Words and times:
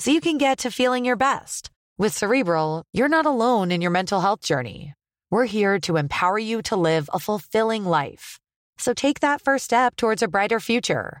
so 0.00 0.10
you 0.10 0.20
can 0.20 0.38
get 0.38 0.58
to 0.58 0.70
feeling 0.70 1.04
your 1.04 1.16
best. 1.16 1.70
With 1.98 2.16
Cerebral, 2.16 2.84
you're 2.92 3.08
not 3.08 3.26
alone 3.26 3.72
in 3.72 3.80
your 3.80 3.90
mental 3.90 4.20
health 4.20 4.40
journey. 4.40 4.94
We're 5.30 5.46
here 5.46 5.78
to 5.80 5.96
empower 5.96 6.38
you 6.38 6.62
to 6.62 6.76
live 6.76 7.10
a 7.12 7.18
fulfilling 7.18 7.84
life. 7.84 8.38
So 8.78 8.94
take 8.94 9.20
that 9.20 9.42
first 9.42 9.64
step 9.64 9.96
towards 9.96 10.22
a 10.22 10.28
brighter 10.28 10.60
future 10.60 11.20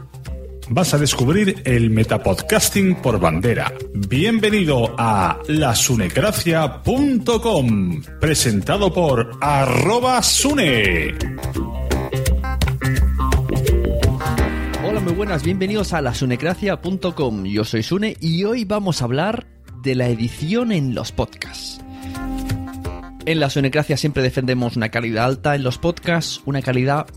Vas 0.73 0.93
a 0.93 0.97
descubrir 0.97 1.61
el 1.65 1.89
metapodcasting 1.89 3.01
por 3.01 3.19
bandera. 3.19 3.73
Bienvenido 3.93 4.95
a 4.97 5.37
lasunecracia.com, 5.49 8.01
presentado 8.21 8.93
por 8.93 9.31
arroba 9.41 10.23
sune. 10.23 11.13
Hola, 14.87 15.01
muy 15.01 15.11
buenas, 15.11 15.43
bienvenidos 15.43 15.91
a 15.91 16.01
lasunecracia.com. 16.01 17.43
Yo 17.43 17.65
soy 17.65 17.83
Sune 17.83 18.15
y 18.21 18.45
hoy 18.45 18.63
vamos 18.63 19.01
a 19.01 19.05
hablar 19.05 19.47
de 19.83 19.95
la 19.95 20.07
edición 20.07 20.71
en 20.71 20.95
los 20.95 21.11
podcasts. 21.11 21.81
En 23.25 23.41
la 23.41 23.49
Sunecracia 23.49 23.97
siempre 23.97 24.23
defendemos 24.23 24.77
una 24.77 24.87
calidad 24.87 25.25
alta 25.25 25.53
en 25.53 25.63
los 25.63 25.77
podcasts, 25.77 26.41
una 26.45 26.61
calidad 26.61 27.07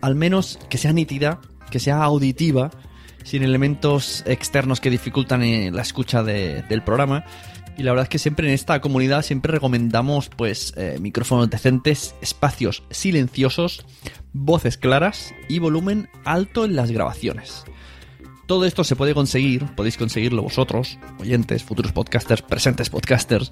al 0.00 0.14
menos 0.14 0.60
que 0.68 0.78
sea 0.78 0.92
nítida, 0.92 1.40
que 1.70 1.80
sea 1.80 2.04
auditiva, 2.04 2.70
sin 3.24 3.42
elementos 3.42 4.22
externos 4.26 4.80
que 4.80 4.90
dificultan 4.90 5.42
eh, 5.42 5.70
la 5.72 5.82
escucha 5.82 6.22
de- 6.22 6.62
del 6.62 6.82
programa. 6.82 7.24
Y 7.76 7.82
la 7.82 7.90
verdad 7.90 8.04
es 8.04 8.08
que 8.08 8.20
siempre 8.20 8.46
en 8.46 8.54
esta 8.54 8.80
comunidad 8.80 9.22
siempre 9.22 9.50
recomendamos 9.50 10.28
pues 10.28 10.72
eh, 10.76 10.98
micrófonos 11.00 11.50
decentes, 11.50 12.14
espacios 12.22 12.84
silenciosos, 12.90 13.84
voces 14.32 14.78
claras 14.78 15.34
y 15.48 15.58
volumen 15.58 16.08
alto 16.24 16.64
en 16.64 16.76
las 16.76 16.92
grabaciones. 16.92 17.64
Todo 18.46 18.66
esto 18.66 18.84
se 18.84 18.94
puede 18.94 19.14
conseguir, 19.14 19.64
podéis 19.74 19.96
conseguirlo 19.96 20.42
vosotros, 20.42 20.98
oyentes, 21.18 21.64
futuros 21.64 21.92
podcasters, 21.92 22.42
presentes 22.42 22.90
podcasters, 22.90 23.50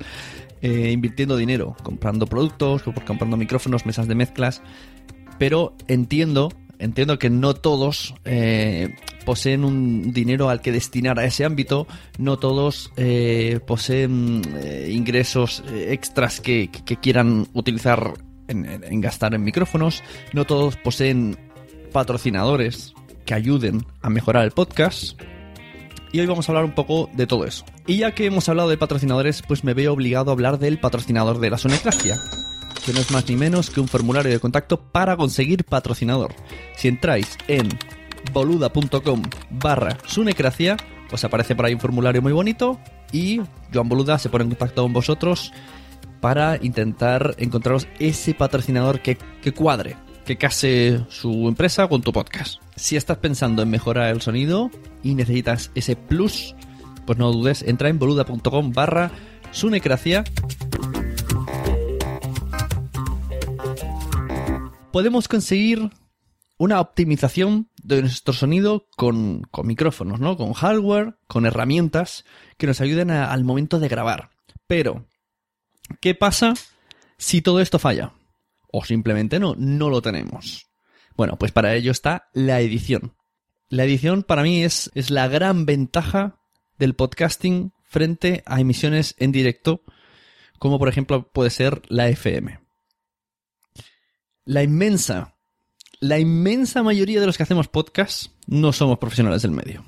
eh, 0.60 0.90
invirtiendo 0.92 1.36
dinero, 1.36 1.74
comprando 1.82 2.26
productos, 2.26 2.82
comprando 2.82 3.36
micrófonos, 3.38 3.86
mesas 3.86 4.06
de 4.06 4.14
mezclas. 4.14 4.60
Pero 5.38 5.74
entiendo, 5.88 6.52
entiendo 6.82 7.18
que 7.18 7.30
no 7.30 7.54
todos 7.54 8.14
eh, 8.24 8.94
poseen 9.24 9.64
un 9.64 10.12
dinero 10.12 10.48
al 10.48 10.60
que 10.60 10.72
destinar 10.72 11.18
a 11.18 11.24
ese 11.24 11.44
ámbito, 11.44 11.86
no 12.18 12.38
todos 12.38 12.92
eh, 12.96 13.60
poseen 13.66 14.42
eh, 14.56 14.90
ingresos 14.92 15.62
eh, 15.70 15.92
extras 15.92 16.40
que, 16.40 16.70
quieran 17.00 17.46
utilizar 17.54 18.14
en 18.48 19.00
gastar 19.00 19.34
en 19.34 19.42
micrófonos, 19.44 20.02
no 20.34 20.44
todos 20.44 20.76
poseen 20.76 21.38
patrocinadores 21.90 22.92
que 23.24 23.32
ayuden 23.32 23.86
a 24.02 24.10
mejorar 24.10 24.44
el 24.44 24.50
podcast. 24.50 25.18
Y 26.12 26.20
hoy 26.20 26.26
vamos 26.26 26.46
a 26.46 26.52
hablar 26.52 26.66
un 26.66 26.74
poco 26.74 27.08
de 27.14 27.26
todo 27.26 27.46
eso. 27.46 27.64
Y 27.86 27.96
ya 27.98 28.12
que 28.12 28.26
hemos 28.26 28.48
hablado 28.48 28.68
de 28.68 28.76
patrocinadores, 28.76 29.42
pues 29.42 29.64
me 29.64 29.72
veo 29.72 29.94
obligado 29.94 30.30
a 30.30 30.34
hablar 30.34 30.58
del 30.58 30.78
patrocinador 30.78 31.40
de 31.40 31.48
la 31.48 31.56
Sonecracia, 31.56 32.18
que 32.84 32.92
no 32.92 33.00
es 33.00 33.10
más 33.10 33.28
ni 33.28 33.36
menos 33.36 33.70
que 33.70 33.80
un 33.80 33.88
formulario 33.88 34.32
de 34.32 34.40
contacto 34.40 34.80
para 34.80 35.16
conseguir 35.16 35.64
patrocinador. 35.64 36.34
Si 36.76 36.88
entráis 36.88 37.36
en 37.48 37.68
boluda.com 38.32 39.22
barra 39.50 39.98
sunecracia, 40.06 40.76
os 41.10 41.24
aparece 41.24 41.54
por 41.54 41.66
ahí 41.66 41.74
un 41.74 41.80
formulario 41.80 42.22
muy 42.22 42.32
bonito 42.32 42.80
y 43.12 43.40
Joan 43.72 43.88
Boluda 43.88 44.18
se 44.18 44.30
pone 44.30 44.44
en 44.44 44.50
contacto 44.50 44.82
con 44.82 44.92
vosotros 44.92 45.52
para 46.20 46.58
intentar 46.62 47.34
encontraros 47.38 47.88
ese 47.98 48.32
patrocinador 48.32 49.00
que, 49.00 49.16
cuadre, 49.52 49.96
que 50.24 50.38
case 50.38 51.04
su 51.08 51.48
empresa 51.48 51.88
con 51.88 52.00
tu 52.02 52.12
podcast. 52.12 52.62
Si 52.76 52.96
estás 52.96 53.18
pensando 53.18 53.62
en 53.62 53.70
mejorar 53.70 54.10
el 54.10 54.22
sonido 54.22 54.70
y 55.02 55.14
necesitas 55.14 55.70
ese 55.74 55.96
plus, 55.96 56.54
pues 57.06 57.18
no 57.18 57.32
dudes, 57.32 57.62
entra 57.62 57.88
en 57.88 57.98
boluda.com 57.98 58.72
barra 58.72 59.10
sunecracia. 59.50 60.24
Podemos 64.92 65.26
conseguir 65.26 65.90
una 66.58 66.78
optimización 66.78 67.70
de 67.82 68.02
nuestro 68.02 68.34
sonido 68.34 68.88
con, 68.94 69.42
micrófonos, 69.64 70.20
¿no? 70.20 70.36
Con 70.36 70.52
hardware, 70.52 71.16
con 71.26 71.46
herramientas 71.46 72.26
que 72.58 72.66
nos 72.66 72.80
ayuden 72.82 73.10
al 73.10 73.42
momento 73.42 73.80
de 73.80 73.88
grabar. 73.88 74.30
Pero, 74.66 75.08
¿qué 76.00 76.14
pasa 76.14 76.52
si 77.16 77.40
todo 77.40 77.60
esto 77.60 77.78
falla? 77.78 78.12
O 78.70 78.84
simplemente 78.84 79.40
no, 79.40 79.54
no 79.56 79.88
lo 79.88 80.02
tenemos. 80.02 80.70
Bueno, 81.16 81.38
pues 81.38 81.52
para 81.52 81.74
ello 81.74 81.90
está 81.90 82.28
la 82.34 82.60
edición. 82.60 83.16
La 83.70 83.84
edición 83.84 84.22
para 84.22 84.42
mí 84.42 84.62
es, 84.62 84.90
es 84.94 85.10
la 85.10 85.26
gran 85.26 85.64
ventaja 85.64 86.38
del 86.78 86.94
podcasting 86.94 87.72
frente 87.84 88.42
a 88.44 88.60
emisiones 88.60 89.14
en 89.18 89.32
directo, 89.32 89.82
como 90.58 90.78
por 90.78 90.90
ejemplo 90.90 91.32
puede 91.32 91.48
ser 91.48 91.80
la 91.88 92.08
FM. 92.08 92.61
La 94.44 94.64
inmensa, 94.64 95.36
la 96.00 96.18
inmensa 96.18 96.82
mayoría 96.82 97.20
de 97.20 97.26
los 97.26 97.36
que 97.36 97.44
hacemos 97.44 97.68
podcast 97.68 98.32
no 98.48 98.72
somos 98.72 98.98
profesionales 98.98 99.42
del 99.42 99.52
medio. 99.52 99.84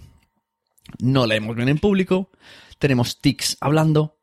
No 1.01 1.27
leemos 1.27 1.57
bien 1.57 1.69
en 1.69 1.79
público, 1.79 2.31
tenemos 2.79 3.21
tics 3.21 3.57
hablando, 3.61 4.21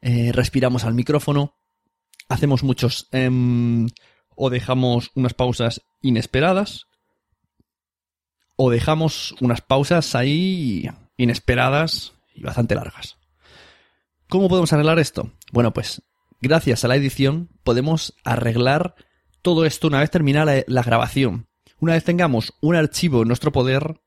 eh, 0.00 0.32
respiramos 0.32 0.84
al 0.84 0.94
micrófono, 0.94 1.58
hacemos 2.30 2.62
muchos 2.62 3.08
em, 3.12 3.88
o 4.34 4.48
dejamos 4.48 5.10
unas 5.14 5.34
pausas 5.34 5.82
inesperadas 6.00 6.86
o 8.56 8.70
dejamos 8.70 9.34
unas 9.40 9.60
pausas 9.60 10.14
ahí 10.14 10.88
inesperadas 11.18 12.14
y 12.34 12.44
bastante 12.44 12.76
largas. 12.76 13.18
¿Cómo 14.28 14.48
podemos 14.48 14.72
arreglar 14.72 14.98
esto? 14.98 15.32
Bueno, 15.52 15.74
pues 15.74 16.00
gracias 16.40 16.82
a 16.82 16.88
la 16.88 16.96
edición, 16.96 17.50
podemos 17.62 18.14
arreglar 18.24 18.96
todo 19.46 19.64
esto 19.64 19.86
una 19.86 20.00
vez 20.00 20.10
terminada 20.10 20.56
la, 20.56 20.64
la 20.66 20.82
grabación. 20.82 21.46
Una 21.78 21.92
vez 21.92 22.02
tengamos 22.02 22.54
un 22.60 22.74
archivo 22.74 23.22
en 23.22 23.28
nuestro 23.28 23.52
poder, 23.52 24.00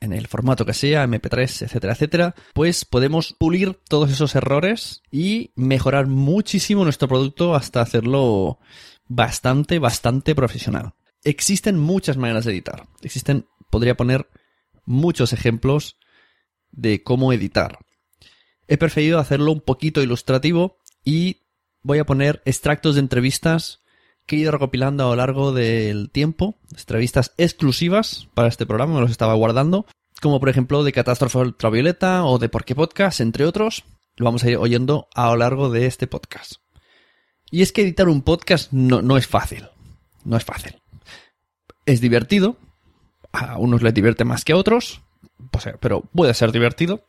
en 0.00 0.12
el 0.12 0.28
formato 0.28 0.64
que 0.64 0.72
sea, 0.72 1.04
MP3, 1.04 1.62
etcétera, 1.62 1.94
etcétera, 1.94 2.34
pues 2.52 2.84
podemos 2.84 3.34
pulir 3.36 3.80
todos 3.88 4.12
esos 4.12 4.36
errores 4.36 5.02
y 5.10 5.50
mejorar 5.56 6.06
muchísimo 6.06 6.84
nuestro 6.84 7.08
producto 7.08 7.56
hasta 7.56 7.80
hacerlo 7.80 8.60
bastante, 9.08 9.80
bastante 9.80 10.32
profesional. 10.36 10.94
Existen 11.24 11.76
muchas 11.76 12.16
maneras 12.16 12.44
de 12.44 12.52
editar. 12.52 12.86
Existen, 13.02 13.48
podría 13.70 13.96
poner 13.96 14.28
muchos 14.84 15.32
ejemplos 15.32 15.98
de 16.70 17.02
cómo 17.02 17.32
editar. 17.32 17.80
He 18.68 18.76
preferido 18.76 19.18
hacerlo 19.18 19.50
un 19.50 19.60
poquito 19.60 20.02
ilustrativo 20.02 20.78
y 21.04 21.38
voy 21.82 21.98
a 21.98 22.06
poner 22.06 22.42
extractos 22.44 22.94
de 22.94 23.00
entrevistas 23.00 23.80
que 24.26 24.36
he 24.36 24.38
ido 24.40 24.52
recopilando 24.52 25.04
a 25.04 25.08
lo 25.08 25.16
largo 25.16 25.52
del 25.52 26.10
tiempo, 26.10 26.56
entrevistas 26.70 27.32
exclusivas 27.36 28.28
para 28.34 28.48
este 28.48 28.66
programa, 28.66 28.94
me 28.94 29.00
los 29.00 29.10
estaba 29.10 29.34
guardando, 29.34 29.86
como 30.20 30.40
por 30.40 30.48
ejemplo 30.48 30.84
de 30.84 30.92
Catástrofe 30.92 31.38
Ultravioleta 31.38 32.24
o 32.24 32.38
de 32.38 32.48
Por 32.48 32.64
qué 32.64 32.74
Podcast, 32.74 33.20
entre 33.20 33.44
otros, 33.44 33.84
lo 34.16 34.24
vamos 34.24 34.44
a 34.44 34.50
ir 34.50 34.56
oyendo 34.56 35.08
a 35.14 35.30
lo 35.30 35.36
largo 35.36 35.70
de 35.70 35.86
este 35.86 36.06
podcast. 36.06 36.54
Y 37.50 37.62
es 37.62 37.72
que 37.72 37.82
editar 37.82 38.08
un 38.08 38.22
podcast 38.22 38.72
no, 38.72 39.02
no 39.02 39.16
es 39.16 39.26
fácil, 39.26 39.68
no 40.24 40.36
es 40.36 40.44
fácil. 40.44 40.80
Es 41.84 42.00
divertido, 42.00 42.56
a 43.32 43.58
unos 43.58 43.82
les 43.82 43.92
divierte 43.92 44.24
más 44.24 44.44
que 44.44 44.52
a 44.52 44.56
otros, 44.56 45.02
pues, 45.50 45.68
pero 45.80 46.00
puede 46.00 46.32
ser 46.34 46.52
divertido, 46.52 47.06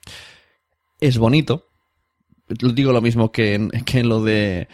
es 1.00 1.18
bonito, 1.18 1.70
digo 2.48 2.92
lo 2.92 3.02
mismo 3.02 3.32
que 3.32 3.70
que 3.86 4.04
lo 4.04 4.24
de 4.24 4.68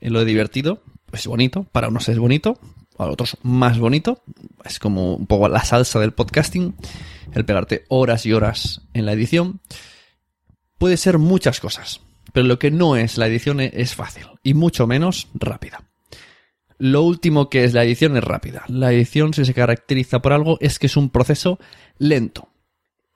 en 0.00 0.12
lo 0.12 0.20
de 0.20 0.26
divertido, 0.26 0.82
es 1.12 1.26
bonito, 1.26 1.64
para 1.64 1.88
unos 1.88 2.08
es 2.08 2.18
bonito, 2.18 2.58
para 2.96 3.10
otros 3.10 3.36
más 3.42 3.78
bonito, 3.78 4.22
es 4.64 4.78
como 4.78 5.14
un 5.14 5.26
poco 5.26 5.48
la 5.48 5.64
salsa 5.64 6.00
del 6.00 6.12
podcasting, 6.12 6.74
el 7.32 7.44
pegarte 7.44 7.84
horas 7.88 8.26
y 8.26 8.32
horas 8.32 8.82
en 8.94 9.06
la 9.06 9.12
edición. 9.12 9.60
Puede 10.78 10.96
ser 10.96 11.18
muchas 11.18 11.60
cosas, 11.60 12.00
pero 12.32 12.46
lo 12.46 12.58
que 12.58 12.70
no 12.70 12.96
es 12.96 13.18
la 13.18 13.26
edición 13.26 13.60
es 13.60 13.94
fácil 13.94 14.26
y 14.42 14.54
mucho 14.54 14.86
menos 14.86 15.28
rápida. 15.34 15.84
Lo 16.78 17.02
último 17.02 17.48
que 17.48 17.64
es 17.64 17.72
la 17.72 17.84
edición 17.84 18.16
es 18.16 18.24
rápida. 18.24 18.64
La 18.68 18.92
edición, 18.92 19.32
si 19.32 19.44
se 19.44 19.54
caracteriza 19.54 20.20
por 20.20 20.32
algo, 20.32 20.58
es 20.60 20.78
que 20.78 20.86
es 20.86 20.96
un 20.96 21.10
proceso 21.10 21.58
lento. 21.98 22.50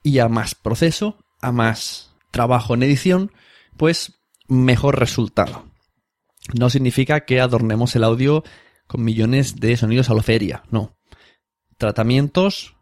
Y 0.02 0.18
a 0.18 0.28
más 0.28 0.54
proceso, 0.54 1.18
a 1.42 1.52
más 1.52 2.14
trabajo 2.30 2.74
en 2.74 2.82
edición, 2.82 3.32
pues 3.76 4.20
mejor 4.48 4.98
resultado. 4.98 5.69
No 6.54 6.70
significa 6.70 7.20
que 7.20 7.40
adornemos 7.40 7.94
el 7.96 8.04
audio 8.04 8.44
con 8.86 9.04
millones 9.04 9.56
de 9.56 9.76
sonidos 9.76 10.10
a 10.10 10.14
lo 10.14 10.22
feria, 10.22 10.64
no. 10.70 10.96
Tratamientos 11.78 12.74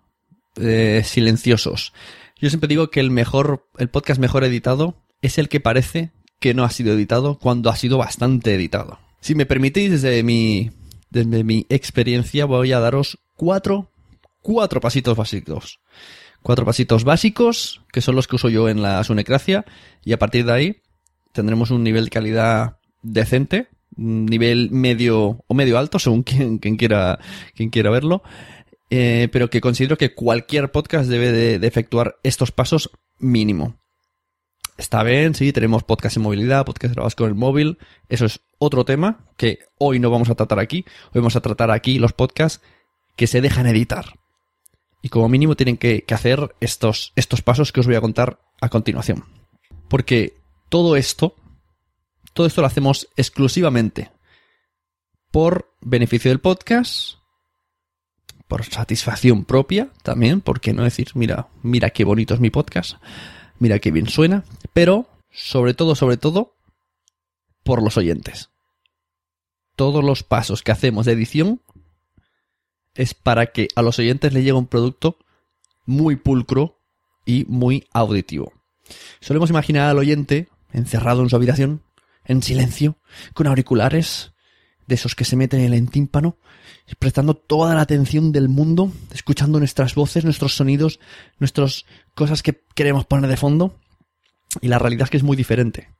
eh, 0.57 1.03
silenciosos. 1.05 1.93
Yo 2.41 2.49
siempre 2.49 2.69
digo 2.69 2.91
que 2.91 3.01
el 3.01 3.11
mejor, 3.11 3.69
el 3.79 3.89
podcast 3.89 4.21
mejor 4.21 4.45
editado 4.45 4.97
es 5.23 5.39
el 5.39 5.49
que 5.49 5.61
parece 5.61 6.13
que 6.41 6.55
no 6.55 6.65
ha 6.65 6.71
sido 6.71 6.93
editado 6.95 7.39
cuando 7.39 7.71
ha 7.71 7.77
sido 7.77 7.99
bastante 7.99 8.55
editado. 8.55 8.99
Si 9.21 9.35
me 9.35 9.47
permitís, 9.47 9.91
desde 9.91 10.23
mi, 10.23 10.71
desde 11.11 11.45
mi 11.45 11.67
experiencia, 11.69 12.45
voy 12.45 12.73
a 12.73 12.81
daros 12.81 13.19
cuatro, 13.37 13.91
cuatro 14.41 14.81
pasitos 14.81 15.17
básicos. 15.17 15.81
Cuatro 16.43 16.65
pasitos 16.65 17.05
básicos, 17.05 17.83
que 17.93 18.01
son 18.01 18.15
los 18.15 18.29
que 18.29 18.37
uso 18.37 18.49
yo 18.49 18.69
en 18.69 18.81
la 18.81 19.03
Sunecracia, 19.03 19.65
y 20.05 20.13
a 20.13 20.19
partir 20.19 20.45
de 20.47 20.53
ahí 20.53 20.77
tendremos 21.33 21.71
un 21.71 21.83
nivel 21.83 22.05
de 22.05 22.11
calidad 22.11 22.78
decente, 23.03 23.69
nivel 23.97 24.71
medio 24.71 25.45
o 25.47 25.55
medio 25.55 25.79
alto, 25.79 25.99
según 25.99 26.23
quien, 26.25 26.59
quiera, 26.59 27.19
quien 27.55 27.71
quiera 27.71 27.91
verlo, 27.91 28.23
eh, 28.91 29.29
pero 29.33 29.51
que 29.51 29.61
considero 29.61 29.99
que 29.99 30.15
cualquier 30.15 30.71
podcast 30.71 31.09
debe 31.09 31.33
de, 31.33 31.59
de 31.59 31.67
efectuar 31.67 32.17
estos 32.23 32.53
pasos 32.53 32.91
mínimo. 33.19 33.77
Está 34.79 35.03
bien, 35.03 35.35
sí, 35.35 35.53
tenemos 35.53 35.83
podcast 35.83 36.17
en 36.17 36.23
movilidad, 36.23 36.65
podcast 36.65 36.95
grabados 36.95 37.17
con 37.17 37.27
el 37.27 37.35
móvil. 37.35 37.79
Eso 38.09 38.27
es 38.27 38.41
otro 38.59 38.85
tema 38.85 39.27
que 39.37 39.59
hoy 39.77 39.99
no 39.99 40.09
vamos 40.09 40.31
a 40.31 40.37
tratar 40.37 40.61
aquí. 40.61 40.85
Hoy 41.07 41.21
vamos 41.21 41.35
a 41.35 41.41
tratar 41.41 41.73
aquí 41.73 41.99
los 41.99 42.13
podcasts 42.13 42.65
que 43.17 43.27
se 43.27 43.41
dejan 43.41 43.67
editar. 43.67 44.15
Y 45.03 45.09
como 45.09 45.29
mínimo 45.29 45.57
tienen 45.57 45.79
que, 45.79 46.03
que 46.03 46.15
hacer 46.15 46.55
estos, 46.61 47.13
estos 47.17 47.43
pasos 47.43 47.73
que 47.73 47.81
os 47.81 47.87
voy 47.87 47.97
a 47.97 48.01
contar 48.01 48.39
a 48.61 48.69
continuación. 48.69 49.25
Porque 49.89 50.35
todo 50.69 50.95
esto, 50.95 51.35
todo 52.33 52.47
esto 52.47 52.61
lo 52.61 52.67
hacemos 52.67 53.09
exclusivamente 53.17 54.11
por 55.31 55.71
beneficio 55.81 56.31
del 56.31 56.41
podcast, 56.41 57.15
por 58.47 58.65
satisfacción 58.65 59.45
propia 59.45 59.91
también, 60.03 60.41
porque 60.41 60.73
no 60.73 60.85
decir, 60.85 61.11
mira, 61.15 61.49
mira 61.63 61.91
qué 61.91 62.05
bonito 62.05 62.35
es 62.35 62.41
mi 62.41 62.51
podcast 62.51 62.97
mira 63.59 63.79
qué 63.79 63.91
bien 63.91 64.09
suena, 64.09 64.45
pero 64.73 65.09
sobre 65.31 65.75
todo, 65.75 65.95
sobre 65.95 66.17
todo, 66.17 66.55
por 67.63 67.83
los 67.83 67.97
oyentes. 67.97 68.51
Todos 69.77 70.05
los 70.05 70.23
pasos 70.23 70.63
que 70.63 70.73
hacemos 70.73 71.07
de 71.07 71.13
edición 71.13 71.61
es 72.95 73.15
para 73.15 73.47
que 73.47 73.69
a 73.77 73.83
los 73.83 73.99
oyentes 73.99 74.33
les 74.33 74.43
llegue 74.43 74.55
un 74.55 74.67
producto 74.67 75.19
muy 75.87 76.17
pulcro 76.17 76.79
y 77.25 77.45
muy 77.49 77.87
auditivo. 77.93 78.53
Solemos 79.21 79.51
imaginar 79.51 79.89
al 79.89 79.99
oyente 79.99 80.49
encerrado 80.73 81.23
en 81.23 81.29
su 81.29 81.37
habitación, 81.37 81.83
en 82.29 82.43
silencio, 82.43 82.99
con 83.35 83.47
auriculares, 83.47 84.33
de 84.87 84.95
esos 84.95 85.15
que 85.15 85.25
se 85.25 85.37
meten 85.37 85.61
en 85.61 85.75
el 85.75 85.91
tímpano, 85.91 86.39
prestando 86.99 87.35
toda 87.35 87.75
la 87.75 87.83
atención 87.83 88.33
del 88.33 88.49
mundo, 88.49 88.91
escuchando 89.13 89.59
nuestras 89.59 89.95
voces, 89.95 90.25
nuestros 90.25 90.55
sonidos, 90.55 90.99
nuestras 91.39 91.85
cosas 92.15 92.43
que 92.43 92.65
queremos 92.75 93.05
poner 93.05 93.29
de 93.29 93.37
fondo. 93.37 93.79
Y 94.63 94.69
la 94.69 94.79
realidad 94.79 95.05
es 95.05 95.11
que 95.11 95.19
es 95.19 95.23
muy 95.23 95.37
diferente. 95.37 95.91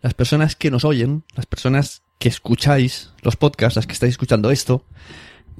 Las 0.00 0.14
personas 0.14 0.54
que 0.54 0.70
nos 0.70 0.84
oyen, 0.84 1.24
las 1.34 1.46
personas 1.46 2.02
que 2.20 2.28
escucháis 2.28 3.10
los 3.22 3.36
podcasts, 3.36 3.76
las 3.76 3.86
que 3.88 3.94
estáis 3.94 4.12
escuchando 4.12 4.52
esto, 4.52 4.86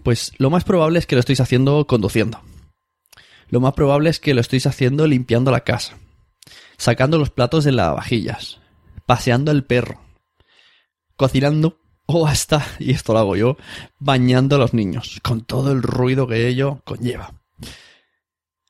pues 0.05 0.33
lo 0.39 0.49
más 0.49 0.63
probable 0.63 1.01
es 1.01 1.07
que 1.07 1.17
lo 1.17 1.21
estéis 1.21 1.41
haciendo 1.41 1.87
conduciendo. 1.89 2.41
Lo 3.49 3.61
más 3.61 3.75
probable 3.75 4.11
es 4.11 4.21
que 4.21 4.33
lo 4.33 4.41
estéis 4.41 4.67
haciendo 4.67 5.07
limpiando 5.09 5.51
la 5.51 5.65
casa, 5.65 5.99
sacando 6.79 7.19
los 7.19 7.31
platos 7.31 7.65
de 7.65 7.73
las 7.73 7.95
vajillas, 7.95 8.62
paseando 9.07 9.51
el 9.51 9.65
perro, 9.65 10.01
cocinando 11.17 11.79
o 12.07 12.27
hasta, 12.27 12.67
y 12.79 12.91
esto 12.93 13.13
lo 13.13 13.21
hago 13.21 13.37
yo, 13.37 13.57
bañando 13.99 14.57
a 14.57 14.59
los 14.59 14.75
niños, 14.75 15.21
con 15.23 15.43
todo 15.43 15.73
el 15.73 15.83
ruido 15.83 16.27
que 16.27 16.49
ello 16.49 16.81
conlleva. 16.85 17.35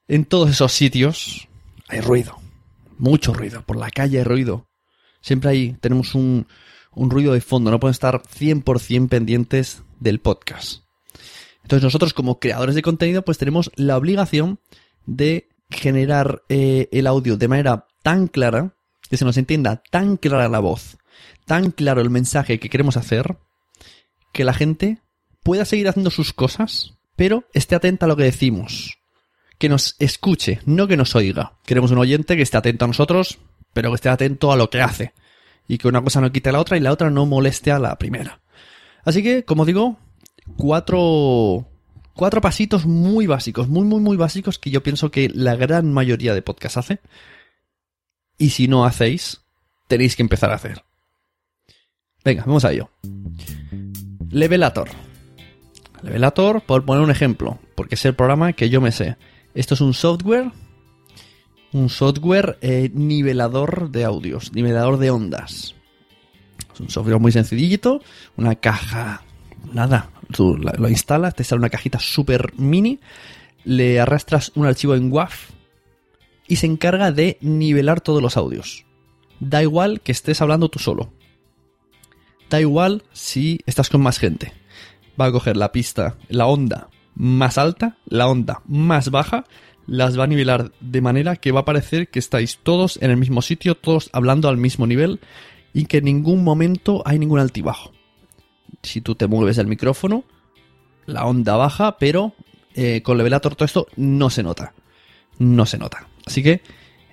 En 0.08 0.24
todos 0.24 0.50
esos 0.50 0.72
sitios 0.72 1.48
hay 1.88 2.00
ruido, 2.00 2.38
mucho 2.98 3.32
ruido, 3.32 3.62
por 3.62 3.76
la 3.76 3.90
calle 3.90 4.18
hay 4.18 4.24
ruido. 4.24 4.68
Siempre 5.20 5.50
ahí 5.50 5.76
tenemos 5.80 6.14
un, 6.14 6.46
un 6.94 7.10
ruido 7.10 7.32
de 7.32 7.40
fondo, 7.40 7.70
no 7.70 7.80
podemos 7.80 7.96
estar 7.96 8.22
100% 8.22 9.08
pendientes 9.08 9.82
del 10.00 10.20
podcast. 10.20 10.82
Entonces 11.62 11.84
nosotros 11.84 12.12
como 12.12 12.38
creadores 12.38 12.74
de 12.74 12.82
contenido 12.82 13.22
pues 13.22 13.38
tenemos 13.38 13.70
la 13.76 13.96
obligación 13.96 14.58
de 15.06 15.48
generar 15.70 16.42
eh, 16.48 16.88
el 16.92 17.06
audio 17.06 17.36
de 17.36 17.48
manera 17.48 17.86
tan 18.02 18.26
clara, 18.28 18.74
que 19.08 19.16
se 19.16 19.24
nos 19.24 19.36
entienda 19.36 19.82
tan 19.90 20.16
clara 20.16 20.48
la 20.48 20.60
voz, 20.60 20.98
tan 21.46 21.70
claro 21.70 22.00
el 22.00 22.10
mensaje 22.10 22.58
que 22.58 22.70
queremos 22.70 22.96
hacer 22.96 23.36
que 24.32 24.44
la 24.44 24.54
gente 24.54 24.98
pueda 25.42 25.64
seguir 25.64 25.88
haciendo 25.88 26.10
sus 26.10 26.32
cosas, 26.32 26.94
pero 27.16 27.44
esté 27.52 27.74
atenta 27.74 28.06
a 28.06 28.08
lo 28.08 28.16
que 28.16 28.24
decimos. 28.24 28.98
Que 29.58 29.68
nos 29.68 29.94
escuche, 29.98 30.60
no 30.64 30.88
que 30.88 30.96
nos 30.96 31.14
oiga. 31.14 31.58
Queremos 31.64 31.90
un 31.90 31.98
oyente 31.98 32.36
que 32.36 32.42
esté 32.42 32.56
atento 32.56 32.84
a 32.84 32.88
nosotros, 32.88 33.38
pero 33.72 33.90
que 33.90 33.96
esté 33.96 34.08
atento 34.08 34.52
a 34.52 34.56
lo 34.56 34.70
que 34.70 34.80
hace. 34.80 35.12
Y 35.68 35.78
que 35.78 35.88
una 35.88 36.02
cosa 36.02 36.20
no 36.20 36.32
quite 36.32 36.48
a 36.48 36.52
la 36.52 36.60
otra 36.60 36.76
y 36.76 36.80
la 36.80 36.92
otra 36.92 37.10
no 37.10 37.26
moleste 37.26 37.70
a 37.70 37.78
la 37.78 37.96
primera. 37.96 38.40
Así 39.04 39.22
que, 39.22 39.44
como 39.44 39.64
digo, 39.64 39.98
cuatro, 40.56 41.68
cuatro 42.14 42.40
pasitos 42.40 42.86
muy 42.86 43.26
básicos, 43.26 43.68
muy, 43.68 43.84
muy, 43.84 44.00
muy 44.00 44.16
básicos 44.16 44.58
que 44.58 44.70
yo 44.70 44.82
pienso 44.82 45.10
que 45.10 45.28
la 45.32 45.54
gran 45.54 45.92
mayoría 45.92 46.34
de 46.34 46.42
podcasts 46.42 46.78
hace. 46.78 47.00
Y 48.42 48.50
si 48.50 48.66
no 48.66 48.84
hacéis, 48.84 49.40
tenéis 49.86 50.16
que 50.16 50.22
empezar 50.22 50.50
a 50.50 50.56
hacer. 50.56 50.82
Venga, 52.24 52.42
vamos 52.44 52.64
a 52.64 52.72
ello. 52.72 52.90
Levelator. 54.30 54.88
Levelator, 56.02 56.60
por 56.62 56.84
poner 56.84 57.04
un 57.04 57.12
ejemplo, 57.12 57.60
porque 57.76 57.94
es 57.94 58.04
el 58.04 58.16
programa 58.16 58.52
que 58.52 58.68
yo 58.68 58.80
me 58.80 58.90
sé. 58.90 59.16
Esto 59.54 59.74
es 59.74 59.80
un 59.80 59.94
software, 59.94 60.50
un 61.72 61.88
software 61.88 62.58
eh, 62.62 62.90
nivelador 62.92 63.92
de 63.92 64.02
audios, 64.02 64.52
nivelador 64.52 64.98
de 64.98 65.12
ondas. 65.12 65.76
Es 66.74 66.80
un 66.80 66.90
software 66.90 67.20
muy 67.20 67.30
sencillito, 67.30 68.02
una 68.36 68.56
caja, 68.56 69.22
nada, 69.72 70.10
tú 70.32 70.56
lo 70.56 70.88
instalas, 70.88 71.36
te 71.36 71.44
sale 71.44 71.60
una 71.60 71.70
cajita 71.70 72.00
súper 72.00 72.54
mini, 72.56 72.98
le 73.62 74.00
arrastras 74.00 74.50
un 74.56 74.66
archivo 74.66 74.96
en 74.96 75.12
WAV 75.12 75.30
y 76.52 76.56
se 76.56 76.66
encarga 76.66 77.12
de 77.12 77.38
nivelar 77.40 78.02
todos 78.02 78.20
los 78.20 78.36
audios. 78.36 78.84
Da 79.40 79.62
igual 79.62 80.02
que 80.02 80.12
estés 80.12 80.42
hablando 80.42 80.68
tú 80.68 80.78
solo 80.78 81.10
Da 82.50 82.60
igual 82.60 83.04
si 83.14 83.60
estás 83.64 83.88
con 83.88 84.02
más 84.02 84.18
gente. 84.18 84.52
Va 85.18 85.24
a 85.24 85.32
coger 85.32 85.56
la 85.56 85.72
pista, 85.72 86.18
la 86.28 86.44
onda 86.44 86.90
más 87.14 87.56
alta, 87.56 87.96
la 88.04 88.28
onda 88.28 88.60
más 88.66 89.10
baja, 89.10 89.46
las 89.86 90.18
va 90.18 90.24
a 90.24 90.26
nivelar 90.26 90.72
de 90.80 91.00
manera 91.00 91.36
que 91.36 91.52
va 91.52 91.60
a 91.60 91.64
parecer 91.64 92.08
que 92.08 92.18
estáis 92.18 92.58
todos 92.62 92.98
en 93.00 93.10
el 93.10 93.16
mismo 93.16 93.40
sitio, 93.40 93.74
todos 93.74 94.10
hablando 94.12 94.50
al 94.50 94.58
mismo 94.58 94.86
nivel 94.86 95.20
y 95.72 95.86
que 95.86 95.98
en 95.98 96.04
ningún 96.04 96.44
momento 96.44 97.02
hay 97.06 97.18
ningún 97.18 97.38
altibajo. 97.38 97.92
Si 98.82 99.00
tú 99.00 99.14
te 99.14 99.26
mueves 99.26 99.56
el 99.56 99.68
micrófono, 99.68 100.24
la 101.06 101.24
onda 101.24 101.56
baja, 101.56 101.96
pero 101.96 102.34
eh, 102.74 103.00
con 103.02 103.16
Levelator 103.16 103.54
todo 103.54 103.64
esto 103.64 103.86
no 103.96 104.28
se 104.28 104.42
nota. 104.42 104.74
No 105.38 105.64
se 105.64 105.78
nota. 105.78 106.11
Así 106.26 106.42
que 106.42 106.62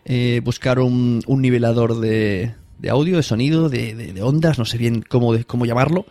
eh, 0.05 0.41
buscar 0.43 0.79
un, 0.79 1.23
nivelador 1.27 1.99
de, 1.99 2.55
audio, 2.89 3.17
de 3.17 3.23
sonido, 3.23 3.69
de, 3.69 4.19
ondas, 4.21 4.57
no 4.57 4.65
sé 4.65 4.77
bien 4.77 5.03
cómo, 5.07 5.33
cómo 5.45 5.65
llamarlo. 5.65 6.05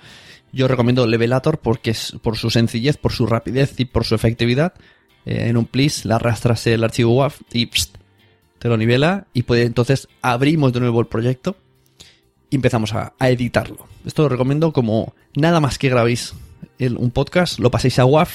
Yo 0.53 0.69
recomiendo 0.69 1.07
Levelator 1.07 1.59
porque 1.59 1.91
es 1.91 2.17
por 2.23 2.37
su 2.37 2.51
sencillez, 2.51 2.97
por 2.97 3.13
su 3.13 3.27
rapidez 3.27 3.79
y 3.79 3.85
por 3.85 4.05
su 4.05 4.15
efectividad. 4.15 4.75
Eh, 5.27 5.49
en 5.49 5.57
un 5.57 5.67
plis 5.67 6.05
le 6.05 6.15
arrastras 6.15 6.67
el 6.67 6.85
archivo 6.85 7.17
WAV 7.17 7.35
y 7.53 7.69
te 8.59 8.69
lo 8.69 8.77
nivela 8.77 9.27
y 9.35 9.43
puede 9.43 9.65
entonces 9.65 10.09
abrimos 10.23 10.73
de 10.73 10.81
nuevo 10.81 11.01
el 11.01 11.07
proyecto 11.07 11.57
y 12.51 12.57
empezamos 12.57 12.95
a, 12.95 13.15
editarlo. 13.21 13.87
Esto 14.07 14.23
lo 14.23 14.29
recomiendo 14.31 14.73
como 14.73 15.15
nada 15.35 15.61
más 15.61 15.79
que 15.79 15.91
grabéis 15.91 16.35
un 16.79 17.11
podcast, 17.11 17.59
lo 17.59 17.71
paséis 17.71 17.99
a 17.99 18.05
WAV 18.05 18.29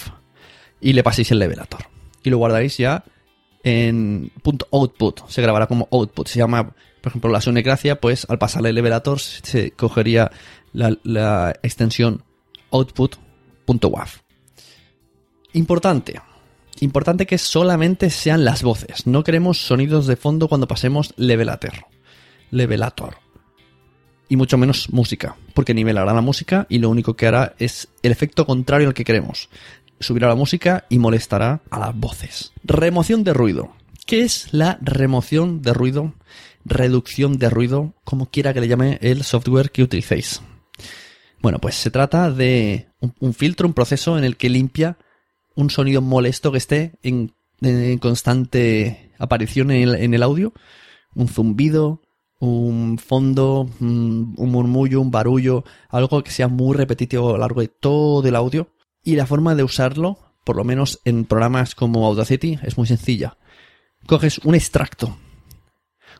y 0.82 0.94
le 0.94 1.04
paséis 1.04 1.32
el 1.32 1.40
levelator. 1.40 1.86
Y 2.24 2.30
lo 2.30 2.38
guardaréis 2.38 2.78
ya 2.78 3.04
en 3.64 4.32
punto 4.42 4.68
output. 4.72 5.28
Se 5.28 5.42
grabará 5.42 5.68
como 5.68 5.88
output. 5.92 6.28
Se 6.28 6.40
llama, 6.40 6.76
por 7.02 7.12
ejemplo, 7.12 7.32
la 7.32 7.42
Sunecracia, 7.42 8.00
pues 8.00 8.26
al 8.30 8.38
pasarle 8.38 8.70
el 8.70 8.76
levelator 8.76 9.20
se 9.20 9.72
cogería 9.72 10.32
la, 10.74 10.98
la 11.04 11.56
extensión 11.64 12.24
output.wav. 12.72 14.10
Importante. 15.54 16.22
Importante 16.80 17.26
que 17.26 17.38
solamente 17.38 18.10
sean 18.10 18.44
las 18.44 18.64
voces. 18.64 19.08
No 19.08 19.24
queremos 19.24 19.60
sonidos 19.60 20.08
de 20.08 20.16
fondo 20.16 20.48
cuando 20.48 20.68
pasemos 20.68 21.14
levelator. 21.18 21.86
Levelator 22.52 23.24
y 24.30 24.36
mucho 24.36 24.58
menos 24.58 24.92
música, 24.92 25.36
porque 25.54 25.76
nivelará 25.76 26.12
la 26.14 26.22
música 26.22 26.66
y 26.68 26.80
lo 26.80 26.90
único 26.90 27.16
que 27.16 27.28
hará 27.28 27.54
es 27.60 27.90
el 28.02 28.12
efecto 28.12 28.48
contrario 28.48 28.88
al 28.88 28.94
que 28.96 29.04
queremos. 29.04 29.50
Subirá 30.00 30.28
la 30.28 30.36
música 30.36 30.86
y 30.90 31.00
molestará 31.00 31.62
a 31.70 31.80
las 31.80 31.96
voces. 31.96 32.54
Remoción 32.64 33.24
de 33.24 33.34
ruido. 33.34 33.72
¿Qué 34.06 34.22
es 34.22 34.54
la 34.54 34.78
remoción 34.82 35.62
de 35.62 35.74
ruido? 35.74 36.14
Reducción 36.66 37.38
de 37.38 37.50
ruido, 37.50 37.94
como 38.04 38.30
quiera 38.30 38.54
que 38.54 38.62
le 38.62 38.68
llame 38.68 39.00
el 39.02 39.24
software 39.24 39.72
que 39.72 39.84
utilicéis. 39.84 40.42
Bueno, 41.42 41.60
pues 41.60 41.76
se 41.76 41.92
trata 41.92 42.32
de 42.32 42.88
un, 43.20 43.34
filtro, 43.34 43.68
un 43.68 43.74
proceso 43.74 44.18
en 44.18 44.24
el 44.24 44.38
que 44.38 44.50
limpia 44.50 44.98
un 45.56 45.70
sonido 45.70 46.02
molesto 46.02 46.52
que 46.52 46.58
esté 46.58 46.94
en, 47.04 47.34
constante 48.00 49.12
aparición 49.20 49.72
en 49.72 50.14
el 50.14 50.24
audio, 50.24 50.54
un 51.16 51.28
zumbido, 51.28 52.02
un 52.44 52.98
fondo, 52.98 53.70
un 53.80 54.36
murmullo, 54.38 55.00
un 55.00 55.12
barullo, 55.12 55.64
algo 55.88 56.22
que 56.26 56.32
sea 56.32 56.50
muy 56.50 56.76
repetitivo 56.76 57.30
a 57.30 57.32
lo 57.34 57.38
largo 57.38 57.62
de 57.62 57.70
todo 57.70 58.28
el 58.28 58.36
audio. 58.36 58.68
Y 59.04 59.16
la 59.16 59.26
forma 59.26 59.56
de 59.56 59.64
usarlo, 59.64 60.20
por 60.44 60.56
lo 60.56 60.64
menos 60.64 61.00
en 61.06 61.26
programas 61.26 61.76
como 61.76 62.06
Audacity, 62.08 62.60
es 62.64 62.78
muy 62.78 62.88
sencilla. 62.88 63.38
Coges 64.06 64.40
un 64.40 64.56
extracto, 64.56 65.18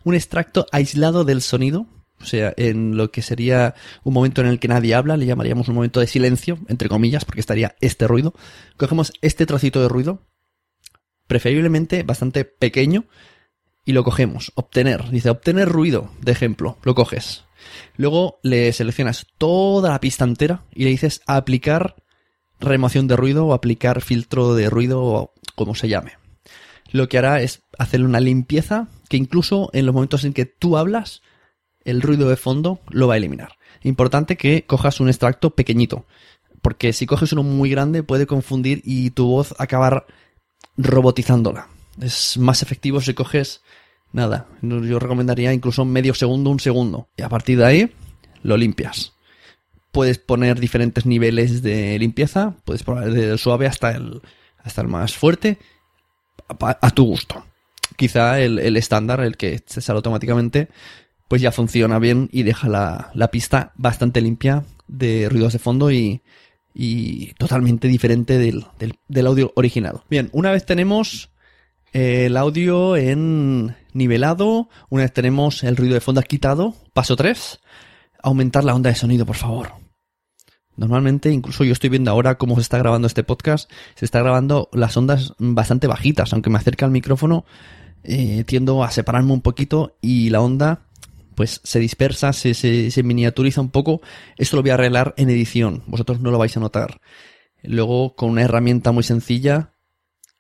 un 0.04 0.16
extracto 0.16 0.66
aislado 0.72 1.24
del 1.24 1.42
sonido, 1.42 1.88
o 2.20 2.26
sea, 2.26 2.54
en 2.56 2.96
lo 2.96 3.12
que 3.12 3.22
sería 3.22 3.76
un 4.04 4.14
momento 4.14 4.42
en 4.42 4.48
el 4.48 4.60
que 4.60 4.68
nadie 4.68 4.96
habla, 4.96 5.18
le 5.18 5.26
llamaríamos 5.26 5.68
un 5.68 5.76
momento 5.76 6.00
de 6.00 6.08
silencio, 6.08 6.58
entre 6.70 6.88
comillas, 6.88 7.26
porque 7.26 7.42
estaría 7.42 7.76
este 7.82 8.08
ruido. 8.08 8.34
Cogemos 8.78 9.12
este 9.22 9.46
trocito 9.46 9.82
de 9.82 9.90
ruido, 9.90 10.22
preferiblemente 11.28 12.04
bastante 12.04 12.46
pequeño, 12.46 13.06
y 13.86 13.92
lo 13.92 14.04
cogemos. 14.04 14.52
Obtener. 14.56 15.10
Dice 15.10 15.30
obtener 15.30 15.68
ruido, 15.68 16.10
de 16.22 16.32
ejemplo. 16.32 16.78
Lo 16.84 16.96
coges. 16.96 17.44
Luego 17.98 18.40
le 18.44 18.72
seleccionas 18.74 19.28
toda 19.38 19.90
la 19.90 20.00
pista 20.00 20.24
entera 20.24 20.64
y 20.72 20.86
le 20.86 20.92
dices 20.92 21.22
aplicar 21.28 21.96
remoción 22.64 23.08
de 23.08 23.16
ruido 23.16 23.46
o 23.46 23.54
aplicar 23.54 24.02
filtro 24.02 24.56
de 24.56 24.70
ruido 24.70 25.04
o 25.04 25.34
como 25.56 25.76
se 25.76 25.88
llame. 25.88 26.14
Lo 26.92 27.10
que 27.10 27.18
hará 27.18 27.42
es 27.42 27.64
hacerle 27.78 28.06
una 28.06 28.20
limpieza 28.20 28.88
que 29.10 29.18
incluso 29.18 29.70
en 29.74 29.86
los 29.86 29.96
momentos 29.96 30.24
en 30.24 30.34
que 30.34 30.46
tú 30.46 30.78
hablas, 30.78 31.22
el 31.86 32.02
ruido 32.02 32.30
de 32.30 32.38
fondo 32.38 32.80
lo 32.90 33.08
va 33.08 33.16
a 33.16 33.18
eliminar. 33.18 33.58
Importante 33.82 34.38
que 34.38 34.66
cojas 34.66 35.00
un 35.00 35.10
extracto 35.10 35.52
pequeñito, 35.52 36.06
porque 36.62 36.94
si 36.94 37.06
coges 37.06 37.34
uno 37.34 37.44
muy 37.44 37.70
grande 37.70 38.04
puede 38.04 38.26
confundir 38.26 38.82
y 38.86 39.10
tu 39.10 39.28
voz 39.28 39.54
acabar 39.58 40.06
robotizándola. 40.78 41.68
Es 42.00 42.38
más 42.38 42.62
efectivo 42.62 43.02
si 43.02 43.14
coges 43.14 43.62
nada. 44.12 44.48
Yo 44.62 45.00
recomendaría 45.00 45.54
incluso 45.54 45.86
medio 45.86 46.14
segundo, 46.14 46.50
un 46.50 46.60
segundo. 46.60 47.10
Y 47.18 47.24
a 47.24 47.30
partir 47.30 47.58
de 47.58 47.66
ahí 47.66 47.92
lo 48.42 48.58
limpias. 48.58 49.13
Puedes 49.94 50.18
poner 50.18 50.60
diferentes 50.60 51.06
niveles 51.06 51.62
de 51.62 51.98
limpieza. 52.00 52.58
Puedes 52.66 52.84
poner 52.84 53.14
desde 53.14 53.32
el 53.32 53.40
suave 53.40 53.68
hasta 53.68 53.92
el, 53.92 54.22
hasta 54.58 54.82
el 54.82 54.90
más 54.90 55.14
fuerte. 55.14 55.60
A, 56.60 56.90
tu 56.92 57.06
gusto. 57.06 57.46
Quizá 57.96 58.42
el, 58.42 58.76
estándar, 58.76 59.22
el 59.22 59.38
que 59.38 59.64
se 59.66 59.80
sale 59.80 59.98
automáticamente, 59.98 60.68
pues 61.28 61.42
ya 61.42 61.52
funciona 61.52 62.00
bien 62.00 62.28
y 62.32 62.44
deja 62.44 62.68
la, 62.68 63.32
pista 63.32 63.72
bastante 63.76 64.20
limpia 64.20 64.66
de 64.88 65.30
ruidos 65.30 65.54
de 65.54 65.60
fondo 65.60 65.92
y, 65.92 66.22
y 66.74 67.34
totalmente 67.36 67.88
diferente 67.88 68.38
del, 68.38 68.66
del 69.08 69.28
audio 69.28 69.54
original. 69.56 70.02
Bien, 70.10 70.30
una 70.34 70.52
vez 70.52 70.66
tenemos 70.66 71.30
el 71.94 72.36
audio 72.36 72.98
en 72.98 73.76
nivelado. 73.94 74.70
Una 74.90 75.04
vez 75.04 75.14
tenemos 75.14 75.64
el 75.64 75.78
ruido 75.78 75.94
de 75.94 76.02
fondo 76.02 76.22
quitado. 76.24 76.76
Paso 76.94 77.16
3. 77.16 77.60
Aumentar 78.24 78.64
la 78.64 78.76
onda 78.76 78.90
de 78.90 78.96
sonido, 78.96 79.26
por 79.26 79.36
favor. 79.36 79.83
Normalmente, 80.76 81.32
incluso 81.32 81.64
yo 81.64 81.74
estoy 81.74 81.90
viendo 81.90 82.12
ahora 82.12 82.38
cómo 82.38 82.56
se 82.56 82.62
está 82.62 82.78
grabando 82.78 83.08
este 83.08 83.24
podcast. 83.24 83.70
Se 83.96 84.06
está 84.06 84.20
grabando 84.20 84.70
las 84.74 84.96
ondas 84.98 85.34
bastante 85.38 85.88
bajitas. 85.88 86.34
Aunque 86.34 86.50
me 86.50 86.58
acerca 86.58 86.86
al 86.86 86.92
micrófono, 86.92 87.46
eh, 88.04 88.44
tiendo 88.46 88.84
a 88.84 88.92
separarme 88.92 89.34
un 89.34 89.42
poquito 89.42 89.98
y 90.02 90.30
la 90.30 90.42
onda 90.42 90.88
pues 91.36 91.62
se 91.64 91.80
dispersa, 91.80 92.32
se, 92.32 92.54
se 92.54 93.04
miniaturiza 93.04 93.62
un 93.62 93.70
poco. 93.70 94.02
Esto 94.38 94.56
lo 94.56 94.62
voy 94.62 94.72
a 94.72 94.76
arreglar 94.76 95.14
en 95.18 95.30
edición. 95.30 95.84
Vosotros 95.88 96.20
no 96.20 96.32
lo 96.32 96.38
vais 96.38 96.56
a 96.58 96.60
notar. 96.60 97.02
Luego, 97.64 98.16
con 98.16 98.30
una 98.30 98.44
herramienta 98.44 98.92
muy 98.92 99.04
sencilla 99.04 99.74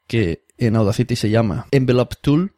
que 0.08 0.46
en 0.58 0.76
Audacity 0.76 1.16
se 1.16 1.30
llama 1.30 1.68
Envelope 1.72 2.18
Tool, 2.22 2.56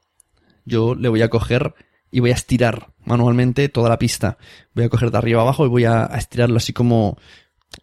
yo 0.65 0.95
le 0.95 1.09
voy 1.09 1.21
a 1.21 1.29
coger 1.29 1.75
y 2.11 2.19
voy 2.19 2.31
a 2.31 2.35
estirar 2.35 2.93
manualmente 3.03 3.69
toda 3.69 3.89
la 3.89 3.99
pista. 3.99 4.37
Voy 4.73 4.85
a 4.85 4.89
coger 4.89 5.11
de 5.11 5.17
arriba 5.17 5.41
abajo 5.41 5.65
y 5.65 5.69
voy 5.69 5.85
a, 5.85 6.05
estirarlo 6.05 6.57
así 6.57 6.73
como, 6.73 7.17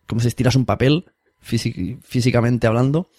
como 0.06 0.20
si 0.20 0.28
estiras 0.28 0.56
un 0.56 0.64
papel, 0.64 1.06
físicamente 1.40 2.66
hablando, 2.66 3.10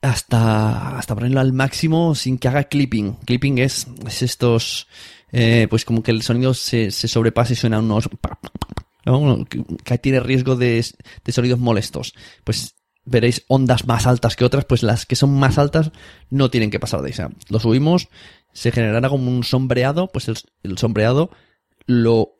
hasta, 0.00 0.98
hasta 0.98 1.14
ponerlo 1.14 1.40
al 1.40 1.52
máximo 1.52 2.14
sin 2.14 2.38
que 2.38 2.48
haga 2.48 2.64
clipping. 2.64 3.14
Clipping 3.24 3.58
es, 3.58 3.86
es 4.06 4.22
estos, 4.22 4.88
eh, 5.30 5.66
pues 5.70 5.84
como 5.84 6.02
que 6.02 6.10
el 6.10 6.22
sonido 6.22 6.54
se, 6.54 6.90
se 6.90 7.08
sobrepase 7.08 7.52
y 7.52 7.56
suena 7.56 7.78
unos... 7.78 8.08
que 9.84 9.98
tiene 9.98 10.20
riesgo 10.20 10.56
de, 10.56 10.84
de 11.24 11.32
sonidos 11.32 11.58
molestos. 11.60 12.14
Pues 12.44 12.74
veréis 13.04 13.44
ondas 13.48 13.86
más 13.86 14.06
altas 14.06 14.36
que 14.36 14.44
otras, 14.44 14.64
pues 14.64 14.82
las 14.82 15.06
que 15.06 15.16
son 15.16 15.38
más 15.38 15.58
altas 15.58 15.90
no 16.30 16.50
tienen 16.50 16.70
que 16.70 16.80
pasar 16.80 17.02
de 17.02 17.12
ahí. 17.12 17.26
O 17.26 17.30
lo 17.48 17.60
subimos, 17.60 18.08
se 18.52 18.72
generará 18.72 19.08
como 19.08 19.30
un 19.30 19.44
sombreado, 19.44 20.08
pues 20.08 20.28
el, 20.28 20.78
sombreado 20.78 21.30
lo, 21.86 22.38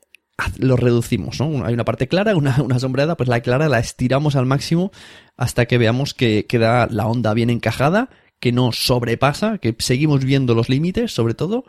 lo 0.58 0.76
reducimos, 0.76 1.40
¿no? 1.40 1.64
Hay 1.64 1.74
una 1.74 1.84
parte 1.84 2.08
clara, 2.08 2.36
una, 2.36 2.60
una, 2.62 2.78
sombreada, 2.78 3.16
pues 3.16 3.28
la 3.28 3.40
clara 3.40 3.68
la 3.68 3.78
estiramos 3.78 4.36
al 4.36 4.46
máximo 4.46 4.92
hasta 5.36 5.66
que 5.66 5.78
veamos 5.78 6.14
que 6.14 6.46
queda 6.46 6.86
la 6.90 7.06
onda 7.06 7.34
bien 7.34 7.50
encajada, 7.50 8.10
que 8.40 8.52
no 8.52 8.72
sobrepasa, 8.72 9.58
que 9.58 9.74
seguimos 9.78 10.24
viendo 10.24 10.54
los 10.54 10.68
límites, 10.68 11.12
sobre 11.12 11.34
todo, 11.34 11.64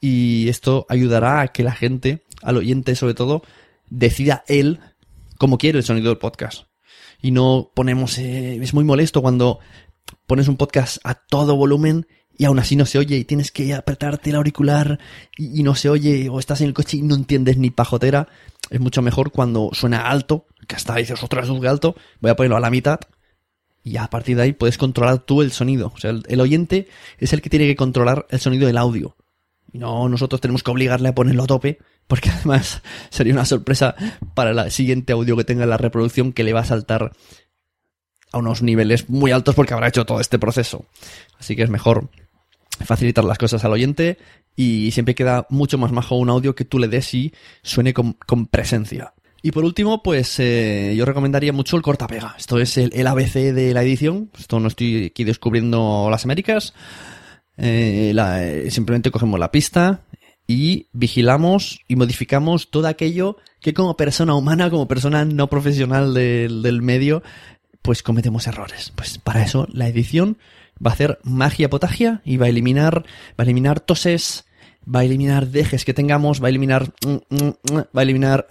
y 0.00 0.48
esto 0.48 0.86
ayudará 0.88 1.40
a 1.40 1.48
que 1.48 1.62
la 1.62 1.72
gente, 1.72 2.22
al 2.42 2.56
oyente 2.56 2.96
sobre 2.96 3.14
todo, 3.14 3.42
decida 3.88 4.44
él 4.48 4.80
cómo 5.38 5.58
quiere 5.58 5.78
el 5.78 5.84
sonido 5.84 6.08
del 6.08 6.18
podcast 6.18 6.64
y 7.22 7.30
no 7.30 7.70
ponemos... 7.72 8.18
Eh, 8.18 8.58
es 8.60 8.74
muy 8.74 8.84
molesto 8.84 9.22
cuando 9.22 9.60
pones 10.26 10.48
un 10.48 10.56
podcast 10.56 10.98
a 11.04 11.14
todo 11.14 11.56
volumen 11.56 12.06
y 12.36 12.44
aún 12.44 12.58
así 12.58 12.76
no 12.76 12.86
se 12.86 12.98
oye 12.98 13.16
y 13.16 13.24
tienes 13.24 13.50
que 13.50 13.74
apretarte 13.74 14.30
el 14.30 14.36
auricular 14.36 14.98
y, 15.36 15.62
no 15.62 15.74
se 15.74 15.88
oye 15.88 16.28
o 16.28 16.38
estás 16.38 16.60
en 16.60 16.68
el 16.68 16.74
coche 16.74 16.96
y 16.98 17.02
no 17.02 17.14
entiendes 17.14 17.56
ni 17.56 17.70
pajotera. 17.70 18.28
Es 18.70 18.80
mucho 18.80 19.02
mejor 19.02 19.32
cuando 19.32 19.70
suena 19.72 20.08
alto, 20.08 20.46
que 20.66 20.76
hasta 20.76 20.96
dices, 20.96 21.22
otra 21.22 21.42
vez 21.42 21.50
alto, 21.68 21.94
voy 22.20 22.30
a 22.30 22.36
ponerlo 22.36 22.56
a 22.56 22.60
la 22.60 22.70
mitad 22.70 23.00
y 23.84 23.96
a 23.96 24.06
partir 24.08 24.36
de 24.36 24.42
ahí 24.42 24.52
puedes 24.52 24.78
controlar 24.78 25.18
tú 25.18 25.42
el 25.42 25.52
sonido. 25.52 25.92
O 25.94 25.98
sea, 25.98 26.10
el, 26.10 26.40
oyente 26.40 26.88
es 27.18 27.32
el 27.32 27.42
que 27.42 27.50
tiene 27.50 27.66
que 27.66 27.76
controlar 27.76 28.26
el 28.30 28.40
sonido 28.40 28.66
del 28.66 28.78
audio. 28.78 29.16
Y 29.72 29.78
no 29.78 30.08
nosotros 30.08 30.40
tenemos 30.40 30.62
que 30.62 30.70
obligarle 30.70 31.08
a 31.08 31.14
ponerlo 31.14 31.44
a 31.44 31.46
tope 31.46 31.78
porque 32.06 32.30
además 32.34 32.82
sería 33.10 33.32
una 33.32 33.44
sorpresa 33.44 33.94
para 34.34 34.50
el 34.50 34.70
siguiente 34.70 35.12
audio 35.12 35.36
que 35.36 35.44
tenga 35.44 35.64
en 35.64 35.70
la 35.70 35.78
reproducción 35.78 36.32
que 36.32 36.44
le 36.44 36.52
va 36.52 36.60
a 36.60 36.64
saltar 36.64 37.12
a 38.32 38.38
unos 38.38 38.62
niveles 38.62 39.10
muy 39.10 39.30
altos 39.30 39.54
porque 39.54 39.74
habrá 39.74 39.88
hecho 39.88 40.06
todo 40.06 40.20
este 40.20 40.38
proceso. 40.38 40.86
Así 41.38 41.56
que 41.56 41.62
es 41.62 41.70
mejor 41.70 42.08
facilitar 42.84 43.24
las 43.24 43.38
cosas 43.38 43.64
al 43.64 43.72
oyente 43.72 44.18
y 44.56 44.90
siempre 44.92 45.14
queda 45.14 45.46
mucho 45.50 45.78
más 45.78 45.92
majo 45.92 46.16
un 46.16 46.30
audio 46.30 46.54
que 46.54 46.64
tú 46.64 46.78
le 46.78 46.88
des 46.88 47.14
y 47.14 47.32
suene 47.62 47.94
con, 47.94 48.14
presencia. 48.46 49.14
Y 49.42 49.50
por 49.50 49.64
último, 49.64 50.02
pues 50.02 50.38
eh, 50.38 50.94
yo 50.96 51.04
recomendaría 51.04 51.52
mucho 51.52 51.76
el 51.76 51.82
cortapega. 51.82 52.36
Esto 52.38 52.58
es 52.60 52.78
el, 52.78 53.06
ABC 53.06 53.52
de 53.52 53.74
la 53.74 53.82
edición. 53.82 54.30
Esto 54.38 54.60
no 54.60 54.68
estoy 54.68 55.06
aquí 55.06 55.24
descubriendo 55.24 56.08
las 56.10 56.24
Américas. 56.24 56.74
Eh, 57.56 58.14
eh, 58.16 58.70
simplemente 58.70 59.10
cogemos 59.10 59.40
la 59.40 59.50
pista 59.50 60.02
y 60.46 60.86
vigilamos 60.92 61.80
y 61.88 61.96
modificamos 61.96 62.70
todo 62.70 62.86
aquello 62.86 63.36
que 63.60 63.74
como 63.74 63.96
persona 63.96 64.34
humana, 64.34 64.70
como 64.70 64.86
persona 64.86 65.24
no 65.24 65.48
profesional 65.48 66.14
del, 66.14 66.62
del 66.62 66.82
medio, 66.82 67.22
pues 67.82 68.02
cometemos 68.02 68.46
errores. 68.46 68.92
Pues 68.94 69.18
para 69.18 69.42
eso 69.42 69.66
la 69.72 69.88
edición 69.88 70.38
va 70.84 70.90
a 70.90 70.94
hacer 70.94 71.18
magia 71.22 71.70
potagia 71.70 72.20
y 72.24 72.36
va 72.36 72.46
a 72.46 72.48
eliminar, 72.48 73.02
va 73.02 73.38
a 73.38 73.42
eliminar 73.42 73.80
toses, 73.80 74.44
va 74.82 75.00
a 75.00 75.04
eliminar 75.04 75.48
dejes 75.48 75.84
que 75.84 75.94
tengamos, 75.94 76.42
va 76.42 76.46
a 76.46 76.50
eliminar, 76.50 76.92
mm, 77.06 77.34
mm, 77.34 77.48
mm, 77.72 77.76
va 77.96 78.00
a 78.00 78.02
eliminar 78.02 78.46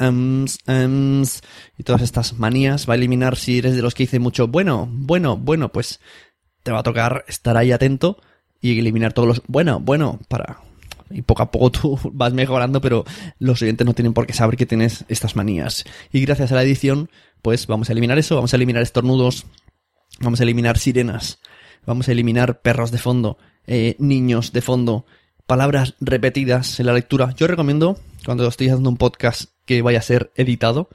y 1.77 1.83
todas 1.83 2.01
estas 2.01 2.33
manías, 2.33 2.87
va 2.89 2.93
a 2.93 2.97
eliminar 2.97 3.35
si 3.35 3.57
eres 3.57 3.75
de 3.75 3.81
los 3.81 3.93
que 3.93 4.03
dice 4.03 4.19
mucho, 4.19 4.47
bueno, 4.47 4.87
bueno, 4.89 5.37
bueno, 5.37 5.69
pues 5.69 5.99
te 6.63 6.71
va 6.71 6.79
a 6.79 6.83
tocar 6.83 7.25
estar 7.27 7.57
ahí 7.57 7.71
atento 7.71 8.17
y 8.61 8.77
eliminar 8.79 9.13
todos 9.13 9.27
los, 9.27 9.41
bueno, 9.47 9.79
bueno, 9.79 10.19
para, 10.27 10.59
y 11.09 11.21
poco 11.21 11.43
a 11.43 11.51
poco 11.51 11.71
tú 11.71 11.99
vas 12.13 12.33
mejorando, 12.33 12.81
pero 12.81 13.05
los 13.39 13.61
oyentes 13.61 13.85
no 13.85 13.93
tienen 13.93 14.13
por 14.13 14.27
qué 14.27 14.33
saber 14.33 14.55
que 14.55 14.65
tienes 14.65 15.05
estas 15.07 15.35
manías. 15.35 15.83
Y 16.11 16.21
gracias 16.21 16.51
a 16.51 16.55
la 16.55 16.63
edición, 16.63 17.09
pues 17.41 17.67
vamos 17.67 17.89
a 17.89 17.91
eliminar 17.93 18.17
eso, 18.19 18.35
vamos 18.35 18.53
a 18.53 18.57
eliminar 18.57 18.83
estornudos, 18.83 19.45
vamos 20.19 20.39
a 20.39 20.43
eliminar 20.43 20.77
sirenas, 20.77 21.39
vamos 21.85 22.07
a 22.07 22.11
eliminar 22.11 22.61
perros 22.61 22.91
de 22.91 22.97
fondo, 22.97 23.37
eh, 23.67 23.95
niños 23.99 24.51
de 24.53 24.61
fondo, 24.61 25.05
palabras 25.45 25.95
repetidas 25.99 26.79
en 26.79 26.85
la 26.85 26.93
lectura. 26.93 27.33
Yo 27.35 27.47
recomiendo, 27.47 27.99
cuando 28.25 28.47
estoy 28.47 28.67
haciendo 28.67 28.89
un 28.89 28.97
podcast 28.97 29.51
que 29.65 29.81
vaya 29.81 29.99
a 29.99 30.03
ser 30.03 30.31
editado, 30.35 30.89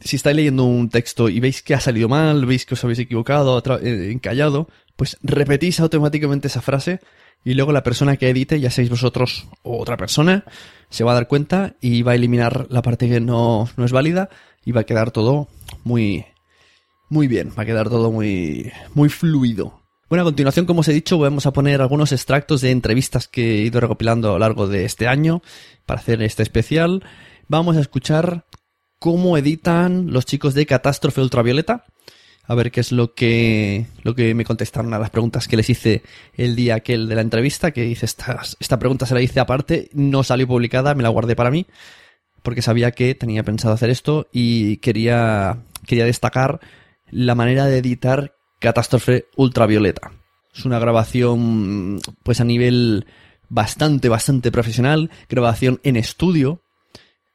si 0.00 0.16
estáis 0.16 0.36
leyendo 0.36 0.64
un 0.64 0.88
texto 0.88 1.28
y 1.28 1.40
veis 1.40 1.62
que 1.62 1.74
ha 1.74 1.80
salido 1.80 2.08
mal, 2.08 2.46
veis 2.46 2.64
que 2.64 2.74
os 2.74 2.84
habéis 2.84 2.98
equivocado, 3.00 3.62
eh, 3.82 4.10
encallado, 4.12 4.68
pues 4.96 5.18
repetís 5.22 5.80
automáticamente 5.80 6.48
esa 6.48 6.62
frase 6.62 7.00
y 7.44 7.54
luego 7.54 7.72
la 7.72 7.82
persona 7.82 8.16
que 8.16 8.28
edite, 8.28 8.60
ya 8.60 8.70
seáis 8.70 8.90
vosotros 8.90 9.48
o 9.62 9.80
otra 9.80 9.96
persona, 9.96 10.44
se 10.88 11.04
va 11.04 11.12
a 11.12 11.14
dar 11.14 11.28
cuenta 11.28 11.74
y 11.80 12.02
va 12.02 12.12
a 12.12 12.14
eliminar 12.14 12.66
la 12.70 12.82
parte 12.82 13.08
que 13.08 13.20
no, 13.20 13.68
no 13.76 13.84
es 13.84 13.92
válida 13.92 14.28
y 14.64 14.72
va 14.72 14.82
a 14.82 14.84
quedar 14.84 15.10
todo 15.10 15.48
muy, 15.84 16.26
muy 17.08 17.28
bien, 17.28 17.50
va 17.58 17.62
a 17.62 17.66
quedar 17.66 17.88
todo 17.88 18.10
muy, 18.10 18.72
muy 18.94 19.08
fluido. 19.08 19.79
Bueno, 20.10 20.22
a 20.22 20.24
continuación, 20.24 20.66
como 20.66 20.80
os 20.80 20.88
he 20.88 20.92
dicho, 20.92 21.20
vamos 21.20 21.46
a 21.46 21.52
poner 21.52 21.80
algunos 21.80 22.10
extractos 22.10 22.60
de 22.62 22.72
entrevistas 22.72 23.28
que 23.28 23.60
he 23.60 23.62
ido 23.62 23.78
recopilando 23.78 24.30
a 24.30 24.32
lo 24.32 24.38
largo 24.40 24.66
de 24.66 24.84
este 24.84 25.06
año 25.06 25.40
para 25.86 26.00
hacer 26.00 26.20
este 26.24 26.42
especial. 26.42 27.04
Vamos 27.46 27.76
a 27.76 27.80
escuchar 27.80 28.44
cómo 28.98 29.38
editan 29.38 30.12
los 30.12 30.26
chicos 30.26 30.54
de 30.54 30.66
Catástrofe 30.66 31.20
Ultravioleta. 31.20 31.84
A 32.42 32.56
ver 32.56 32.72
qué 32.72 32.80
es 32.80 32.90
lo 32.90 33.14
que, 33.14 33.86
lo 34.02 34.16
que 34.16 34.34
me 34.34 34.44
contestaron 34.44 34.92
a 34.94 34.98
las 34.98 35.10
preguntas 35.10 35.46
que 35.46 35.56
les 35.56 35.70
hice 35.70 36.02
el 36.34 36.56
día 36.56 36.74
aquel 36.74 37.08
de 37.08 37.14
la 37.14 37.20
entrevista, 37.20 37.70
que 37.70 37.86
hice 37.86 38.06
esta, 38.06 38.40
esta 38.58 38.80
pregunta 38.80 39.06
se 39.06 39.14
la 39.14 39.22
hice 39.22 39.38
aparte, 39.38 39.90
no 39.92 40.24
salió 40.24 40.48
publicada, 40.48 40.96
me 40.96 41.04
la 41.04 41.10
guardé 41.10 41.36
para 41.36 41.52
mí, 41.52 41.66
porque 42.42 42.62
sabía 42.62 42.90
que 42.90 43.14
tenía 43.14 43.44
pensado 43.44 43.74
hacer 43.74 43.90
esto 43.90 44.26
y 44.32 44.78
quería, 44.78 45.58
quería 45.86 46.04
destacar 46.04 46.58
la 47.12 47.36
manera 47.36 47.66
de 47.66 47.78
editar 47.78 48.39
Catástrofe 48.60 49.26
Ultravioleta. 49.36 50.12
Es 50.54 50.64
una 50.64 50.78
grabación, 50.78 52.00
pues 52.22 52.40
a 52.40 52.44
nivel 52.44 53.06
bastante, 53.48 54.08
bastante 54.08 54.52
profesional, 54.52 55.10
grabación 55.28 55.80
en 55.82 55.96
estudio, 55.96 56.62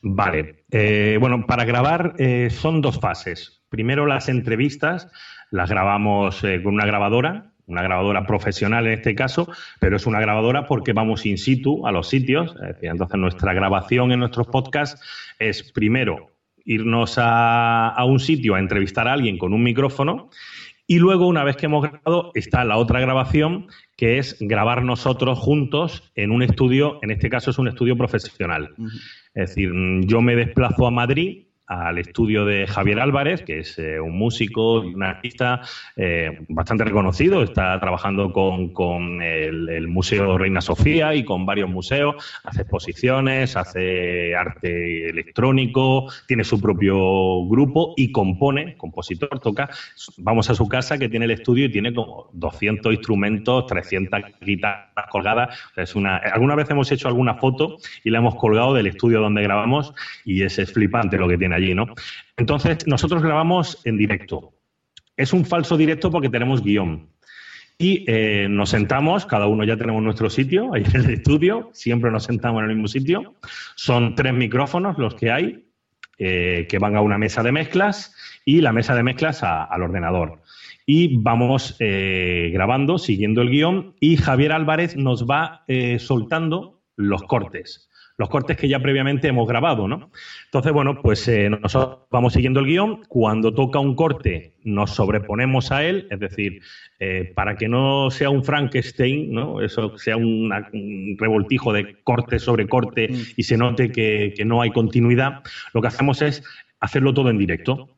Vale, 0.00 0.64
eh, 0.70 1.16
bueno, 1.20 1.46
para 1.46 1.64
grabar 1.64 2.14
eh, 2.18 2.50
son 2.50 2.80
dos 2.82 3.00
fases. 3.00 3.62
Primero 3.68 4.06
las 4.06 4.28
entrevistas, 4.28 5.08
las 5.50 5.70
grabamos 5.70 6.42
eh, 6.44 6.60
con 6.62 6.74
una 6.74 6.86
grabadora, 6.86 7.51
una 7.72 7.82
grabadora 7.82 8.26
profesional 8.26 8.86
en 8.86 8.92
este 8.92 9.14
caso, 9.14 9.48
pero 9.80 9.96
es 9.96 10.06
una 10.06 10.20
grabadora 10.20 10.66
porque 10.66 10.92
vamos 10.92 11.26
in 11.26 11.38
situ 11.38 11.86
a 11.86 11.92
los 11.92 12.08
sitios. 12.08 12.54
entonces, 12.80 13.18
nuestra 13.18 13.54
grabación 13.54 14.12
en 14.12 14.20
nuestros 14.20 14.46
podcasts 14.46 15.00
es 15.38 15.72
primero 15.72 16.28
irnos 16.64 17.16
a, 17.18 17.96
un 18.06 18.20
sitio 18.20 18.54
a 18.54 18.60
entrevistar 18.60 19.08
a 19.08 19.14
alguien 19.14 19.38
con 19.38 19.52
un 19.52 19.62
micrófono 19.62 20.30
y 20.86 20.98
luego, 20.98 21.26
una 21.26 21.44
vez 21.44 21.56
que 21.56 21.66
hemos 21.66 21.82
grabado, 21.82 22.32
está 22.34 22.64
la 22.64 22.76
otra 22.76 23.00
grabación, 23.00 23.68
que 23.96 24.18
es 24.18 24.36
grabar 24.40 24.82
nosotros 24.82 25.38
juntos 25.38 26.10
en 26.14 26.30
un 26.30 26.42
estudio, 26.42 26.98
en 27.02 27.10
este 27.10 27.30
caso 27.30 27.50
es 27.50 27.58
un 27.58 27.68
estudio 27.68 27.96
profesional. 27.96 28.74
Es 29.32 29.50
decir, 29.50 29.70
yo 30.02 30.20
me 30.20 30.36
desplazo 30.36 30.86
a 30.86 30.90
Madrid 30.90 31.46
al 31.80 31.98
estudio 31.98 32.44
de 32.44 32.66
Javier 32.66 33.00
Álvarez, 33.00 33.42
que 33.42 33.60
es 33.60 33.78
eh, 33.78 34.00
un 34.00 34.18
músico 34.18 34.80
un 34.80 35.02
artista 35.02 35.60
eh, 35.96 36.38
bastante 36.48 36.84
reconocido. 36.84 37.42
Está 37.42 37.78
trabajando 37.80 38.32
con, 38.32 39.22
el, 39.22 39.88
Museo 39.88 40.38
Reina 40.38 40.60
Sofía 40.60 41.14
y 41.14 41.24
con 41.24 41.46
varios 41.46 41.68
museos. 41.68 42.16
Hace 42.44 42.62
exposiciones, 42.62 43.56
hace 43.56 44.34
arte 44.34 45.08
electrónico, 45.08 46.10
tiene 46.26 46.44
su 46.44 46.60
propio 46.60 47.46
grupo 47.46 47.94
y 47.96 48.12
compone, 48.12 48.76
compositor, 48.76 49.40
toca. 49.40 49.70
Vamos 50.18 50.50
a 50.50 50.54
su 50.54 50.68
casa 50.68 50.98
que 50.98 51.08
tiene 51.08 51.24
el 51.26 51.32
estudio 51.32 51.66
y 51.66 51.72
tiene 51.72 51.94
como 51.94 52.30
200 52.32 52.92
instrumentos, 52.92 53.66
300 53.66 54.20
guitarras 54.40 55.06
colgadas. 55.10 55.58
es 55.76 55.94
una, 55.94 56.16
alguna 56.16 56.54
vez 56.54 56.70
hemos 56.70 56.90
hecho 56.92 57.08
alguna 57.08 57.34
foto 57.34 57.76
y 58.04 58.10
la 58.10 58.18
hemos 58.18 58.34
colgado 58.34 58.74
del 58.74 58.86
estudio 58.86 59.20
donde 59.20 59.42
grabamos 59.42 59.94
y 60.24 60.42
es 60.42 60.72
flipante 60.72 61.18
lo 61.18 61.28
que 61.28 61.38
tiene 61.38 61.54
allí, 61.54 61.61
¿no? 61.70 61.86
Entonces, 62.36 62.86
nosotros 62.86 63.22
grabamos 63.22 63.80
en 63.84 63.96
directo. 63.96 64.52
Es 65.16 65.32
un 65.32 65.44
falso 65.44 65.76
directo 65.76 66.10
porque 66.10 66.28
tenemos 66.28 66.62
guion. 66.62 67.08
Y 67.78 68.04
eh, 68.06 68.46
nos 68.48 68.70
sentamos, 68.70 69.26
cada 69.26 69.46
uno 69.46 69.64
ya 69.64 69.76
tenemos 69.76 70.02
nuestro 70.02 70.30
sitio, 70.30 70.74
ahí 70.74 70.84
en 70.84 71.00
el 71.00 71.10
estudio, 71.10 71.70
siempre 71.72 72.10
nos 72.10 72.24
sentamos 72.24 72.62
en 72.62 72.70
el 72.70 72.76
mismo 72.76 72.88
sitio. 72.88 73.34
Son 73.74 74.14
tres 74.14 74.34
micrófonos 74.34 74.98
los 74.98 75.14
que 75.14 75.30
hay, 75.30 75.66
eh, 76.18 76.66
que 76.68 76.78
van 76.78 76.96
a 76.96 77.00
una 77.00 77.18
mesa 77.18 77.42
de 77.42 77.52
mezclas 77.52 78.14
y 78.44 78.60
la 78.60 78.72
mesa 78.72 78.94
de 78.94 79.02
mezclas 79.02 79.42
al 79.42 79.82
ordenador. 79.82 80.42
Y 80.84 81.16
vamos 81.18 81.76
eh, 81.78 82.50
grabando, 82.52 82.98
siguiendo 82.98 83.42
el 83.42 83.50
guion, 83.50 83.94
y 84.00 84.16
Javier 84.16 84.52
Álvarez 84.52 84.96
nos 84.96 85.26
va 85.26 85.64
soltando 85.98 86.82
los 86.96 87.22
cortes 87.22 87.88
los 88.16 88.28
cortes 88.28 88.56
que 88.56 88.68
ya 88.68 88.80
previamente 88.80 89.28
hemos 89.28 89.48
grabado, 89.48 89.88
¿no? 89.88 90.10
Entonces, 90.44 90.72
bueno, 90.72 91.00
pues 91.00 91.26
eh, 91.28 91.48
nosotros 91.48 92.06
vamos 92.10 92.34
siguiendo 92.34 92.60
el 92.60 92.66
guion. 92.66 93.04
Cuando 93.08 93.52
toca 93.54 93.78
un 93.78 93.94
corte, 93.94 94.54
nos 94.64 94.90
sobreponemos 94.90 95.72
a 95.72 95.84
él, 95.84 96.06
es 96.10 96.20
decir, 96.20 96.60
eh, 96.98 97.32
para 97.34 97.56
que 97.56 97.68
no 97.68 98.10
sea 98.10 98.30
un 98.30 98.44
Frankenstein, 98.44 99.32
¿no? 99.32 99.60
Eso 99.60 99.96
sea 99.98 100.16
un 100.16 101.16
revoltijo 101.18 101.72
de 101.72 101.96
corte 102.02 102.38
sobre 102.38 102.68
corte 102.68 103.08
y 103.36 103.42
se 103.42 103.56
note 103.56 103.90
que, 103.90 104.34
no 104.44 104.60
hay 104.60 104.70
continuidad, 104.70 105.42
lo 105.72 105.80
que 105.80 105.88
hacemos 105.88 106.20
es 106.20 106.42
hacerlo 106.80 107.14
todo 107.14 107.30
en 107.30 107.38
directo. 107.38 107.88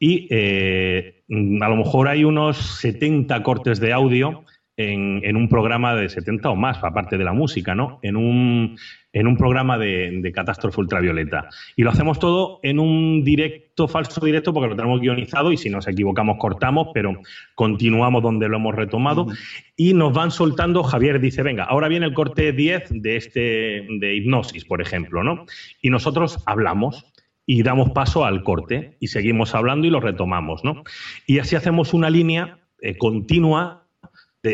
Y 0.00 0.26
eh, 0.30 1.22
a 1.60 1.68
lo 1.68 1.76
mejor 1.76 2.08
hay 2.08 2.24
unos 2.24 2.56
70 2.56 3.42
cortes 3.42 3.78
de 3.78 3.92
audio 3.92 4.44
en, 4.90 5.36
un 5.36 5.48
programa 5.48 5.94
de 5.94 6.08
70 6.08 6.50
o 6.50 6.56
más, 6.56 6.82
aparte 6.82 7.18
de 7.18 7.24
la 7.24 7.32
música, 7.32 7.74
¿no? 7.74 7.98
En 8.02 8.16
un, 8.16 8.76
en 9.12 9.26
un 9.26 9.36
programa 9.36 9.78
de, 9.78 10.20
de, 10.22 10.32
catástrofe 10.32 10.80
ultravioleta. 10.80 11.48
Y 11.76 11.82
lo 11.82 11.90
hacemos 11.90 12.18
todo 12.18 12.60
en 12.62 12.78
un 12.78 13.22
directo, 13.24 13.88
falso 13.88 14.24
directo, 14.24 14.52
porque 14.52 14.70
lo 14.70 14.76
tenemos 14.76 15.00
guionizado 15.00 15.52
y 15.52 15.56
si 15.56 15.70
nos 15.70 15.86
equivocamos 15.88 16.38
cortamos, 16.38 16.88
pero 16.92 17.20
continuamos 17.54 18.22
donde 18.22 18.48
lo 18.48 18.56
hemos 18.56 18.74
retomado. 18.74 19.26
Y 19.76 19.94
nos 19.94 20.12
van 20.12 20.30
soltando, 20.30 20.82
Javier 20.82 21.20
dice, 21.20 21.42
venga, 21.42 21.64
ahora 21.64 21.88
viene 21.88 22.06
el 22.06 22.14
corte 22.14 22.52
10 22.52 23.02
de, 23.02 23.16
este, 23.16 23.86
de 23.98 24.16
hipnosis, 24.16 24.64
por 24.64 24.80
ejemplo, 24.80 25.22
¿no? 25.22 25.46
Y 25.80 25.90
nosotros 25.90 26.42
hablamos 26.46 27.06
y 27.46 27.62
damos 27.62 27.90
paso 27.90 28.24
al 28.24 28.42
corte 28.42 28.96
y 29.00 29.08
seguimos 29.08 29.54
hablando 29.54 29.86
y 29.86 29.90
lo 29.90 30.00
retomamos, 30.00 30.64
¿no? 30.64 30.84
Y 31.26 31.38
así 31.38 31.56
hacemos 31.56 31.92
una 31.94 32.10
línea 32.10 32.58
eh, 32.80 32.96
continua 32.98 33.81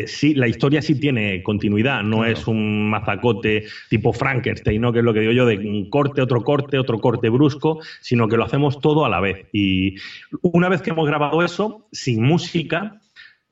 sí, 0.07 0.35
la 0.35 0.47
historia 0.47 0.81
sí 0.81 0.99
tiene 0.99 1.41
continuidad, 1.41 2.03
no 2.03 2.25
es 2.25 2.47
un 2.47 2.89
mazacote 2.89 3.65
tipo 3.89 4.13
Frankenstein, 4.13 4.81
¿no? 4.81 4.93
que 4.93 4.99
es 4.99 5.05
lo 5.05 5.13
que 5.13 5.21
digo 5.21 5.31
yo, 5.31 5.45
de 5.45 5.57
un 5.57 5.89
corte, 5.89 6.21
otro 6.21 6.43
corte, 6.43 6.77
otro 6.77 6.99
corte 6.99 7.29
brusco, 7.29 7.79
sino 8.01 8.27
que 8.27 8.37
lo 8.37 8.45
hacemos 8.45 8.79
todo 8.79 9.05
a 9.05 9.09
la 9.09 9.19
vez. 9.19 9.47
Y 9.51 9.95
una 10.41 10.69
vez 10.69 10.81
que 10.81 10.91
hemos 10.91 11.07
grabado 11.07 11.43
eso, 11.43 11.87
sin 11.91 12.23
música, 12.23 13.01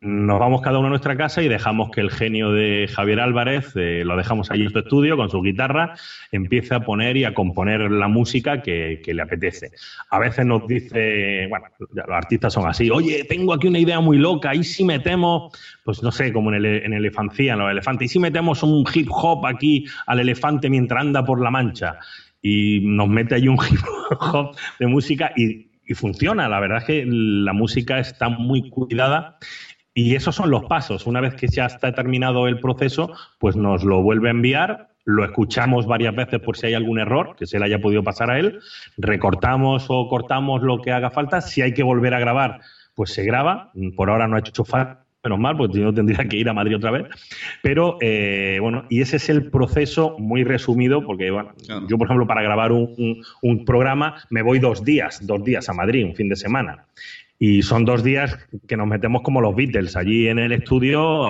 nos 0.08 0.39
vamos 0.39 0.62
cada 0.62 0.80
uno 0.80 0.88
a 0.88 0.89
nuestra 0.89 1.17
casa 1.17 1.43
y 1.43 1.50
dejamos 1.50 1.91
que 1.91 2.00
el 2.00 2.10
genio 2.10 2.52
de 2.52 2.88
Javier 2.88 3.20
Álvarez, 3.20 3.74
eh, 3.76 4.04
lo 4.06 4.15
dejamos 4.15 4.50
allí 4.50 4.63
en 4.63 4.70
su 4.70 4.80
estudio 4.80 5.17
con 5.17 5.30
su 5.30 5.41
guitarra, 5.41 5.96
empiece 6.32 6.74
a 6.74 6.80
poner 6.80 7.17
y 7.17 7.26
a 7.26 7.34
componer 7.34 7.91
la 7.91 8.08
música 8.08 8.62
que, 8.62 9.02
le 9.06 9.22
apetece. 9.22 9.72
A 10.10 10.20
veces 10.20 10.46
nos 10.46 10.65
dice, 10.67 11.48
bueno, 11.50 11.65
los 11.80 12.10
artistas 12.10 12.54
son 12.54 12.67
así, 12.67 12.89
oye, 12.89 13.26
tengo 13.26 13.54
aquí 13.54 13.67
una 13.67 13.80
idea 13.80 14.00
muy 14.00 14.17
loca, 14.17 14.56
y 14.56 14.63
si 14.63 14.86
metemos, 14.86 15.54
pues 15.84 16.02
no 16.02 16.12
sé, 16.12 16.32
como 16.32 16.54
en, 16.54 16.65
el, 16.65 16.93
Elefancía, 16.93 17.54
en 17.54 17.60
los 17.60 17.72
elefantes, 17.72 18.06
y 18.06 18.10
si 18.13 18.20
metemos 18.20 18.63
un 18.63 18.86
hip 18.93 19.10
hop 19.12 19.46
aquí 19.46 19.86
al 20.06 20.20
elefante 20.20 20.70
mientras 20.70 21.02
anda 21.02 21.26
por 21.26 21.41
la 21.41 21.52
mancha, 21.52 22.00
y 22.41 22.80
nos 22.82 23.10
mete 23.10 23.36
ahí 23.36 23.48
un 23.48 23.58
hip 23.70 23.80
hop 24.20 24.56
de 24.80 24.88
música 24.88 25.34
y 25.36 25.67
funciona. 25.96 26.48
La 26.48 26.60
verdad 26.60 26.80
es 26.80 26.84
que 26.84 27.06
la 27.08 27.54
música 27.54 28.00
está 28.00 28.30
muy 28.30 28.70
cuidada 28.70 29.38
y 29.97 30.13
esos 30.13 30.36
son 30.36 30.51
los 30.51 30.65
pasos. 30.65 31.07
Una 31.07 31.21
vez 31.21 31.33
que 31.33 31.47
ya 31.47 31.65
está 31.65 31.91
terminado 31.91 32.47
el 32.47 32.60
proceso, 32.60 33.12
pues 33.39 33.55
nos 33.55 33.83
lo 33.83 34.03
vuelve 34.03 34.27
a 34.27 34.31
enviar, 34.31 34.89
lo 35.05 35.25
escuchamos 35.25 35.88
varias 35.88 36.15
veces 36.15 36.39
por 36.39 36.55
si 36.55 36.67
hay 36.67 36.75
algún 36.75 36.99
error 36.99 37.36
que 37.36 37.47
se 37.47 37.57
le 37.57 37.65
haya 37.65 37.79
podido 37.79 38.03
pasar 38.03 38.29
a 38.29 38.38
él, 38.38 38.60
recortamos 38.97 39.88
o 39.89 40.07
cortamos 40.07 40.62
lo 40.62 40.83
que 40.83 40.91
haga 40.91 41.10
falta. 41.10 41.41
Si 41.41 41.63
hay 41.63 41.73
que 41.73 41.81
volver 41.81 42.13
a 42.13 42.19
grabar, 42.19 42.60
pues 42.93 43.12
se 43.12 43.23
graba. 43.23 43.71
Por 43.95 44.12
ahora 44.12 44.27
no 44.27 44.36
ha 44.36 44.39
hecho 44.39 44.63
falta 44.63 45.03
menos 45.23 45.39
mal, 45.39 45.57
porque 45.57 45.79
no 45.79 45.91
tendría 45.91 46.27
que 46.29 46.38
ir 46.38 46.47
a 46.47 46.53
Madrid 46.53 46.75
otra 46.75 46.91
vez. 46.91 47.07
Pero 47.63 47.97
eh, 47.99 48.60
bueno, 48.62 48.86
y 48.89 49.01
ese 49.01 49.17
es 49.17 49.29
el 49.29 49.49
proceso 49.49 50.15
muy 50.19 50.43
resumido, 50.43 51.03
porque 51.03 51.31
bueno, 51.31 51.53
yo, 51.89 51.97
por 51.97 52.05
ejemplo, 52.05 52.27
para 52.27 52.43
grabar 52.43 52.71
un, 52.71 53.23
un, 53.41 53.65
programa 53.65 54.21
me 54.29 54.43
voy 54.43 54.60
dos 54.60 54.86
días, 54.86 55.25
dos 55.25 55.43
días 55.43 55.67
a 55.69 55.73
Madrid, 55.73 56.05
un 56.05 56.15
fin 56.15 56.29
de 56.29 56.36
semana. 56.36 56.86
Y 57.39 57.62
son 57.62 57.86
dos 57.86 58.04
días 58.04 58.38
que 58.67 58.78
nos 58.78 58.88
metemos 58.88 59.21
como 59.21 59.41
los 59.41 59.56
Beatles. 59.56 59.95
Allí 59.95 60.28
en 60.28 60.39
el 60.39 60.52
estudio 60.52 61.30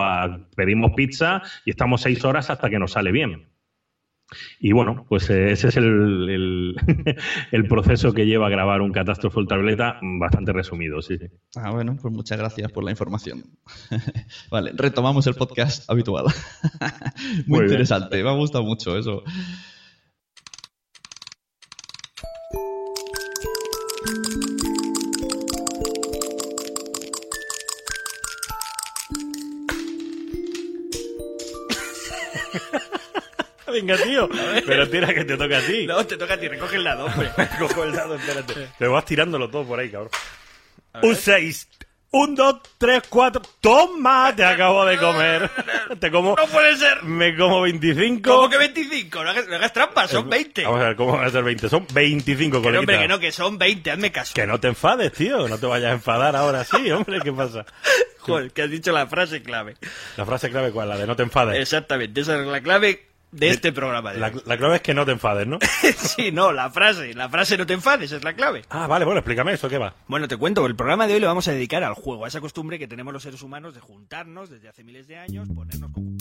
pedimos 0.56 0.92
pizza 0.96 1.42
y 1.66 1.72
estamos 1.72 2.02
seis 2.02 2.24
horas 2.24 2.50
hasta 2.50 2.70
que 2.70 2.80
nos 2.80 2.92
sale 2.94 3.12
bien. 3.12 3.48
Y 4.60 4.74
bueno, 4.74 5.06
pues 5.08 5.30
eh, 5.30 5.52
ese 5.52 5.70
es 5.70 5.78
el, 5.78 6.76
el, 7.52 7.68
proceso 7.70 8.14
que 8.14 8.26
lleva 8.26 8.48
a 8.48 8.50
grabar 8.50 8.82
un 8.82 8.92
catástrofe 8.92 9.40
ultravioleta 9.40 10.00
bastante 10.20 10.52
resumido, 10.52 11.02
sí, 11.02 11.18
Ah, 11.56 11.72
bueno, 11.72 11.98
pues 12.02 12.14
muchas 12.14 12.38
gracias 12.38 12.72
por 12.72 12.84
la 12.84 12.92
información. 12.92 13.44
vale, 14.52 14.72
retomamos 14.76 15.28
el 15.28 15.36
podcast 15.36 15.90
habitual. 15.90 16.26
Muy, 17.48 17.64
interesante, 17.64 18.22
me 18.22 18.30
ha 18.30 18.34
gustado 18.34 18.66
mucho 18.66 18.98
eso. 18.98 19.24
Venga, 33.80 33.98
tío. 33.98 34.30
Pero 34.66 34.90
tira 34.90 35.14
que 35.14 35.24
te 35.24 35.38
toca 35.38 35.58
a 35.58 35.62
ti. 35.62 35.86
No, 35.86 36.06
te 36.06 36.18
toca 36.18 36.34
a 36.34 36.38
ti. 36.38 36.48
Recoge 36.48 36.78
el 36.78 36.84
lado, 36.84 37.06
hombre. 37.06 37.30
El 37.38 37.96
lado, 37.96 38.16
espérate. 38.16 38.70
Te 38.78 38.88
vas 38.88 39.06
tirándolo 39.06 39.50
todo 39.50 39.66
por 39.66 39.80
ahí, 39.80 39.90
cabrón. 39.90 40.10
Un 41.02 41.16
6. 41.16 41.68
Un, 42.10 42.36
dos, 42.36 42.62
tres, 42.78 43.04
cuatro. 43.10 43.42
¡Toma! 43.60 44.34
Te 44.36 44.44
acabo 44.44 44.86
de 44.86 44.98
comer. 44.98 45.52
Te 46.00 46.10
como. 46.10 46.36
¡No 46.36 46.48
puede 46.48 46.78
ser! 46.78 47.04
Me 47.04 47.36
como 47.36 47.62
25. 47.62 48.32
¿Cómo 48.32 48.50
que 48.50 48.58
25? 48.58 49.24
No 49.24 49.30
hagas, 49.30 49.48
no 49.48 49.56
hagas 49.56 49.74
trampas, 49.74 50.10
son 50.10 50.30
20. 50.30 50.64
Vamos 50.64 50.82
a 50.82 50.84
ver, 50.86 50.96
¿cómo 50.96 51.18
van 51.18 51.26
a 51.26 51.30
ser 51.30 51.44
20? 51.44 51.68
Son 51.68 51.86
25, 51.94 52.62
coleguita. 52.62 52.80
hombre, 52.80 53.00
que 53.00 53.08
no, 53.10 53.20
que 53.20 53.32
son 53.34 53.58
20, 53.58 53.92
hazme 53.92 54.12
caso. 54.12 54.34
Que 54.34 54.48
no 54.48 54.58
te 54.58 54.70
enfades, 54.70 55.12
tío. 55.12 55.50
No 55.50 55.58
te 55.58 55.66
vayas 55.66 55.92
a 55.92 55.94
enfadar 55.94 56.36
ahora 56.38 56.64
sí, 56.64 56.90
hombre. 56.92 57.20
¿Qué 57.22 57.34
pasa? 57.34 57.66
Joder, 58.20 58.52
que 58.52 58.62
has 58.62 58.70
dicho 58.70 58.92
la 58.94 59.08
frase 59.08 59.44
clave. 59.44 59.76
¿La 60.16 60.26
frase 60.26 60.50
clave 60.50 60.72
cuál? 60.72 60.90
La 60.90 60.98
de 60.98 61.08
no 61.08 61.16
te 61.16 61.24
enfades. 61.24 61.60
Exactamente, 61.60 62.22
esa 62.22 62.40
es 62.40 62.48
la 62.48 62.62
clave 62.62 63.07
de 63.32 63.50
este 63.50 63.72
programa. 63.72 64.14
la, 64.14 64.32
clave 64.32 64.78
es 64.78 64.82
que 64.82 64.94
no 64.94 65.06
te 65.06 65.12
enfades, 65.12 65.48
¿no? 65.48 65.60
sí, 65.98 66.32
no, 66.32 66.52
la 66.52 66.70
frase, 66.70 67.14
la 67.14 67.30
frase 67.30 67.58
no 67.58 67.66
te 67.66 67.74
enfades 67.74 68.12
es 68.12 68.24
la 68.24 68.34
clave. 68.34 68.64
Ah, 68.70 68.88
vale, 68.88 69.06
bueno, 69.06 69.20
explícame 69.20 69.54
eso, 69.54 69.70
¿qué 69.70 69.78
va? 69.78 69.94
Bueno, 70.08 70.28
te 70.28 70.38
cuento, 70.38 70.66
el 70.66 70.76
programa 70.76 71.08
de 71.08 71.16
hoy 71.16 71.20
lo 71.20 71.28
vamos 71.28 71.48
a 71.48 71.52
dedicar 71.52 71.84
al 71.84 71.94
juego, 71.94 72.26
a 72.26 72.28
esa 72.28 72.42
costumbre 72.42 72.80
que 72.80 72.88
tenemos 72.88 73.14
los 73.14 73.24
seres 73.24 73.42
humanos 73.42 73.74
de 73.74 73.82
juntarnos 73.82 74.50
desde 74.50 74.70
hace 74.70 74.84
miles 74.84 75.08
de 75.08 75.18
años, 75.18 75.48
ponernos 75.50 75.92
con... 75.92 76.18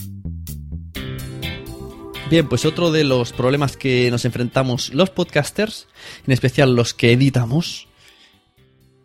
Bien, 2.29 2.49
pues 2.49 2.65
otro 2.65 2.91
de 2.91 3.05
los 3.05 3.31
problemas 3.31 3.77
que 3.77 4.11
nos 4.11 4.25
enfrentamos 4.25 4.93
los 4.93 5.09
podcasters, 5.09 5.87
en 6.25 6.33
especial 6.33 6.75
los 6.75 6.93
que 6.93 7.13
editamos, 7.13 7.87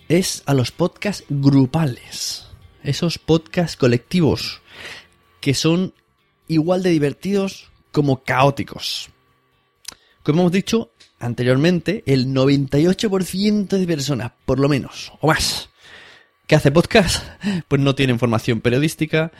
es 0.08 0.42
a 0.46 0.54
los 0.54 0.72
podcasts 0.72 1.24
grupales. 1.28 2.48
Esos 2.82 3.18
podcasts 3.18 3.76
colectivos 3.76 4.60
que 5.40 5.54
son 5.54 5.94
igual 6.48 6.82
de 6.82 6.90
divertidos 6.90 7.71
como 7.92 8.24
caóticos. 8.24 9.10
Como 10.22 10.40
hemos 10.40 10.52
dicho 10.52 10.92
anteriormente, 11.20 12.02
el 12.06 12.28
98% 12.28 13.68
de 13.68 13.86
personas, 13.86 14.32
por 14.44 14.58
lo 14.58 14.68
menos, 14.68 15.12
o 15.20 15.28
más, 15.28 15.70
que 16.48 16.56
hace 16.56 16.72
podcast, 16.72 17.24
pues 17.68 17.80
no 17.80 17.94
tienen 17.94 18.18
formación 18.18 18.60
periodística, 18.60 19.30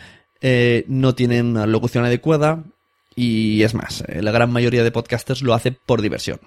eh, 0.40 0.84
no 0.86 1.14
tienen 1.14 1.46
una 1.46 1.66
locución 1.66 2.04
adecuada 2.04 2.64
y 3.16 3.62
es 3.62 3.74
más, 3.74 4.04
eh, 4.06 4.22
la 4.22 4.30
gran 4.30 4.52
mayoría 4.52 4.84
de 4.84 4.92
podcasters 4.92 5.42
lo 5.42 5.54
hace 5.54 5.72
por 5.72 6.02
diversión. 6.02 6.40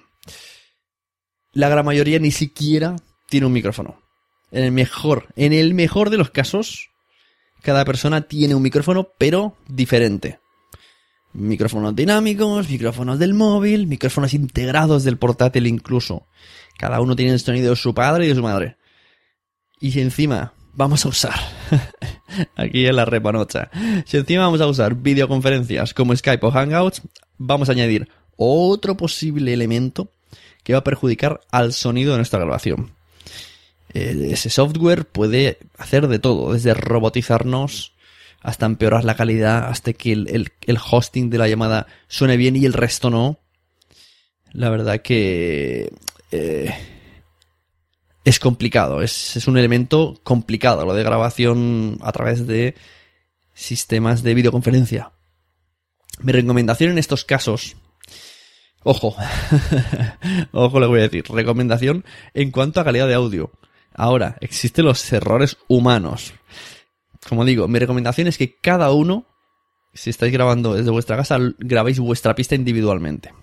La 1.51 1.69
gran 1.69 1.85
mayoría 1.85 2.19
ni 2.19 2.31
siquiera 2.31 2.95
tiene 3.29 3.47
un 3.47 3.53
micrófono. 3.53 4.01
En 4.51 4.63
el 4.63 4.71
mejor, 4.71 5.27
en 5.35 5.53
el 5.53 5.73
mejor 5.73 6.09
de 6.09 6.17
los 6.17 6.29
casos, 6.29 6.89
cada 7.61 7.83
persona 7.83 8.27
tiene 8.27 8.55
un 8.55 8.61
micrófono, 8.61 9.09
pero 9.17 9.57
diferente 9.67 10.39
micrófonos 11.35 11.95
dinámicos, 11.95 12.69
micrófonos 12.69 13.19
del 13.19 13.33
móvil, 13.33 13.87
micrófonos 13.87 14.33
integrados 14.33 15.03
del 15.03 15.17
portátil 15.17 15.67
incluso. 15.67 16.27
Cada 16.77 16.99
uno 17.01 17.15
tiene 17.15 17.33
el 17.33 17.39
sonido 17.39 17.71
de 17.71 17.75
su 17.75 17.93
padre 17.93 18.25
y 18.25 18.29
de 18.29 18.35
su 18.35 18.41
madre. 18.41 18.77
Y 19.79 19.91
si 19.91 20.01
encima 20.01 20.53
vamos 20.73 21.05
a 21.05 21.09
usar, 21.09 21.35
aquí 22.55 22.85
en 22.85 22.95
la 22.95 23.05
repanocha, 23.05 23.69
si 24.05 24.17
encima 24.17 24.43
vamos 24.43 24.61
a 24.61 24.67
usar 24.67 24.95
videoconferencias 24.95 25.93
como 25.93 26.15
Skype 26.15 26.45
o 26.45 26.51
Hangouts, 26.51 27.01
vamos 27.37 27.69
a 27.69 27.73
añadir 27.73 28.09
otro 28.37 28.97
posible 28.97 29.53
elemento 29.53 30.09
que 30.63 30.73
va 30.73 30.79
a 30.79 30.83
perjudicar 30.83 31.41
al 31.51 31.73
sonido 31.73 32.11
de 32.11 32.17
nuestra 32.17 32.39
grabación. 32.39 32.91
Ese 33.93 34.49
software 34.49 35.05
puede 35.05 35.59
hacer 35.77 36.07
de 36.07 36.19
todo, 36.19 36.51
desde 36.51 36.73
robotizarnos, 36.73 37.93
hasta 38.45 38.67
empeorar 38.67 39.03
la 39.03 39.15
calidad, 39.15 39.69
hasta 39.69 39.91
que 39.93 40.11
el, 40.11 40.79
hosting 40.91 41.31
de 41.31 41.39
la 41.39 41.47
llamada 41.47 41.87
suene 42.07 42.37
bien 42.37 42.55
y 42.55 42.65
el 42.65 42.73
resto 42.73 43.09
no. 43.09 43.39
La 44.51 44.69
verdad 44.69 45.01
que 45.01 45.91
eh, 46.31 46.71
es 48.23 48.39
complicado, 48.39 49.01
es, 49.01 49.35
es 49.35 49.47
un 49.47 49.57
elemento 49.57 50.21
complicado 50.23 50.85
lo 50.85 50.93
de 50.93 51.01
grabación 51.01 51.97
a 52.01 52.11
través 52.11 52.45
de 52.45 52.75
sistemas 53.55 54.21
de 54.21 54.35
videoconferencia. 54.35 55.11
Mi 56.19 56.31
recomendación 56.31 56.91
en 56.91 56.99
estos 56.99 57.25
casos, 57.25 57.75
ojo, 58.83 59.15
ojo 60.51 60.79
le 60.79 60.85
voy 60.85 60.99
a 60.99 61.03
decir, 61.09 61.25
recomendación 61.29 62.05
en 62.35 62.51
cuanto 62.51 62.79
a 62.79 62.83
calidad 62.83 63.07
de 63.07 63.15
audio. 63.15 63.51
Ahora, 63.91 64.37
existen 64.39 64.85
los 64.85 65.11
errores 65.11 65.57
humanos 65.67 66.35
como 67.27 67.45
digo, 67.45 67.67
mi 67.67 67.79
recomendación 67.79 68.27
es 68.27 68.37
que 68.37 68.55
cada 68.55 68.91
uno, 68.91 69.25
si 69.93 70.09
estáis 70.09 70.31
grabando 70.31 70.75
desde 70.75 70.91
vuestra 70.91 71.17
casa, 71.17 71.37
grabéis 71.59 71.99
vuestra 71.99 72.35
pista 72.35 72.55
individualmente. 72.55 73.33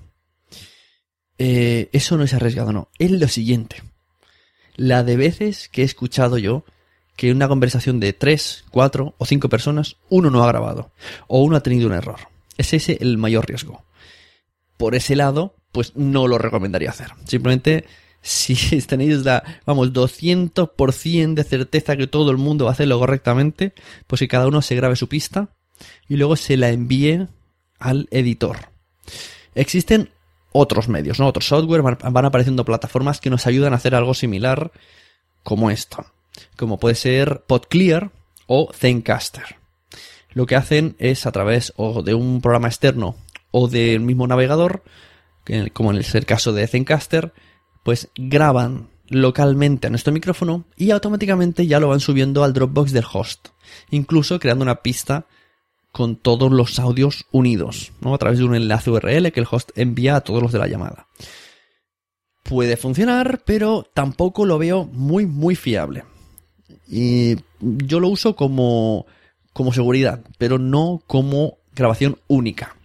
Eh, 1.38 1.88
eso 1.92 2.16
no 2.16 2.24
es 2.24 2.34
arriesgado, 2.34 2.72
no. 2.72 2.88
Es 2.98 3.10
lo 3.10 3.26
siguiente. 3.26 3.82
La 4.76 5.02
de 5.02 5.16
veces 5.16 5.68
que 5.68 5.82
he 5.82 5.84
escuchado 5.84 6.38
yo 6.38 6.64
que 7.16 7.28
en 7.28 7.36
una 7.36 7.48
conversación 7.48 8.00
de 8.00 8.12
tres, 8.12 8.64
cuatro 8.70 9.14
o 9.18 9.26
cinco 9.26 9.48
personas, 9.48 9.96
uno 10.08 10.30
no 10.30 10.42
ha 10.42 10.48
grabado 10.48 10.92
o 11.26 11.42
uno 11.42 11.56
ha 11.56 11.62
tenido 11.62 11.88
un 11.88 11.94
error. 11.94 12.20
Es 12.56 12.72
ese 12.72 12.98
el 13.00 13.18
mayor 13.18 13.46
riesgo. 13.48 13.84
Por 14.76 14.94
ese 14.94 15.16
lado, 15.16 15.56
pues 15.72 15.96
no 15.96 16.28
lo 16.28 16.38
recomendaría 16.38 16.90
hacer. 16.90 17.08
Simplemente 17.26 17.86
si 18.22 18.80
tenéis 18.82 19.18
la, 19.24 19.42
vamos, 19.66 19.92
200% 19.92 21.34
de 21.34 21.44
certeza 21.44 21.96
que 21.96 22.06
todo 22.06 22.30
el 22.30 22.38
mundo 22.38 22.64
va 22.64 22.70
a 22.70 22.74
hacerlo 22.74 22.98
correctamente, 22.98 23.74
pues 24.06 24.20
que 24.20 24.28
cada 24.28 24.46
uno 24.46 24.62
se 24.62 24.76
grabe 24.76 24.96
su 24.96 25.08
pista 25.08 25.48
y 26.08 26.16
luego 26.16 26.36
se 26.36 26.56
la 26.56 26.70
envíe 26.70 27.26
al 27.78 28.08
editor. 28.10 28.70
Existen 29.54 30.10
otros 30.52 30.88
medios, 30.88 31.18
¿no? 31.18 31.26
Otros 31.26 31.46
software, 31.46 31.82
van 31.82 32.24
apareciendo 32.24 32.64
plataformas 32.64 33.20
que 33.20 33.30
nos 33.30 33.46
ayudan 33.46 33.72
a 33.72 33.76
hacer 33.76 33.94
algo 33.94 34.14
similar 34.14 34.70
como 35.42 35.70
esto. 35.70 36.06
Como 36.56 36.78
puede 36.78 36.94
ser 36.94 37.42
PodClear 37.46 38.10
o 38.46 38.72
Zencaster. 38.72 39.56
Lo 40.34 40.46
que 40.46 40.56
hacen 40.56 40.96
es 40.98 41.26
a 41.26 41.32
través 41.32 41.72
o 41.76 42.02
de 42.02 42.14
un 42.14 42.40
programa 42.40 42.68
externo 42.68 43.16
o 43.50 43.68
del 43.68 44.00
mismo 44.00 44.26
navegador, 44.26 44.82
como 45.72 45.90
en 45.90 45.96
el 45.98 46.26
caso 46.26 46.52
de 46.52 46.66
Zencaster, 46.66 47.32
pues 47.82 48.08
graban 48.16 48.88
localmente 49.08 49.86
a 49.86 49.90
nuestro 49.90 50.12
micrófono 50.12 50.64
y 50.76 50.90
automáticamente 50.90 51.66
ya 51.66 51.80
lo 51.80 51.88
van 51.88 52.00
subiendo 52.00 52.44
al 52.44 52.52
Dropbox 52.52 52.92
del 52.92 53.04
host, 53.10 53.48
incluso 53.90 54.38
creando 54.38 54.62
una 54.62 54.76
pista 54.82 55.26
con 55.92 56.16
todos 56.16 56.50
los 56.50 56.78
audios 56.78 57.26
unidos, 57.30 57.92
¿no? 58.00 58.14
A 58.14 58.18
través 58.18 58.38
de 58.38 58.44
un 58.44 58.54
enlace 58.54 58.90
URL 58.90 59.30
que 59.30 59.40
el 59.40 59.46
host 59.50 59.70
envía 59.76 60.16
a 60.16 60.20
todos 60.22 60.42
los 60.42 60.52
de 60.52 60.58
la 60.58 60.66
llamada. 60.66 61.06
Puede 62.42 62.76
funcionar, 62.76 63.42
pero 63.44 63.86
tampoco 63.92 64.46
lo 64.46 64.58
veo 64.58 64.84
muy, 64.84 65.26
muy 65.26 65.54
fiable. 65.54 66.04
Y 66.88 67.36
yo 67.60 68.00
lo 68.00 68.08
uso 68.08 68.34
como, 68.34 69.06
como 69.52 69.72
seguridad, 69.72 70.24
pero 70.38 70.58
no 70.58 71.02
como 71.06 71.58
grabación 71.74 72.18
única. 72.26 72.76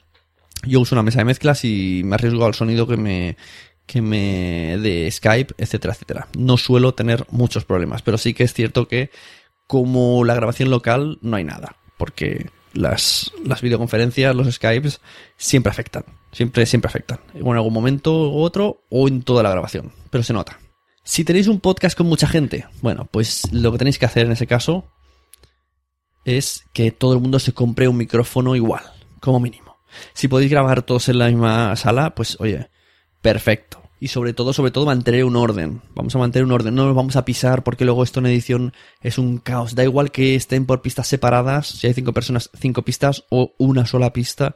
Yo 0.63 0.81
uso 0.81 0.95
una 0.95 1.03
mesa 1.03 1.19
de 1.19 1.25
mezclas 1.25 1.63
y 1.63 2.01
me 2.03 2.15
arriesgo 2.15 2.45
al 2.45 2.55
sonido 2.55 2.87
que 2.87 2.97
me, 2.97 3.37
que 3.87 4.01
me 4.01 4.77
de 4.77 5.09
Skype, 5.09 5.55
etcétera, 5.57 5.93
etcétera. 5.93 6.27
No 6.37 6.57
suelo 6.57 6.93
tener 6.93 7.25
muchos 7.31 7.65
problemas, 7.65 8.03
pero 8.03 8.19
sí 8.19 8.35
que 8.35 8.43
es 8.43 8.53
cierto 8.53 8.87
que 8.87 9.09
como 9.65 10.23
la 10.23 10.35
grabación 10.35 10.69
local 10.69 11.17
no 11.21 11.37
hay 11.37 11.45
nada, 11.45 11.77
porque 11.97 12.51
las, 12.73 13.31
las 13.43 13.61
videoconferencias, 13.61 14.35
los 14.35 14.53
Skypes, 14.53 15.01
siempre 15.37 15.71
afectan. 15.71 16.03
Siempre, 16.31 16.65
siempre 16.65 16.89
afectan. 16.89 17.19
En 17.33 17.47
algún 17.47 17.73
momento 17.73 18.29
u 18.29 18.41
otro 18.41 18.83
o 18.89 19.07
en 19.07 19.23
toda 19.23 19.41
la 19.41 19.49
grabación. 19.49 19.91
Pero 20.11 20.23
se 20.23 20.33
nota. 20.33 20.59
Si 21.03 21.23
tenéis 21.23 21.47
un 21.47 21.61
podcast 21.61 21.97
con 21.97 22.07
mucha 22.07 22.27
gente, 22.27 22.65
bueno, 22.81 23.07
pues 23.09 23.51
lo 23.53 23.71
que 23.71 23.77
tenéis 23.77 23.97
que 23.97 24.05
hacer 24.05 24.25
en 24.25 24.33
ese 24.33 24.45
caso 24.45 24.85
es 26.25 26.65
que 26.73 26.91
todo 26.91 27.13
el 27.13 27.21
mundo 27.21 27.39
se 27.39 27.53
compre 27.53 27.87
un 27.87 27.95
micrófono 27.95 28.55
igual, 28.55 28.83
como 29.21 29.39
mínimo. 29.39 29.77
Si 30.13 30.27
podéis 30.27 30.51
grabar 30.51 30.81
todos 30.81 31.07
en 31.07 31.19
la 31.19 31.27
misma 31.27 31.73
sala, 31.77 32.13
pues 32.13 32.35
oye, 32.41 32.69
perfecto 33.27 33.83
y 33.99 34.07
sobre 34.07 34.31
todo, 34.31 34.53
sobre 34.53 34.71
todo 34.71 34.85
mantener 34.85 35.25
un 35.25 35.35
orden. 35.35 35.81
Vamos 35.95 36.15
a 36.15 36.19
mantener 36.19 36.45
un 36.45 36.53
orden, 36.53 36.73
no 36.73 36.85
nos 36.85 36.95
vamos 36.95 37.17
a 37.17 37.25
pisar 37.25 37.61
porque 37.61 37.83
luego 37.83 38.03
esto 38.03 38.21
en 38.21 38.27
edición 38.27 38.73
es 39.01 39.17
un 39.17 39.39
caos. 39.39 39.75
Da 39.75 39.83
igual 39.83 40.11
que 40.11 40.35
estén 40.35 40.65
por 40.65 40.81
pistas 40.81 41.07
separadas, 41.07 41.67
si 41.67 41.87
hay 41.87 41.93
cinco 41.93 42.13
personas, 42.13 42.49
cinco 42.57 42.83
pistas 42.83 43.25
o 43.29 43.53
una 43.57 43.85
sola 43.85 44.13
pista. 44.13 44.55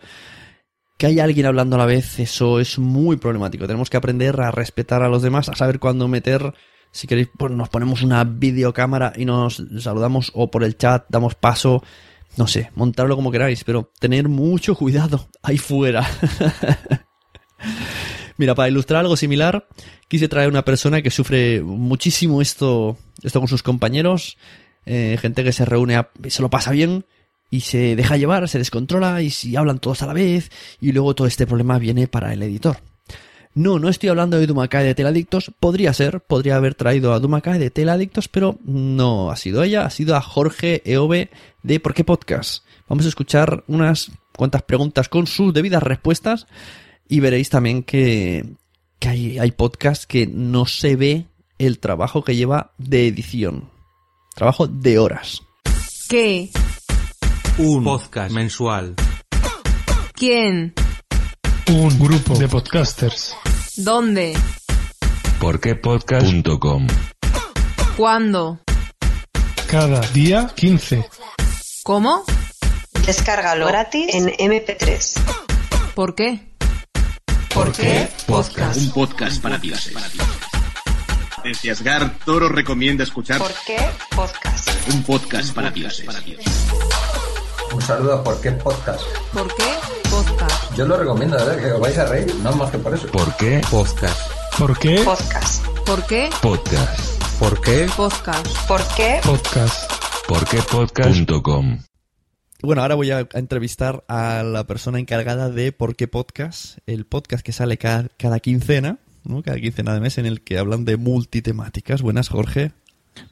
Que 0.97 1.07
haya 1.07 1.25
alguien 1.25 1.47
hablando 1.47 1.75
a 1.75 1.79
la 1.79 1.85
vez, 1.85 2.19
eso 2.19 2.61
es 2.61 2.79
muy 2.79 3.17
problemático. 3.17 3.67
Tenemos 3.67 3.89
que 3.89 3.97
aprender 3.97 4.39
a 4.39 4.51
respetar 4.51 5.03
a 5.03 5.09
los 5.09 5.21
demás, 5.21 5.49
a 5.49 5.55
saber 5.55 5.79
cuándo 5.79 6.07
meter. 6.07 6.53
Si 6.91 7.07
queréis, 7.07 7.29
pues 7.37 7.51
nos 7.51 7.67
ponemos 7.67 8.03
una 8.03 8.23
videocámara 8.23 9.11
y 9.17 9.25
nos 9.25 9.61
saludamos 9.79 10.31
o 10.33 10.49
por 10.49 10.63
el 10.63 10.77
chat 10.77 11.05
damos 11.09 11.35
paso. 11.35 11.83
No 12.37 12.47
sé, 12.47 12.71
montarlo 12.75 13.17
como 13.17 13.31
queráis, 13.31 13.65
pero 13.65 13.91
tener 13.99 14.29
mucho 14.29 14.75
cuidado 14.75 15.27
ahí 15.41 15.57
fuera. 15.57 16.07
Mira, 18.37 18.55
para 18.55 18.69
ilustrar 18.69 19.01
algo 19.01 19.17
similar, 19.17 19.67
quise 20.07 20.27
traer 20.27 20.49
una 20.49 20.65
persona 20.65 21.01
que 21.01 21.11
sufre 21.11 21.61
muchísimo 21.61 22.41
esto, 22.41 22.97
esto 23.23 23.39
con 23.39 23.47
sus 23.47 23.63
compañeros, 23.63 24.37
eh, 24.85 25.17
gente 25.19 25.43
que 25.43 25.51
se 25.51 25.65
reúne, 25.65 25.95
a, 25.95 26.09
se 26.27 26.41
lo 26.41 26.49
pasa 26.49 26.71
bien 26.71 27.05
y 27.49 27.61
se 27.61 27.95
deja 27.95 28.17
llevar, 28.17 28.47
se 28.47 28.57
descontrola 28.57 29.21
y 29.21 29.29
si 29.29 29.55
hablan 29.55 29.79
todos 29.79 30.01
a 30.01 30.07
la 30.07 30.13
vez 30.13 30.49
y 30.79 30.91
luego 30.91 31.13
todo 31.13 31.27
este 31.27 31.45
problema 31.45 31.77
viene 31.77 32.07
para 32.07 32.33
el 32.33 32.41
editor. 32.41 32.77
No, 33.53 33.79
no 33.79 33.89
estoy 33.89 34.07
hablando 34.07 34.39
de 34.39 34.47
Dumacay 34.47 34.85
de 34.85 34.95
Teladictos, 34.95 35.51
podría 35.59 35.93
ser, 35.93 36.21
podría 36.21 36.55
haber 36.55 36.73
traído 36.73 37.13
a 37.13 37.19
Dumacay 37.19 37.59
de 37.59 37.69
Teladictos, 37.69 38.29
pero 38.29 38.57
no 38.63 39.29
ha 39.29 39.35
sido 39.35 39.61
ella, 39.61 39.85
ha 39.85 39.89
sido 39.89 40.15
a 40.15 40.21
Jorge 40.21 40.81
EOB 40.85 41.27
de 41.61 41.79
¿Por 41.81 41.93
qué 41.93 42.05
Podcast? 42.05 42.63
Vamos 42.87 43.05
a 43.05 43.09
escuchar 43.09 43.65
unas 43.67 44.11
cuantas 44.37 44.63
preguntas 44.63 45.09
con 45.09 45.27
sus 45.27 45.53
debidas 45.53 45.83
respuestas 45.83 46.47
y 47.11 47.19
veréis 47.19 47.49
también 47.49 47.83
que, 47.83 48.45
hay, 49.01 49.37
hay 49.37 49.51
podcasts 49.51 50.07
que 50.07 50.27
no 50.27 50.65
se 50.65 50.95
ve 50.95 51.25
el 51.59 51.77
trabajo 51.77 52.23
que 52.23 52.37
lleva 52.37 52.71
de 52.77 53.05
edición. 53.05 53.69
Trabajo 54.33 54.65
de 54.65 54.97
horas. 54.97 55.41
¿Qué? 56.07 56.51
Un 57.57 57.83
podcast 57.83 58.33
mensual. 58.33 58.95
¿Quién? 60.13 60.73
Un 61.67 61.99
grupo 61.99 62.35
de 62.35 62.47
podcasters. 62.47 63.35
¿Dónde? 63.75 64.33
Porquepodcast.com. 65.41 66.87
¿Cuándo? 67.97 68.61
Cada 69.67 69.99
día 70.11 70.49
15. 70.55 71.05
¿Cómo? 71.83 72.23
Descárgalo 73.05 73.67
gratis 73.67 74.15
en 74.15 74.27
MP3. 74.27 75.19
¿Por 75.93 76.15
qué? 76.15 76.50
¿Por 77.53 77.71
qué 77.73 78.07
podcast? 78.27 78.77
Un 78.77 78.91
podcast 78.91 79.41
para 79.41 79.57
dioses. 79.57 79.93
Desde 81.43 81.75
Toro 82.25 82.49
recomienda 82.49 83.03
escuchar 83.03 83.39
¿Por 83.39 83.51
qué 83.65 83.77
podcast? 84.15 84.69
Un 84.93 85.03
podcast 85.03 85.53
para 85.53 85.69
dioses. 85.71 86.07
Un 87.73 87.81
saludo 87.81 88.13
a 88.13 88.23
¿Por 88.23 88.39
qué 88.41 88.51
podcast? 88.51 89.01
¿Por 89.33 89.53
qué 89.55 89.63
podcast? 90.09 90.75
Yo 90.75 90.85
lo 90.85 90.97
recomiendo, 90.97 91.35
¿verdad? 91.35 91.57
Que 91.57 91.71
os 91.71 91.79
vais 91.79 91.97
a 91.97 92.05
reír, 92.05 92.33
no 92.35 92.51
más 92.53 92.71
que 92.71 92.77
por 92.77 92.93
eso. 92.93 93.07
¿Por 93.07 93.35
qué 93.37 93.61
podcast? 93.69 94.31
¿Por 94.57 94.77
qué? 94.79 95.01
Podcast. 95.03 95.65
¿Por 95.85 96.05
qué? 96.05 96.29
Podcast. 96.41 97.21
¿Por 97.39 97.61
qué? 97.61 97.89
Podcast. 97.95 98.47
¿Por 98.67 98.87
qué? 98.95 99.19
Podcast. 99.23 99.91
¿Por 100.27 100.45
qué 100.47 100.61
podcast.com? 100.61 101.90
Bueno, 102.63 102.83
ahora 102.83 102.93
voy 102.93 103.09
a 103.09 103.27
entrevistar 103.33 104.03
a 104.07 104.43
la 104.43 104.67
persona 104.67 104.99
encargada 104.99 105.49
de 105.49 105.71
Por 105.71 105.95
qué 105.95 106.07
Podcast, 106.07 106.77
el 106.85 107.07
podcast 107.07 107.43
que 107.43 107.53
sale 107.53 107.79
cada, 107.79 108.39
quincena, 108.39 108.99
¿no? 109.23 109.41
cada 109.41 109.59
quincena 109.59 109.95
de 109.95 109.99
mes, 109.99 110.19
en 110.19 110.27
el 110.27 110.41
que 110.41 110.59
hablan 110.59 110.85
de 110.85 110.95
multitemáticas. 110.95 112.03
Buenas, 112.03 112.29
Jorge. 112.29 112.71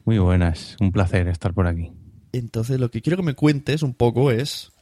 Muy 0.04 0.18
buenas, 0.18 0.76
un 0.80 0.90
placer 0.90 1.28
estar 1.28 1.54
por 1.54 1.68
aquí. 1.68 1.92
Entonces, 2.32 2.80
lo 2.80 2.90
que 2.90 3.02
quiero 3.02 3.18
que 3.18 3.22
me 3.22 3.34
cuentes 3.34 3.84
un 3.84 3.94
poco 3.94 4.32
es, 4.32 4.72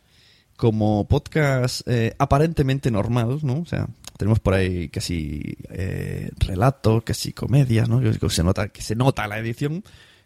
como 0.56 1.06
podcast 1.08 1.87
eh, 1.87 2.14
aparentemente 2.18 2.90
normal, 2.90 3.40
¿no? 3.42 3.61
O 3.61 3.66
sea, 3.66 3.87
tenemos 4.16 4.40
por 4.40 4.54
ahí 4.54 4.88
casi 4.88 5.58
eh, 5.68 6.30
relato, 6.38 7.02
casi 7.04 7.34
comedia, 7.34 7.84
¿no? 7.84 8.00
Que 8.00 8.30
se 8.30 8.42
nota, 8.42 8.68
que 8.68 8.80
se 8.80 8.96
nota 8.96 9.28
la 9.28 9.38
edición, 9.38 9.84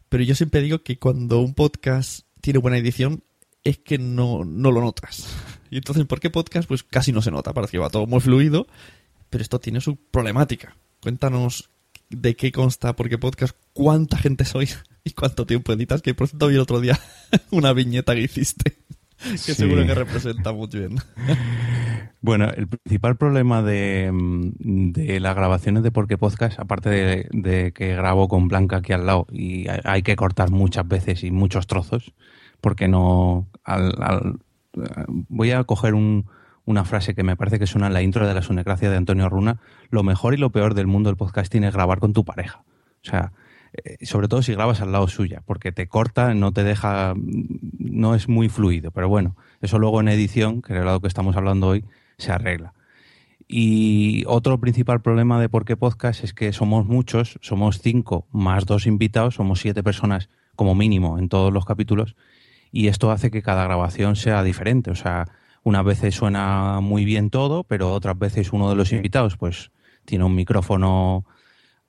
pero 0.09 0.23
yo 0.23 0.37
siempre 0.37 0.61
digo 0.61 0.85
que 0.85 1.01
cuando 1.01 1.41
un 1.41 1.55
podcast 1.55 2.21
tiene 2.41 2.61
buena 2.61 2.79
edición 2.79 3.25
es 3.65 3.79
que 3.79 3.99
no, 3.99 4.45
no 4.45 4.71
lo 4.71 4.81
notas. 4.81 5.29
Y 5.71 5.77
entonces, 5.77 6.05
¿por 6.07 6.21
qué 6.21 6.31
podcast? 6.31 6.69
Pues 6.69 6.83
casi 6.83 7.13
no 7.13 7.23
se 7.23 7.31
nota, 7.31 7.53
parece 7.53 7.73
que 7.73 7.79
va 7.79 7.91
todo 7.91 8.07
muy 8.07 8.21
fluido, 8.21 8.67
pero 9.31 9.43
esto 9.43 9.61
tiene 9.61 9.81
su 9.81 9.97
problemática. 9.97 10.77
Cuéntanos 11.01 11.71
de 12.11 12.37
qué 12.37 12.53
consta, 12.53 12.95
por 12.95 13.09
qué 13.09 13.19
podcast, 13.19 13.57
cuánta 13.73 14.19
gente 14.19 14.45
sois 14.45 14.83
y 15.05 15.13
cuánto 15.13 15.47
tiempo 15.47 15.73
editas, 15.73 16.03
que 16.03 16.15
por 16.15 16.29
cierto 16.29 16.49
vi 16.49 16.55
el 16.55 16.61
otro 16.61 16.81
día 16.81 16.99
una 17.51 17.73
viñeta 17.73 18.15
que 18.15 18.21
hiciste, 18.21 18.79
que 19.19 19.55
seguro 19.55 19.87
que 19.87 19.95
representa 19.95 20.53
muy 20.53 20.69
bien. 20.69 20.97
Bueno, 22.21 22.49
el 22.55 22.69
principal 22.69 23.17
problema 23.17 23.63
de, 23.63 24.11
de 24.13 25.21
las 25.21 25.35
grabaciones 25.35 25.83
de 25.83 25.91
Por 25.91 26.07
qué 26.07 26.19
Podcast, 26.19 26.61
aparte 26.61 26.89
de, 26.89 27.29
de, 27.33 27.73
que 27.73 27.97
grabo 27.97 28.29
con 28.29 28.47
Blanca 28.47 28.77
aquí 28.77 28.93
al 28.93 29.07
lado 29.07 29.27
y 29.33 29.67
hay 29.85 30.03
que 30.03 30.15
cortar 30.15 30.51
muchas 30.51 30.87
veces 30.87 31.25
y 31.25 31.31
muchos 31.31 31.67
trozos, 31.67 32.13
porque 32.61 32.87
no... 32.87 33.49
voy 35.29 35.51
a 35.51 35.65
coger 35.65 35.95
una 35.95 36.85
frase 36.85 37.15
que 37.15 37.23
me 37.23 37.37
parece 37.37 37.59
que 37.59 37.67
suena 37.67 37.87
en 37.87 37.93
la 37.93 38.03
intro 38.03 38.27
de 38.27 38.35
la 38.35 38.43
Sunecracia 38.43 38.91
de 38.91 38.97
Antonio 38.97 39.29
Runa. 39.29 39.59
Lo 39.91 40.03
mejor 40.03 40.35
y 40.35 40.37
lo 40.37 40.51
peor 40.51 40.75
del 40.75 40.87
mundo 40.87 41.11
del 41.11 41.17
podcasting 41.17 41.65
es 41.65 41.75
grabar 41.75 41.99
con 41.99 42.13
tu 42.13 42.25
pareja. 42.25 42.65
O 43.05 43.09
sea, 43.09 43.33
eh, 43.73 44.05
sobre 44.05 44.29
todo 44.29 44.43
si 44.43 44.53
grabas 44.53 44.81
al 44.81 44.93
lado 44.93 45.09
suya, 45.09 45.43
porque 45.47 45.73
te 45.73 45.87
corta, 45.89 46.35
no 46.35 46.53
te 46.53 46.63
deja, 46.63 47.15
no 47.17 48.15
es 48.15 48.29
muy 48.29 48.49
fluido. 48.49 48.91
Pero 48.91 49.09
bueno, 49.09 49.37
eso 49.61 49.79
luego 49.79 50.01
en 50.01 50.09
edición, 50.09 50.63
que 50.63 50.79
es 50.79 50.85
lo 50.85 51.01
que 51.01 51.09
estamos 51.09 51.37
hablando 51.37 51.69
hoy, 51.69 51.85
se 52.19 52.33
arregla. 52.33 52.75
Y 53.49 54.25
otro 54.27 54.59
principal 54.61 55.03
problema 55.03 55.41
de 55.41 55.49
Por 55.49 55.65
qué 55.65 55.77
Podcast 55.77 56.25
es 56.25 56.33
que 56.33 56.53
somos 56.53 56.87
muchos, 56.87 57.39
somos 57.43 57.81
cinco 57.81 58.27
más 58.31 58.67
dos 58.67 58.87
invitados, 58.87 59.35
somos 59.35 59.61
siete 59.61 59.83
personas 59.83 60.31
como 60.55 60.75
mínimo 60.75 61.19
en 61.19 61.29
todos 61.29 61.53
los 61.53 61.65
capítulos 61.65 62.15
y 62.73 62.89
esto 62.89 63.11
hace 63.11 63.31
que 63.31 63.43
cada 63.43 63.65
grabación 63.65 64.17
sea 64.17 64.43
diferente. 64.43 64.91
O 64.91 64.95
sea, 64.97 65.27
unas 65.63 65.85
veces 65.85 66.15
suena 66.15 66.81
muy 66.81 67.05
bien 67.05 67.31
todo, 67.31 67.65
pero 67.65 67.93
otras 67.93 68.19
veces 68.19 68.53
uno 68.53 68.69
de 68.71 68.77
los 68.77 68.93
invitados 68.93 69.37
pues 69.37 69.71
tiene 70.05 70.25
un 70.25 70.35
micrófono 70.35 71.25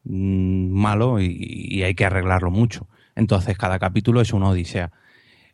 mm, 0.04 0.70
malo 0.70 1.20
y, 1.22 1.36
y 1.40 1.84
hay 1.84 1.96
que 1.96 2.06
arreglarlo 2.06 2.52
mucho. 2.52 2.88
Entonces 3.16 3.58
cada 3.58 3.80
capítulo 3.80 4.22
es 4.22 4.34
una 4.34 4.50
odisea. 4.50 4.92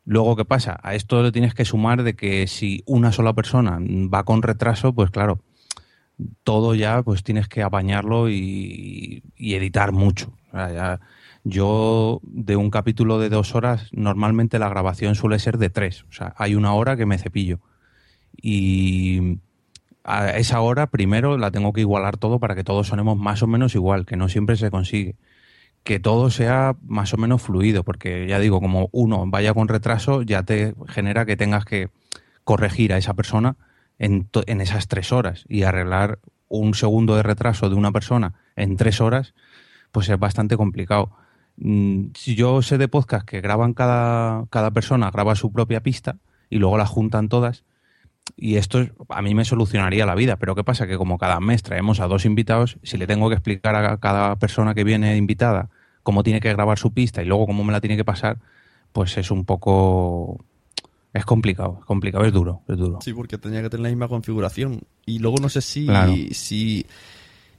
Luego, 0.05 0.35
¿qué 0.35 0.45
pasa? 0.45 0.79
A 0.81 0.95
esto 0.95 1.21
le 1.21 1.31
tienes 1.31 1.53
que 1.53 1.65
sumar 1.65 2.03
de 2.03 2.15
que 2.15 2.47
si 2.47 2.83
una 2.87 3.11
sola 3.11 3.33
persona 3.33 3.77
va 3.81 4.23
con 4.23 4.41
retraso, 4.41 4.93
pues 4.93 5.11
claro, 5.11 5.39
todo 6.43 6.75
ya 6.75 7.01
pues 7.03 7.23
tienes 7.23 7.47
que 7.47 7.61
apañarlo 7.63 8.29
y, 8.29 9.23
y 9.35 9.53
editar 9.53 9.91
mucho. 9.91 10.33
O 10.49 10.51
sea, 10.51 10.73
ya- 10.73 10.99
yo 11.43 12.19
de 12.23 12.55
un 12.55 12.69
capítulo 12.69 13.19
de 13.19 13.29
dos 13.29 13.55
horas, 13.55 13.89
normalmente 13.91 14.59
la 14.59 14.69
grabación 14.69 15.15
suele 15.15 15.39
ser 15.39 15.57
de 15.57 15.69
tres. 15.69 16.03
O 16.09 16.13
sea, 16.13 16.33
hay 16.37 16.55
una 16.55 16.73
hora 16.73 16.97
que 16.97 17.05
me 17.05 17.17
cepillo. 17.17 17.59
Y 18.41 19.39
a 20.03 20.37
esa 20.37 20.61
hora 20.61 20.87
primero 20.87 21.37
la 21.37 21.51
tengo 21.51 21.73
que 21.73 21.81
igualar 21.81 22.17
todo 22.17 22.39
para 22.39 22.55
que 22.55 22.63
todos 22.63 22.87
sonemos 22.87 23.17
más 23.17 23.43
o 23.43 23.47
menos 23.47 23.75
igual, 23.75 24.05
que 24.05 24.15
no 24.15 24.29
siempre 24.29 24.55
se 24.55 24.71
consigue. 24.71 25.15
Que 25.83 25.99
todo 25.99 26.29
sea 26.29 26.75
más 26.85 27.13
o 27.13 27.17
menos 27.17 27.41
fluido, 27.41 27.83
porque 27.83 28.27
ya 28.27 28.39
digo, 28.39 28.59
como 28.59 28.89
uno 28.91 29.23
vaya 29.27 29.53
con 29.53 29.67
retraso, 29.67 30.21
ya 30.21 30.43
te 30.43 30.75
genera 30.87 31.25
que 31.25 31.37
tengas 31.37 31.65
que 31.65 31.89
corregir 32.43 32.93
a 32.93 32.97
esa 32.97 33.13
persona 33.13 33.55
en, 33.97 34.29
en 34.47 34.61
esas 34.61 34.87
tres 34.87 35.11
horas 35.11 35.45
y 35.47 35.63
arreglar 35.63 36.19
un 36.49 36.73
segundo 36.73 37.15
de 37.15 37.23
retraso 37.23 37.69
de 37.69 37.75
una 37.75 37.91
persona 37.91 38.33
en 38.55 38.75
tres 38.75 38.99
horas, 39.01 39.35
pues 39.91 40.09
es 40.09 40.19
bastante 40.19 40.57
complicado. 40.57 41.11
Mm, 41.61 42.11
Si 42.15 42.35
yo 42.35 42.61
sé 42.61 42.77
de 42.77 42.87
podcast 42.87 43.27
que 43.27 43.41
graban 43.41 43.73
cada, 43.73 44.45
cada 44.49 44.71
persona, 44.71 45.11
graba 45.11 45.35
su 45.35 45.51
propia 45.51 45.81
pista 45.81 46.17
y 46.49 46.57
luego 46.57 46.77
la 46.77 46.85
juntan 46.85 47.27
todas, 47.29 47.63
y 48.37 48.55
esto 48.55 48.79
es- 48.81 48.91
a 49.09 49.21
mí 49.21 49.33
me 49.35 49.43
solucionaría 49.45 50.05
la 50.05 50.15
vida, 50.15 50.37
pero 50.37 50.55
¿qué 50.55 50.63
pasa? 50.63 50.87
Que 50.87 50.97
como 50.97 51.17
cada 51.17 51.39
mes 51.39 51.61
traemos 51.63 51.99
a 51.99 52.07
dos 52.07 52.25
invitados, 52.25 52.77
si 52.83 52.97
le 52.97 53.07
tengo 53.07 53.27
que 53.29 53.35
explicar 53.35 53.75
a 53.75 53.97
cada 53.97 54.35
persona 54.37 54.73
que 54.73 54.83
viene 54.83 55.17
invitada 55.17 55.69
cómo 56.03 56.23
tiene 56.23 56.39
que 56.39 56.51
grabar 56.53 56.77
su 56.79 56.93
pista 56.93 57.21
y 57.21 57.25
luego 57.25 57.45
cómo 57.45 57.63
me 57.63 57.71
la 57.73 57.81
tiene 57.81 57.97
que 57.97 58.05
pasar, 58.05 58.37
pues 58.93 59.17
es 59.17 59.29
un 59.31 59.45
poco... 59.45 60.43
Es 61.11 61.25
complicado, 61.25 61.77
es 61.79 61.85
complicado, 61.85 62.23
es 62.23 62.31
duro, 62.31 62.61
es 62.67 62.77
duro. 62.77 62.99
Sí, 63.01 63.13
porque 63.13 63.37
tenía 63.39 63.63
que 63.63 63.69
tener 63.69 63.83
la 63.83 63.89
misma 63.89 64.07
configuración. 64.07 64.81
Y 65.07 65.17
luego 65.17 65.37
no 65.41 65.49
sé 65.49 65.61
si. 65.61 65.87
Claro. 65.87 66.13
si 66.31 66.85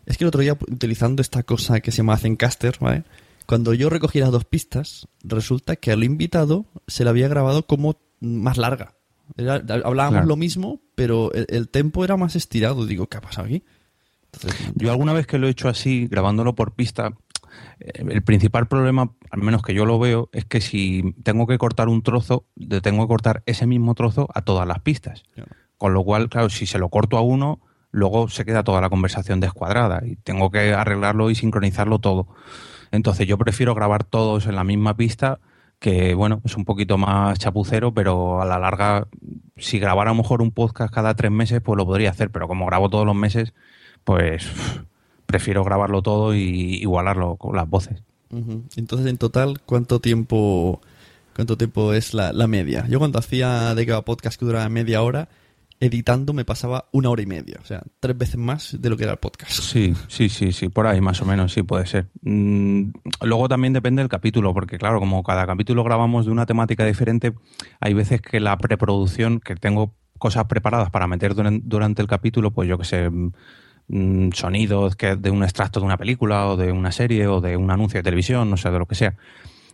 es 0.07 0.17
que 0.17 0.23
el 0.25 0.29
otro 0.29 0.41
día, 0.41 0.53
utilizando 0.53 1.21
esta 1.21 1.43
cosa 1.43 1.81
que 1.81 1.91
se 1.91 1.99
llama 1.99 2.17
Zencaster, 2.17 2.77
¿vale? 2.81 3.03
Cuando 3.51 3.75
yo 3.75 3.91
recogí 3.91 4.21
las 4.21 4.31
dos 4.31 4.45
pistas, 4.45 5.09
resulta 5.25 5.75
que 5.77 5.91
al 5.91 6.05
invitado 6.05 6.67
se 6.87 7.03
la 7.05 7.11
había 7.11 7.27
grabado 7.29 7.67
como 7.67 7.97
más 8.21 8.57
larga. 8.59 8.95
Era- 9.37 9.57
hablábamos 9.85 10.13
Claro. 10.21 10.27
lo 10.27 10.37
mismo, 10.37 10.81
pero 10.95 11.33
el, 11.33 11.47
el 11.49 11.69
tempo 11.69 12.05
era 12.05 12.17
más 12.17 12.37
estirado. 12.37 12.87
Digo, 12.87 13.09
¿qué 13.09 13.17
ha 13.19 13.21
pasado 13.21 13.47
aquí? 13.49 13.65
Yo 14.77 14.93
alguna 14.93 15.13
vez 15.13 15.27
que 15.27 15.39
lo 15.39 15.49
he 15.49 15.51
hecho 15.51 15.69
así, 15.69 16.07
grabándolo 16.09 16.55
por 16.55 16.75
pista, 16.75 17.13
eh, 17.81 17.91
el 18.09 18.23
principal 18.23 18.69
problema, 18.69 19.11
al 19.31 19.43
menos 19.43 19.63
que 19.63 19.75
yo 19.75 19.85
lo 19.85 19.99
veo, 19.99 20.29
es 20.33 20.45
que 20.45 20.61
si 20.61 21.15
tengo 21.25 21.47
que 21.49 21.59
cortar 21.59 21.89
un 21.89 22.03
trozo, 22.03 22.47
tengo 22.83 23.03
que 23.05 23.09
cortar 23.09 23.43
ese 23.47 23.67
mismo 23.67 23.95
trozo 23.95 24.29
a 24.33 24.43
todas 24.43 24.67
las 24.69 24.79
pistas. 24.81 25.25
Con 25.77 25.93
lo 25.95 26.05
cual, 26.05 26.29
claro, 26.29 26.51
si 26.51 26.67
se 26.67 26.79
lo 26.79 26.89
corto 26.89 27.17
a 27.17 27.21
uno, 27.23 27.61
luego 27.91 28.29
se 28.29 28.45
queda 28.45 28.63
toda 28.63 28.81
la 28.81 28.91
conversación 28.91 29.41
descuadrada 29.41 30.03
y 30.07 30.15
tengo 30.17 30.51
que 30.53 30.73
arreglarlo 30.73 31.31
y 31.31 31.35
sincronizarlo 31.35 31.99
todo. 31.99 32.29
Entonces 32.93 33.27
yo 33.27 33.39
prefiero 33.39 33.75
grabar 33.75 34.05
todos 34.05 34.47
en 34.47 34.57
la 34.57 34.65
misma 34.65 34.97
pista, 34.97 35.39
que 35.79 36.15
bueno, 36.15 36.41
es 36.45 36.57
un 36.57 36.65
poquito 36.65 36.99
más 36.99 37.39
chapucero, 37.39 37.95
pero 37.95 38.43
a 38.43 38.45
la 38.45 38.59
larga, 38.59 39.07
si 39.57 39.79
grabara 39.79 40.11
a 40.11 40.15
lo 40.15 40.23
mejor 40.23 40.43
un 40.43 40.51
podcast 40.51 40.93
cada 40.93 41.15
tres 41.15 41.31
meses, 41.31 41.61
pues 41.63 41.77
lo 41.77 41.87
podría 41.87 42.11
hacer, 42.11 42.31
pero 42.31 42.49
como 42.49 42.67
grabo 42.67 42.91
todos 42.91 43.07
los 43.07 43.17
meses, 43.17 43.55
pues 44.05 44.49
prefiero 45.27 45.65
grabarlo 45.65 46.03
todo 46.03 46.35
y 46.35 46.77
igualarlo 46.81 47.37
con 47.37 47.57
las 47.57 47.69
voces. 47.69 48.03
Entonces, 48.77 49.09
en 49.09 49.19
total, 49.19 49.61
¿cuánto 49.67 49.99
tiempo 49.99 50.81
cuánto 51.35 51.57
tiempo 51.57 51.95
es 51.95 52.15
la, 52.15 52.33
la 52.33 52.47
media? 52.47 52.87
Yo 52.89 52.99
cuando 52.99 53.19
hacía 53.19 53.75
de 53.75 53.87
cada 53.87 54.03
podcast 54.03 54.39
que 54.39 54.47
duraba 54.47 54.69
media 54.69 55.03
hora, 55.03 55.29
editando 55.81 56.33
me 56.35 56.45
pasaba 56.45 56.89
una 56.93 57.09
hora 57.09 57.23
y 57.23 57.27
media. 57.27 57.57
O 57.63 57.65
sea, 57.65 57.83
tres 58.01 58.17
veces 58.17 58.37
más 58.37 58.77
de 58.81 58.91
lo 58.91 58.97
que 58.97 59.05
era 59.05 59.13
el 59.13 59.19
podcast. 59.19 59.51
Sí, 59.53 59.95
sí, 60.09 60.29
sí, 60.29 60.53
sí, 60.53 60.69
por 60.69 60.87
ahí 60.87 61.01
más 61.01 61.21
o 61.23 61.25
menos, 61.25 61.53
sí 61.53 61.63
puede 61.63 61.87
ser. 61.87 62.09
Mm, 62.23 62.91
luego 63.23 63.49
también 63.49 63.73
depende 63.73 64.03
del 64.03 64.09
capítulo, 64.11 64.53
porque 64.53 64.79
claro, 64.79 65.01
como 65.01 65.23
cada 65.23 65.47
capítulo 65.47 65.83
grabamos 65.83 66.27
de 66.27 66.33
una 66.33 66.45
temática 66.47 66.85
diferente, 66.85 67.33
hay 67.81 67.95
veces 67.95 68.21
que 68.21 68.41
la 68.41 68.57
preproducción, 68.59 69.41
que 69.41 69.57
tengo 69.57 69.95
cosas 70.19 70.45
preparadas 70.45 70.91
para 70.91 71.07
meter 71.07 71.35
duran- 71.35 71.63
durante 71.65 72.03
el 72.03 72.09
capítulo, 72.09 72.51
pues 72.51 72.69
yo 72.69 72.77
que 72.77 72.85
sé, 72.85 73.09
mm, 73.89 74.33
sonidos 74.33 74.97
que 74.97 75.17
de 75.17 75.31
un 75.31 75.43
extracto 75.43 75.81
de 75.81 75.87
una 75.87 75.97
película 75.97 76.47
o 76.47 76.57
de 76.59 76.73
una 76.73 76.93
serie 76.93 77.27
o 77.27 77.41
de 77.41 77.57
un 77.57 77.71
anuncio 77.71 77.99
de 77.99 78.03
televisión, 78.05 78.51
no 78.51 78.57
sé, 78.59 78.71
de 78.71 78.79
lo 78.79 78.87
que 78.87 78.95
sea. 78.95 79.17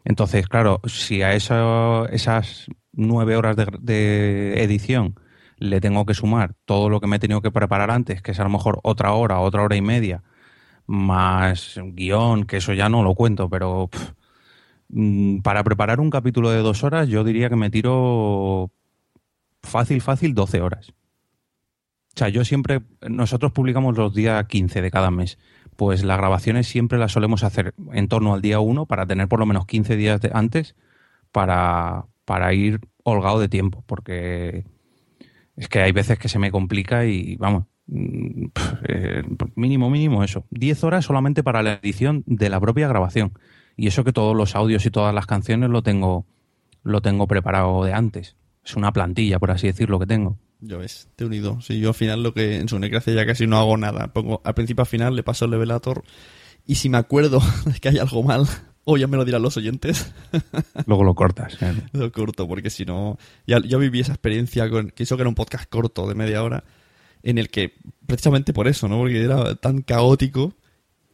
Entonces, 0.05 0.47
claro, 0.47 0.81
si 0.87 1.23
a 1.23 1.33
eso, 1.35 2.09
esas 2.11 2.67
nueve 2.93 3.35
horas 3.37 3.57
de 3.81 4.63
edición 4.63 5.19
le 5.59 5.81
tengo 5.81 6.05
que 6.07 6.15
sumar 6.15 6.55
todo 6.65 6.89
lo 6.91 7.01
que 7.01 7.07
me 7.07 7.17
he 7.17 7.19
tenido 7.19 7.41
que 7.43 7.51
preparar 7.51 7.91
antes, 7.91 8.23
que 8.23 8.33
es 8.33 8.41
a 8.41 8.45
lo 8.45 8.51
mejor 8.51 8.81
otra 8.83 9.13
hora, 9.13 9.41
otra 9.41 9.63
hora 9.63 9.77
y 9.77 9.83
media, 9.83 10.23
más 10.87 11.81
guion, 11.83 12.45
que 12.45 12.59
eso 12.59 12.73
ya 12.73 12.89
no 12.89 13.03
lo 13.03 13.15
cuento, 13.15 13.49
pero 13.49 13.89
mm, 14.89 15.39
para 15.41 15.65
preparar 15.65 16.01
un 16.01 16.11
capítulo 16.11 16.51
de 16.51 16.59
dos 16.59 16.85
horas 16.85 17.09
yo 17.09 17.25
diría 17.25 17.49
que 17.49 17.57
me 17.57 17.71
tiro 17.71 18.71
fácil, 19.63 20.01
fácil 20.01 20.35
12 20.35 20.61
horas. 20.61 20.93
O 22.15 22.19
sea, 22.19 22.29
yo 22.31 22.45
siempre, 22.45 22.81
nosotros 23.09 23.53
publicamos 23.53 23.97
los 23.99 24.15
días 24.15 24.43
15 24.47 24.81
de 24.81 24.91
cada 24.91 25.11
mes, 25.11 25.39
pues 25.77 26.03
las 26.03 26.17
grabaciones 26.17 26.67
siempre 26.67 26.99
las 26.99 27.13
solemos 27.13 27.45
hacer 27.45 27.75
en 27.93 28.09
torno 28.09 28.33
al 28.33 28.41
día 28.41 28.59
1 28.61 28.87
para 28.87 29.05
tener 29.07 29.29
por 29.29 29.39
lo 29.39 29.45
menos 29.45 29.67
15 29.67 29.97
días 29.97 30.21
de- 30.23 30.31
antes 30.33 30.77
para, 31.31 32.07
para 32.25 32.55
ir 32.55 32.81
holgado 33.05 33.39
de 33.39 33.49
tiempo, 33.51 33.85
porque 33.87 34.65
es 35.57 35.69
que 35.69 35.81
hay 35.81 35.93
veces 35.93 36.19
que 36.19 36.29
se 36.29 36.39
me 36.39 36.51
complica 36.51 37.05
y 37.05 37.37
vamos, 37.37 37.65
mm, 37.87 38.47
eh, 38.89 39.23
mínimo, 39.55 39.91
mínimo 39.91 40.23
eso. 40.23 40.45
10 40.51 40.85
horas 40.85 41.05
solamente 41.05 41.43
para 41.43 41.63
la 41.63 41.75
edición 41.75 42.23
de 42.27 42.51
la 42.51 42.61
propia 42.61 42.89
grabación. 42.89 43.33
Y 43.77 43.87
eso 43.89 44.05
que 44.05 44.13
todos 44.13 44.37
los 44.37 44.55
audios 44.55 44.87
y 44.87 44.91
todas 44.91 45.15
las 45.15 45.27
canciones 45.27 45.71
lo 45.71 45.83
tengo, 45.83 46.27
lo 46.83 47.01
tengo 47.01 47.27
preparado 47.27 47.85
de 47.85 47.93
antes. 47.93 48.37
Es 48.65 48.77
una 48.77 48.93
plantilla, 48.93 49.39
por 49.39 49.51
así 49.51 49.67
decirlo, 49.67 49.99
que 49.99 50.07
tengo. 50.07 50.39
Ya 50.61 50.77
ves, 50.77 51.09
te 51.17 51.25
he 51.25 51.27
unido. 51.27 51.61
Sí, 51.61 51.79
yo 51.79 51.89
al 51.89 51.95
final 51.95 52.23
lo 52.23 52.33
que 52.33 52.57
en 52.57 52.69
su 52.69 52.79
necracia 52.79 53.13
ya 53.13 53.27
casi 53.27 53.47
no 53.47 53.59
hago 53.59 53.77
nada. 53.77 54.13
Pongo 54.13 54.41
al 54.45 54.55
principio 54.55 54.83
al 54.83 54.87
final, 54.87 55.15
le 55.15 55.23
paso 55.23 55.45
el 55.45 55.51
levelator 55.51 56.03
y 56.67 56.75
si 56.77 56.89
me 56.89 56.99
acuerdo 56.99 57.41
de 57.65 57.79
que 57.79 57.89
hay 57.89 57.99
algo 57.99 58.23
mal, 58.23 58.47
o 58.89 58.97
ya 58.97 59.09
me 59.09 59.17
lo 59.17 59.25
dirán 59.25 59.43
los 59.43 59.57
oyentes, 59.57 60.13
Luego 60.87 61.03
lo 61.03 61.17
cortas. 61.17 61.59
lo 61.93 62.13
corto, 62.13 62.47
porque 62.47 62.71
si 62.71 62.85
no, 62.85 63.19
ya, 63.45 63.59
yo 63.59 63.81
viví 63.81 63.99
esa 63.99 64.13
experiencia 64.13 64.71
con, 64.71 64.91
que 64.91 65.05
que 65.05 65.15
era 65.15 65.29
un 65.29 65.35
podcast 65.35 65.69
corto 65.69 66.09
de 66.09 66.15
media 66.15 66.45
hora, 66.45 66.63
en 67.25 67.39
el 67.39 67.51
que, 67.51 67.75
precisamente 68.07 68.53
por 68.53 68.69
eso, 68.69 68.87
¿no? 68.87 68.99
Porque 68.99 69.21
era 69.21 69.57
tan 69.57 69.83
caótico 69.83 70.55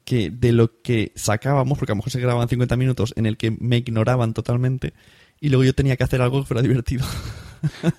que 0.05 0.29
de 0.29 0.53
lo 0.53 0.83
que 0.83 1.13
sacábamos, 1.15 1.79
porque 1.79 1.93
a 1.93 1.95
lo 1.95 1.97
mejor 1.97 2.13
se 2.13 2.21
grababan 2.21 2.47
50 2.47 2.77
minutos 2.77 3.15
en 3.17 3.25
el 3.25 3.39
que 3.39 3.57
me 3.59 3.79
ignoraban 3.79 4.35
totalmente, 4.35 4.93
y 5.41 5.49
luego 5.49 5.65
yo 5.65 5.75
tenía 5.75 5.97
que 5.97 6.05
hacer 6.05 6.21
algo 6.21 6.43
que 6.43 6.47
fuera 6.47 6.63
divertido. 6.63 7.07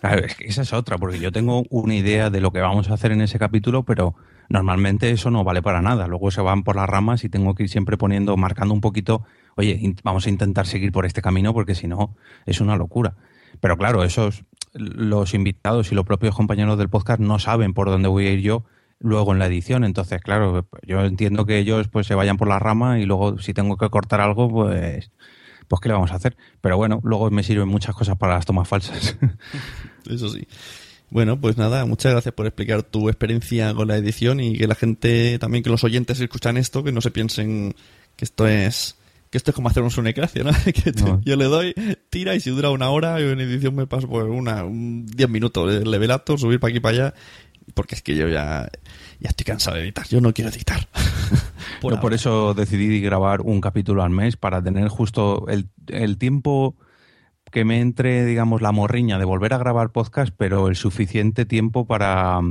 Claro, 0.02 0.26
es 0.26 0.36
que 0.36 0.46
esa 0.46 0.64
es 0.64 0.74
otra, 0.74 0.98
porque 0.98 1.20
yo 1.20 1.32
tengo 1.32 1.64
una 1.70 1.96
idea 1.96 2.30
de 2.30 2.42
lo 2.42 2.52
que 2.52 2.60
vamos 2.60 2.90
a 2.90 2.96
hacer 2.96 3.14
en 3.14 3.22
ese 3.22 3.40
capítulo, 3.40 3.84
pero 3.84 4.14
normalmente 4.54 5.10
eso 5.10 5.32
no 5.32 5.44
vale 5.44 5.64
para 5.64 5.82
nada. 5.82 6.08
Luego 6.08 6.30
se 6.30 6.40
van 6.40 6.64
por 6.64 6.76
las 6.76 6.88
ramas 6.88 7.24
y 7.24 7.30
tengo 7.30 7.56
que 7.56 7.64
ir 7.64 7.70
siempre 7.70 7.98
poniendo, 7.98 8.38
marcando 8.38 8.76
un 8.76 8.82
poquito, 8.82 9.24
oye, 9.56 9.82
vamos 10.04 10.28
a 10.28 10.30
intentar 10.30 10.68
seguir 10.68 10.92
por 10.92 11.08
este 11.08 11.24
camino 11.24 11.54
porque 11.54 11.74
si 11.74 11.88
no 11.88 12.16
es 12.46 12.62
una 12.62 12.78
locura. 12.78 13.16
Pero 13.60 13.78
claro, 13.78 14.04
esos, 14.04 14.46
los 14.74 15.34
invitados 15.34 15.92
y 15.92 15.96
los 15.96 16.06
propios 16.06 16.36
compañeros 16.36 16.78
del 16.78 16.88
podcast 16.88 17.20
no 17.20 17.40
saben 17.40 17.74
por 17.74 17.90
dónde 17.90 18.08
voy 18.08 18.28
a 18.28 18.32
ir 18.32 18.42
yo 18.42 18.64
luego 19.00 19.34
en 19.34 19.40
la 19.40 19.48
edición. 19.48 19.84
Entonces, 19.84 20.22
claro, 20.22 20.68
yo 20.84 21.04
entiendo 21.04 21.48
que 21.48 21.58
ellos 21.58 21.88
pues 21.88 22.06
se 22.06 22.14
vayan 22.14 22.38
por 22.38 22.48
la 22.48 22.60
rama 22.60 23.00
y 23.00 23.06
luego 23.06 23.40
si 23.40 23.56
tengo 23.56 23.76
que 23.76 23.90
cortar 23.90 24.22
algo, 24.22 24.50
pues, 24.50 25.12
pues 25.68 25.80
¿qué 25.82 25.90
le 25.90 25.96
vamos 25.96 26.12
a 26.12 26.16
hacer? 26.16 26.38
Pero 26.62 26.78
bueno, 26.78 27.00
luego 27.04 27.32
me 27.32 27.42
sirven 27.42 27.70
muchas 27.70 27.96
cosas 27.96 28.18
para 28.18 28.36
las 28.36 28.46
tomas 28.46 28.68
falsas. 28.68 29.18
Eso 30.08 30.30
sí. 30.30 30.48
Bueno, 31.14 31.40
pues 31.40 31.58
nada, 31.58 31.86
muchas 31.86 32.12
gracias 32.12 32.34
por 32.34 32.48
explicar 32.48 32.82
tu 32.82 33.08
experiencia 33.08 33.72
con 33.76 33.88
la 33.88 33.98
edición 33.98 34.40
y 34.40 34.58
que 34.58 34.66
la 34.68 34.74
gente, 34.74 35.38
también 35.38 35.64
que 35.64 35.70
los 35.70 35.84
oyentes 35.84 36.20
escuchan 36.20 36.58
esto, 36.58 36.84
que 36.84 36.92
no 36.92 37.02
se 37.02 37.12
piensen 37.12 37.76
que 38.16 38.26
esto 38.26 38.48
es 38.48 38.98
que 39.30 39.38
esto 39.38 39.52
es 39.52 39.56
como 39.56 39.68
hacer 39.70 39.82
un 39.84 39.92
sunecracia, 39.92 40.44
¿no? 40.44 40.52
Que 40.66 40.92
te- 40.92 41.04
No. 41.04 41.22
yo 41.24 41.36
le 41.36 41.46
doy, 41.46 41.74
tira 42.10 42.34
y 42.36 42.40
si 42.40 42.50
dura 42.50 42.70
una 42.72 42.90
hora, 42.90 43.20
yo 43.20 43.30
en 43.32 43.42
edición 43.42 43.76
me 43.76 43.86
paso 43.88 44.08
por 44.08 44.26
una, 44.26 44.64
un 44.64 45.06
10 45.06 45.30
minutos 45.30 45.72
de 45.72 45.86
levelato, 45.86 46.36
subir 46.38 46.60
para 46.60 46.72
aquí 46.72 46.80
para 46.80 46.96
allá, 46.98 47.14
porque 47.76 47.94
es 47.96 48.02
que 48.02 48.16
yo 48.16 48.28
ya, 48.28 48.70
ya 49.20 49.30
estoy 49.30 49.44
cansado 49.46 49.78
de 49.78 49.84
editar, 49.84 50.08
yo 50.08 50.20
no 50.20 50.34
quiero 50.34 50.50
editar. 50.50 50.88
Por 51.82 52.00
por 52.00 52.14
eso 52.14 52.54
decidí 52.54 53.02
grabar 53.02 53.42
un 53.42 53.60
capítulo 53.62 54.04
al 54.04 54.10
mes 54.12 54.36
para 54.38 54.62
tener 54.64 54.88
justo 54.88 55.48
el, 55.50 55.68
el 55.88 56.18
tiempo 56.18 56.76
que 57.54 57.64
me 57.66 57.80
entre, 57.80 58.26
digamos, 58.26 58.62
la 58.64 58.72
morriña 58.72 59.20
de 59.20 59.26
volver 59.26 59.54
a 59.54 59.58
grabar 59.60 59.92
podcast, 59.92 60.34
pero 60.36 60.68
el 60.68 60.76
suficiente 60.76 61.46
tiempo 61.46 61.86
para, 61.86 62.42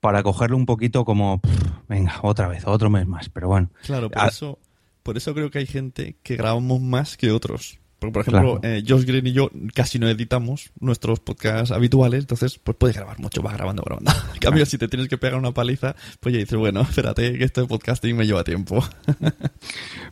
para 0.00 0.22
cogerlo 0.24 0.56
un 0.56 0.66
poquito 0.66 1.04
como, 1.04 1.40
"Pff, 1.40 1.62
venga, 1.88 2.18
otra 2.22 2.48
vez, 2.48 2.66
otro 2.66 2.90
mes 2.90 3.06
más. 3.06 3.28
Pero 3.28 3.46
bueno, 3.48 3.70
Claro, 3.84 4.10
por 4.10 4.22
Ah, 4.22 4.26
eso, 4.26 4.58
por 5.04 5.16
eso 5.16 5.32
creo 5.32 5.50
que 5.50 5.60
hay 5.60 5.66
gente 5.66 6.16
que 6.24 6.36
grabamos 6.36 6.80
más 6.80 7.16
que 7.16 7.30
otros. 7.30 7.78
Porque, 8.12 8.30
por 8.30 8.40
ejemplo, 8.40 8.60
eh, 8.62 8.82
Josh 8.86 9.04
Green 9.04 9.26
y 9.26 9.32
yo 9.32 9.50
casi 9.74 9.98
no 9.98 10.08
editamos 10.08 10.70
nuestros 10.80 11.20
podcasts 11.20 11.70
habituales, 11.70 12.20
entonces 12.20 12.58
pues 12.58 12.76
puedes 12.76 12.96
grabar 12.96 13.18
mucho, 13.18 13.42
vas 13.42 13.54
grabando, 13.54 13.82
grabando. 13.82 14.10
En 14.34 14.40
cambio, 14.40 14.66
si 14.66 14.78
te 14.78 14.88
tienes 14.88 15.08
que 15.08 15.16
pegar 15.16 15.38
una 15.38 15.52
paliza, 15.52 15.96
pues 16.20 16.34
ya 16.34 16.38
dices, 16.38 16.58
bueno, 16.58 16.82
espérate, 16.82 17.38
que 17.38 17.44
este 17.44 17.64
podcasting 17.64 18.16
me 18.16 18.26
lleva 18.26 18.44
tiempo. 18.44 18.84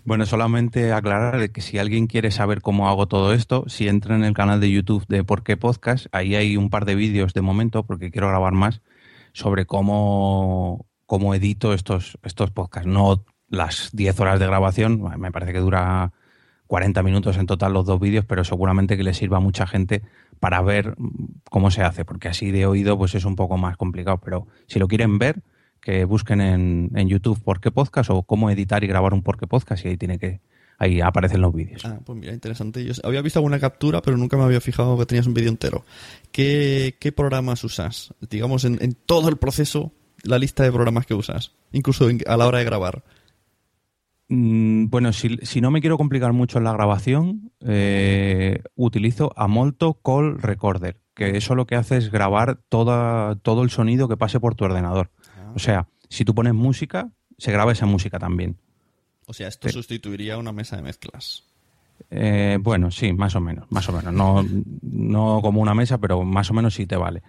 Bueno, 0.05 0.27
solamente 0.27 0.93
aclarar 0.93 1.51
que 1.53 1.61
si 1.61 1.79
alguien 1.79 2.09
quiere 2.09 2.33
saber 2.33 2.61
cómo 2.61 2.89
hago 2.89 3.07
todo 3.07 3.33
esto, 3.33 3.65
si 3.69 3.87
entra 3.87 4.17
en 4.17 4.25
el 4.25 4.35
canal 4.35 4.61
de 4.61 4.69
YouTube 4.69 5.07
de 5.07 5.23
Por 5.23 5.45
qué 5.45 5.57
Podcast, 5.57 6.07
ahí 6.11 6.35
hay 6.35 6.57
un 6.57 6.71
par 6.71 6.87
de 6.87 6.97
vídeos 6.97 7.35
de 7.35 7.41
momento, 7.41 7.85
porque 7.85 8.11
quiero 8.11 8.27
grabar 8.27 8.53
más, 8.53 8.81
sobre 9.33 9.65
cómo, 9.65 10.87
cómo 11.07 11.35
edito 11.37 11.73
estos, 11.73 12.19
estos 12.25 12.51
podcasts. 12.51 12.89
No 12.89 13.25
las 13.49 13.91
10 13.93 14.19
horas 14.19 14.41
de 14.41 14.47
grabación, 14.47 15.03
me 15.19 15.31
parece 15.31 15.53
que 15.53 15.61
dura 15.61 16.13
40 16.73 17.03
minutos 17.03 17.37
en 17.37 17.45
total 17.45 17.75
los 17.75 17.85
dos 17.85 18.01
vídeos, 18.01 18.25
pero 18.25 18.45
seguramente 18.45 18.97
que 18.97 19.03
le 19.03 19.13
sirva 19.13 19.37
a 19.37 19.41
mucha 19.41 19.67
gente 19.67 20.01
para 20.41 20.63
ver 20.63 20.95
cómo 21.51 21.71
se 21.71 21.83
hace, 21.83 22.07
porque 22.07 22.29
así 22.29 22.51
de 22.51 22.65
oído 22.65 22.97
pues 22.97 23.15
es 23.15 23.27
un 23.27 23.37
poco 23.37 23.59
más 23.59 23.77
complicado, 23.77 24.23
pero 24.25 24.47
si 24.69 24.79
lo 24.79 24.89
quieren 24.89 25.19
ver, 25.19 25.43
que 25.83 26.07
busquen 26.07 26.41
en, 26.41 26.91
en 26.95 27.09
YouTube 27.11 27.39
por 27.45 27.61
qué 27.61 27.71
podcast 27.71 28.09
o 28.09 28.23
cómo 28.23 28.49
editar 28.49 28.83
y 28.85 28.87
grabar 28.87 29.13
un 29.13 29.23
por 29.23 29.39
qué 29.39 29.47
podcast 29.47 29.85
y 29.85 29.89
ahí 29.89 29.97
tiene 29.99 30.19
que 30.19 30.41
ahí 30.79 31.03
aparecen 31.03 31.43
los 31.43 31.53
vídeos. 31.53 31.85
Ah, 31.85 32.01
pues 32.03 32.19
mira, 32.19 32.33
interesante. 32.33 32.83
Yo 32.83 32.95
había 33.05 33.21
visto 33.21 33.39
alguna 33.39 33.61
captura, 33.61 34.01
pero 34.01 34.17
nunca 34.17 34.39
me 34.39 34.45
había 34.45 34.63
fijado 34.63 34.97
que 34.97 35.05
tenías 35.05 35.27
un 35.27 35.35
vídeo 35.35 35.51
entero. 35.51 35.85
¿Qué, 36.31 36.97
qué 36.99 37.13
programas 37.13 37.65
usas? 37.65 38.15
Digamos, 38.31 38.65
en, 38.65 38.79
en 38.81 38.95
todo 38.95 39.29
el 39.29 39.37
proceso, 39.37 39.93
la 40.23 40.39
lista 40.39 40.63
de 40.63 40.73
programas 40.73 41.05
que 41.05 41.13
usas, 41.13 41.53
incluso 41.71 42.09
a 42.27 42.37
la 42.39 42.47
hora 42.47 42.61
de 42.61 42.65
grabar. 42.65 43.05
Mm, 44.35 44.87
Bueno, 44.89 45.13
si, 45.13 45.37
si 45.43 45.61
no 45.61 45.71
me 45.71 45.83
quiero 45.83 45.99
complicar 45.99 46.33
mucho 46.33 46.57
en 46.57 46.65
la 46.65 46.73
grabación, 46.73 47.53
eh, 47.61 48.63
utilizo 48.75 49.31
Amolto 49.37 50.01
Call 50.03 50.41
Recorder, 50.41 50.97
que 51.15 51.37
eso 51.37 51.55
lo 51.55 51.67
que 51.67 51.77
hace 51.77 51.99
es 51.99 52.11
grabar 52.11 52.59
toda, 52.71 53.37
todo 53.37 53.63
el 53.63 53.69
sonido 53.69 54.09
que 54.09 54.17
pase 54.17 54.41
por 54.41 54.55
tu 54.55 54.65
ordenador. 54.65 55.11
O 55.55 55.59
sea, 55.59 55.87
si 56.09 56.25
tú 56.25 56.35
pones 56.35 56.55
música, 56.55 57.11
se 57.37 57.53
graba 57.53 57.73
esa 57.73 57.85
música 57.85 58.19
también. 58.19 58.57
O 59.27 59.35
sea, 59.35 59.49
esto 59.49 59.69
sustituiría 59.69 60.39
una 60.39 60.53
mesa 60.53 60.77
de 60.77 60.83
mezclas. 60.83 61.45
Eh, 62.11 62.57
bueno, 62.59 62.91
sí, 62.91 63.13
más 63.13 63.37
o 63.37 63.41
menos, 63.41 63.71
más 63.71 63.87
o 63.91 63.93
menos. 63.93 64.15
No, 64.15 64.43
no 64.81 65.41
como 65.43 65.61
una 65.61 65.75
mesa, 65.75 65.99
pero 65.99 66.25
más 66.25 66.51
o 66.51 66.55
menos 66.55 66.73
sí 66.75 66.87
te 66.87 66.97
vale. 66.97 67.23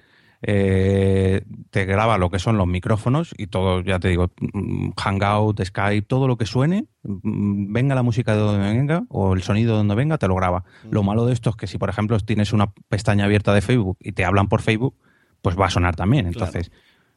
Eh, 0.46 1.42
te 1.72 1.86
graba 1.86 2.18
lo 2.18 2.30
que 2.30 2.38
son 2.38 2.58
los 2.58 2.68
micrófonos 2.68 3.34
y 3.38 3.48
todo, 3.48 3.82
ya 3.82 3.98
te 4.00 4.10
digo, 4.10 4.30
mm, 4.54 4.90
Hangout, 4.98 5.64
Skype, 5.64 6.06
todo 6.06 6.28
lo 6.28 6.38
que 6.38 6.46
suene, 6.46 6.86
mm, 7.04 7.72
venga 7.72 7.96
la 7.96 8.04
música 8.04 8.34
de 8.36 8.42
donde 8.42 8.62
venga 8.62 9.04
o 9.10 9.34
el 9.34 9.42
sonido 9.42 9.72
de 9.72 9.78
donde 9.78 9.96
venga, 9.96 10.18
te 10.18 10.28
lo 10.28 10.36
graba. 10.36 10.66
Lo 10.92 11.02
malo 11.02 11.26
de 11.26 11.34
esto 11.34 11.50
es 11.50 11.56
que 11.56 11.66
si, 11.68 11.78
por 11.78 11.90
ejemplo, 11.90 12.20
tienes 12.20 12.52
una 12.54 12.72
pestaña 12.90 13.26
abierta 13.26 13.54
de 13.54 13.62
Facebook 13.62 13.98
y 14.02 14.12
te 14.12 14.26
hablan 14.26 14.50
por 14.50 14.62
Facebook, 14.62 14.96
pues 15.42 15.58
va 15.58 15.68
a 15.68 15.70
sonar 15.70 15.96
también. 15.96 16.28
Entonces, 16.28 16.72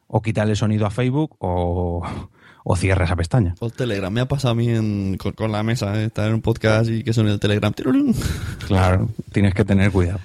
o 0.07 0.23
quitarle 0.23 0.53
el 0.53 0.57
sonido 0.57 0.87
a 0.87 0.91
Facebook 0.91 1.35
o, 1.41 2.07
o 2.65 2.77
cierra 2.77 3.07
esa 3.07 3.17
pestaña. 3.17 3.55
O 3.59 3.71
Telegram. 3.71 4.13
Me 4.13 4.21
ha 4.21 4.29
pasado 4.29 4.53
a 4.53 4.55
mí 4.55 4.69
en- 4.69 5.17
con, 5.19 5.33
con 5.33 5.51
la 5.51 5.65
mesa, 5.65 6.01
eh, 6.01 6.07
estar 6.07 6.29
en 6.29 6.35
un 6.35 6.43
podcast 6.43 6.89
y 6.89 7.03
que 7.03 7.13
suene 7.13 7.33
el 7.33 7.41
Telegram. 7.41 7.73
Claro, 8.69 9.09
tienes 9.33 9.53
que 9.53 9.65
tener 9.65 9.91
cuidado. 9.91 10.21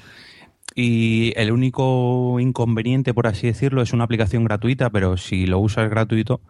Y 0.74 1.34
el 1.36 1.52
único 1.52 2.40
inconveniente, 2.40 3.14
por 3.14 3.28
así 3.28 3.48
decirlo, 3.48 3.82
es 3.82 3.94
una 3.94 4.06
aplicación 4.06 4.46
gratuita, 4.46 4.90
pero 4.90 5.18
si 5.18 5.46
lo 5.46 5.60
usas 5.60 5.90
gratuito, 5.90 6.42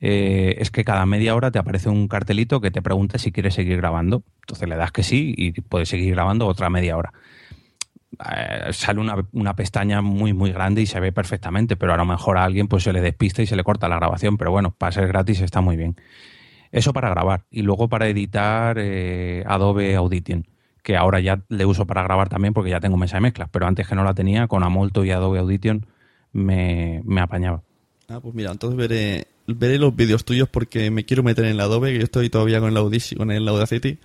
eh, 0.00 0.56
es 0.58 0.70
que 0.70 0.84
cada 0.84 1.04
media 1.06 1.34
hora 1.34 1.50
te 1.50 1.58
aparece 1.58 1.88
un 1.88 2.08
cartelito 2.08 2.60
que 2.60 2.70
te 2.70 2.82
pregunta 2.82 3.18
si 3.18 3.32
quieres 3.32 3.54
seguir 3.54 3.76
grabando. 3.76 4.22
Entonces 4.42 4.68
le 4.68 4.76
das 4.76 4.92
que 4.92 5.02
sí 5.02 5.34
y 5.36 5.52
puedes 5.60 5.88
seguir 5.88 6.14
grabando 6.14 6.46
otra 6.46 6.70
media 6.70 6.96
hora. 6.96 7.12
Eh, 8.12 8.72
sale 8.72 9.00
una, 9.00 9.16
una 9.32 9.54
pestaña 9.54 10.00
muy, 10.00 10.32
muy 10.32 10.52
grande 10.52 10.80
y 10.82 10.86
se 10.86 11.00
ve 11.00 11.12
perfectamente, 11.12 11.76
pero 11.76 11.92
a 11.92 11.96
lo 11.96 12.06
mejor 12.06 12.38
a 12.38 12.44
alguien 12.44 12.68
pues 12.68 12.82
se 12.82 12.92
le 12.92 13.02
despista 13.02 13.42
y 13.42 13.46
se 13.46 13.56
le 13.56 13.64
corta 13.64 13.88
la 13.88 13.96
grabación, 13.96 14.38
pero 14.38 14.50
bueno, 14.50 14.74
para 14.76 14.92
ser 14.92 15.08
gratis 15.08 15.40
está 15.40 15.60
muy 15.60 15.76
bien. 15.76 15.96
Eso 16.72 16.92
para 16.92 17.10
grabar. 17.10 17.44
Y 17.50 17.62
luego 17.62 17.88
para 17.88 18.08
editar 18.08 18.76
eh, 18.78 19.44
Adobe 19.46 19.94
Audition, 19.96 20.46
que 20.86 20.96
ahora 20.96 21.18
ya 21.18 21.42
le 21.48 21.66
uso 21.66 21.84
para 21.84 22.04
grabar 22.04 22.28
también 22.28 22.54
porque 22.54 22.70
ya 22.70 22.78
tengo 22.78 22.96
mesa 22.96 23.16
de 23.16 23.22
mezclas, 23.22 23.48
pero 23.50 23.66
antes 23.66 23.88
que 23.88 23.96
no 23.96 24.04
la 24.04 24.14
tenía, 24.14 24.46
con 24.46 24.62
Amolto 24.62 25.04
y 25.04 25.10
Adobe 25.10 25.40
Audition 25.40 25.84
me, 26.32 27.02
me 27.04 27.20
apañaba. 27.20 27.64
Ah, 28.08 28.20
pues 28.20 28.36
mira, 28.36 28.52
entonces 28.52 28.78
veré, 28.78 29.26
veré 29.48 29.78
los 29.78 29.96
vídeos 29.96 30.24
tuyos 30.24 30.48
porque 30.48 30.92
me 30.92 31.04
quiero 31.04 31.24
meter 31.24 31.44
en 31.46 31.50
el 31.50 31.60
Adobe, 31.60 31.90
que 31.90 31.98
yo 31.98 32.04
estoy 32.04 32.30
todavía 32.30 32.60
con 32.60 32.68
el, 32.68 32.76
Audition, 32.76 33.18
con 33.18 33.32
el 33.32 33.48
Audacity, 33.48 33.98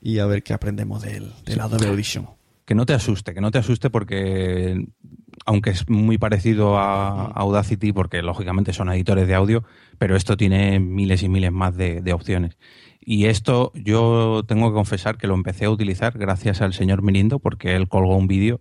y 0.00 0.20
a 0.20 0.26
ver 0.26 0.44
qué 0.44 0.54
aprendemos 0.54 1.02
del, 1.02 1.32
del 1.44 1.58
Adobe 1.58 1.88
Audition. 1.88 2.28
Que 2.64 2.76
no 2.76 2.86
te 2.86 2.94
asuste, 2.94 3.34
que 3.34 3.40
no 3.40 3.50
te 3.50 3.58
asuste 3.58 3.90
porque, 3.90 4.86
aunque 5.44 5.70
es 5.70 5.88
muy 5.88 6.18
parecido 6.18 6.78
a 6.78 7.32
Audacity, 7.32 7.92
porque 7.92 8.22
lógicamente 8.22 8.72
son 8.72 8.90
editores 8.90 9.26
de 9.26 9.34
audio, 9.34 9.64
pero 9.98 10.14
esto 10.14 10.36
tiene 10.36 10.78
miles 10.78 11.24
y 11.24 11.28
miles 11.28 11.50
más 11.50 11.76
de, 11.76 12.00
de 12.00 12.12
opciones. 12.12 12.56
Y 13.08 13.26
esto 13.26 13.70
yo 13.74 14.42
tengo 14.48 14.68
que 14.68 14.74
confesar 14.74 15.16
que 15.16 15.28
lo 15.28 15.34
empecé 15.34 15.66
a 15.66 15.70
utilizar 15.70 16.18
gracias 16.18 16.60
al 16.60 16.74
señor 16.74 17.02
Mirindo, 17.02 17.38
porque 17.38 17.76
él 17.76 17.86
colgó 17.88 18.16
un 18.16 18.26
vídeo 18.26 18.60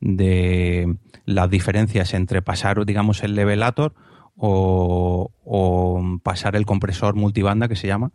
de 0.00 0.96
las 1.24 1.48
diferencias 1.50 2.12
entre 2.14 2.42
pasar, 2.42 2.84
digamos, 2.84 3.22
el 3.22 3.34
levelator 3.34 3.94
o, 4.36 5.30
o 5.44 6.18
pasar 6.22 6.56
el 6.56 6.66
compresor 6.66 7.14
multibanda, 7.14 7.68
que 7.68 7.76
se 7.76 7.86
llama, 7.86 8.12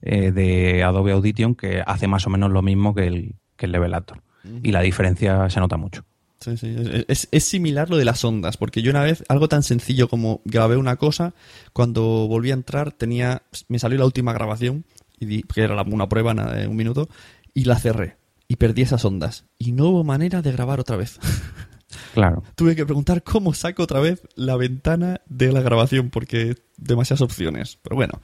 eh, 0.00 0.32
de 0.32 0.82
Adobe 0.82 1.12
Audition, 1.12 1.54
que 1.54 1.82
hace 1.86 2.08
más 2.08 2.26
o 2.26 2.30
menos 2.30 2.50
lo 2.50 2.62
mismo 2.62 2.94
que 2.94 3.06
el, 3.06 3.34
que 3.56 3.66
el 3.66 3.72
levelator. 3.72 4.22
Y 4.62 4.72
la 4.72 4.80
diferencia 4.80 5.50
se 5.50 5.60
nota 5.60 5.76
mucho. 5.76 6.04
Sí, 6.40 6.56
sí, 6.56 6.74
es, 6.78 7.04
es- 7.08 7.28
es 7.32 7.44
similar 7.44 7.90
lo 7.90 7.96
de 7.98 8.04
las 8.06 8.24
ondas, 8.24 8.56
porque 8.56 8.80
yo 8.80 8.90
una 8.90 9.02
vez, 9.02 9.24
algo 9.28 9.48
tan 9.48 9.62
sencillo 9.62 10.08
como 10.08 10.40
grabé 10.46 10.76
una 10.78 10.96
cosa, 10.96 11.34
cuando 11.74 12.26
volví 12.28 12.50
a 12.50 12.54
entrar 12.54 12.92
tenía, 12.92 13.42
me 13.68 13.78
salió 13.78 13.98
la 13.98 14.06
última 14.06 14.32
grabación, 14.32 14.84
y 15.18 15.26
di, 15.26 15.42
que 15.42 15.62
era 15.62 15.80
una 15.82 16.08
prueba 16.08 16.34
nada, 16.34 16.54
de 16.54 16.66
un 16.66 16.76
minuto, 16.76 17.08
y 17.54 17.64
la 17.64 17.78
cerré, 17.78 18.16
y 18.46 18.56
perdí 18.56 18.82
esas 18.82 19.04
ondas, 19.04 19.44
y 19.58 19.72
no 19.72 19.86
hubo 19.86 20.04
manera 20.04 20.42
de 20.42 20.52
grabar 20.52 20.80
otra 20.80 20.96
vez. 20.96 21.18
Claro. 22.12 22.42
Tuve 22.54 22.76
que 22.76 22.84
preguntar 22.84 23.22
cómo 23.22 23.54
saco 23.54 23.82
otra 23.82 24.00
vez 24.00 24.22
la 24.34 24.56
ventana 24.56 25.20
de 25.26 25.52
la 25.52 25.60
grabación, 25.62 26.10
porque 26.10 26.56
demasiadas 26.76 27.22
opciones. 27.22 27.78
Pero 27.82 27.96
bueno, 27.96 28.20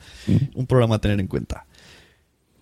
un 0.55 0.67
programa 0.67 0.97
a 0.97 1.01
tener 1.01 1.21
en 1.21 1.27
cuenta. 1.27 1.67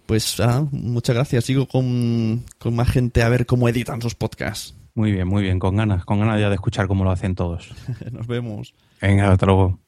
Pues 0.06 0.40
ah, 0.40 0.66
muchas 0.70 1.16
gracias. 1.16 1.44
Sigo 1.44 1.66
con, 1.66 2.44
con 2.58 2.76
más 2.76 2.90
gente 2.90 3.22
a 3.22 3.28
ver 3.28 3.46
cómo 3.46 3.68
editan 3.68 4.02
sus 4.02 4.14
podcasts. 4.14 4.74
Muy 4.94 5.12
bien, 5.12 5.26
muy 5.26 5.42
bien, 5.42 5.58
con 5.58 5.76
ganas, 5.76 6.04
con 6.04 6.20
ganas 6.20 6.38
ya 6.38 6.48
de 6.48 6.56
escuchar 6.56 6.86
cómo 6.86 7.04
lo 7.04 7.10
hacen 7.10 7.34
todos. 7.34 7.72
Nos 8.12 8.26
vemos. 8.26 8.74
Venga, 9.00 9.32
hasta 9.32 9.46
luego. 9.46 9.80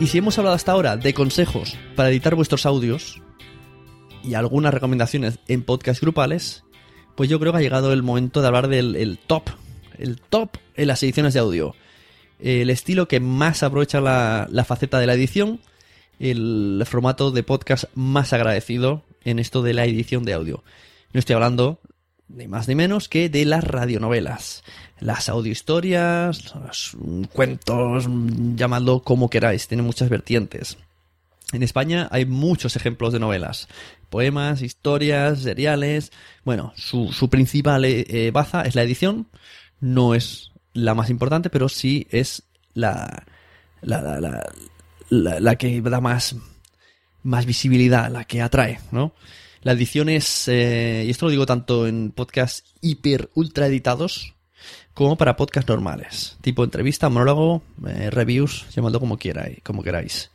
Y 0.00 0.06
si 0.06 0.18
hemos 0.18 0.38
hablado 0.38 0.54
hasta 0.54 0.70
ahora 0.70 0.96
de 0.96 1.12
consejos 1.12 1.76
para 1.96 2.08
editar 2.10 2.36
vuestros 2.36 2.66
audios 2.66 3.20
y 4.22 4.34
algunas 4.34 4.72
recomendaciones 4.72 5.40
en 5.48 5.64
podcast 5.64 6.00
grupales, 6.00 6.62
pues 7.16 7.28
yo 7.28 7.40
creo 7.40 7.52
que 7.52 7.58
ha 7.58 7.62
llegado 7.62 7.92
el 7.92 8.04
momento 8.04 8.40
de 8.40 8.46
hablar 8.46 8.68
del 8.68 8.94
el 8.94 9.18
top, 9.18 9.50
el 9.98 10.20
top 10.20 10.50
en 10.76 10.86
las 10.86 11.02
ediciones 11.02 11.34
de 11.34 11.40
audio. 11.40 11.74
El 12.38 12.70
estilo 12.70 13.08
que 13.08 13.18
más 13.18 13.64
aprovecha 13.64 14.00
la, 14.00 14.46
la 14.52 14.64
faceta 14.64 15.00
de 15.00 15.08
la 15.08 15.14
edición, 15.14 15.60
el 16.20 16.80
formato 16.86 17.32
de 17.32 17.42
podcast 17.42 17.86
más 17.96 18.32
agradecido 18.32 19.02
en 19.24 19.40
esto 19.40 19.62
de 19.62 19.74
la 19.74 19.84
edición 19.84 20.24
de 20.24 20.34
audio. 20.34 20.62
No 21.12 21.18
estoy 21.18 21.34
hablando 21.34 21.80
ni 22.28 22.46
más 22.46 22.68
ni 22.68 22.76
menos 22.76 23.08
que 23.08 23.28
de 23.28 23.44
las 23.44 23.64
radionovelas. 23.64 24.62
Las 25.00 25.28
audiohistorias, 25.28 26.54
los 26.54 26.96
cuentos, 27.32 28.06
llamadlo 28.56 29.00
como 29.02 29.30
queráis, 29.30 29.68
tiene 29.68 29.82
muchas 29.82 30.08
vertientes. 30.08 30.76
En 31.52 31.62
España 31.62 32.08
hay 32.10 32.26
muchos 32.26 32.76
ejemplos 32.76 33.12
de 33.12 33.20
novelas. 33.20 33.68
Poemas, 34.10 34.60
historias, 34.60 35.40
seriales. 35.40 36.12
Bueno, 36.44 36.72
su, 36.76 37.28
principal 37.30 37.84
eh, 37.84 38.04
eh, 38.08 38.30
baza 38.32 38.62
es 38.62 38.74
la 38.74 38.82
edición. 38.82 39.28
No 39.80 40.14
es 40.14 40.50
la 40.74 40.94
más 40.94 41.10
importante, 41.10 41.48
pero 41.48 41.68
sí 41.68 42.06
es 42.10 42.42
la, 42.74 43.24
la, 43.80 44.02
la, 44.02 44.20
la, 44.20 44.46
la- 45.10 45.40
la 45.40 45.56
que 45.56 45.80
da 45.80 46.00
más, 46.00 46.36
más 47.22 47.46
visibilidad, 47.46 48.10
la 48.10 48.24
que 48.24 48.42
atrae, 48.42 48.80
¿no? 48.90 49.14
La 49.62 49.72
edición 49.72 50.08
es, 50.08 50.48
eh, 50.48 51.04
y 51.06 51.10
esto 51.10 51.26
lo 51.26 51.30
digo 51.30 51.46
tanto 51.46 51.86
en 51.86 52.10
podcasts 52.12 52.64
hiper 52.80 53.30
ultra 53.34 53.66
editados, 53.66 54.34
como 54.98 55.16
para 55.16 55.36
podcasts 55.36 55.68
normales, 55.68 56.38
tipo 56.40 56.64
entrevista, 56.64 57.08
monólogo, 57.08 57.62
eh, 57.86 58.10
reviews, 58.10 58.66
llamadlo 58.74 58.98
como 58.98 59.16
queráis, 59.16 59.62
como 59.62 59.84
queráis. 59.84 60.32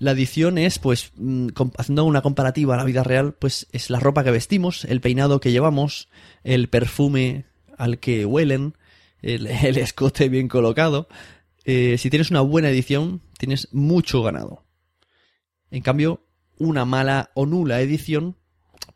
La 0.00 0.10
edición 0.10 0.58
es, 0.58 0.80
pues, 0.80 1.12
mm, 1.14 1.50
haciendo 1.78 2.04
una 2.04 2.20
comparativa 2.20 2.74
a 2.74 2.76
la 2.76 2.82
vida 2.82 3.04
real, 3.04 3.34
pues 3.34 3.68
es 3.70 3.90
la 3.90 4.00
ropa 4.00 4.24
que 4.24 4.32
vestimos, 4.32 4.84
el 4.84 5.00
peinado 5.00 5.38
que 5.38 5.52
llevamos, 5.52 6.08
el 6.42 6.68
perfume 6.68 7.44
al 7.78 8.00
que 8.00 8.26
huelen, 8.26 8.74
el, 9.22 9.46
el 9.64 9.78
escote 9.78 10.28
bien 10.28 10.48
colocado. 10.48 11.06
Eh, 11.64 11.94
si 11.96 12.10
tienes 12.10 12.32
una 12.32 12.40
buena 12.40 12.70
edición, 12.70 13.22
tienes 13.38 13.68
mucho 13.70 14.24
ganado. 14.24 14.64
En 15.70 15.82
cambio, 15.82 16.26
una 16.58 16.84
mala 16.84 17.30
o 17.34 17.46
nula 17.46 17.80
edición 17.80 18.34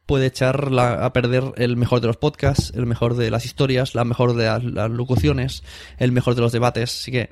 puede 0.09 0.27
echar 0.27 0.73
la- 0.73 1.05
a 1.05 1.13
perder 1.13 1.45
el 1.57 1.77
mejor 1.77 2.01
de 2.01 2.07
los 2.09 2.17
podcasts, 2.17 2.73
el 2.75 2.87
mejor 2.87 3.15
de 3.15 3.31
las 3.31 3.45
historias, 3.45 3.95
la 3.95 4.05
mejor 4.05 4.35
de 4.35 4.47
las, 4.47 4.65
las 4.65 4.91
locuciones, 4.91 5.63
el 5.99 6.11
mejor 6.13 6.35
de 6.35 6.41
los 6.41 6.51
debates. 6.51 7.01
Así 7.03 7.13
que 7.13 7.29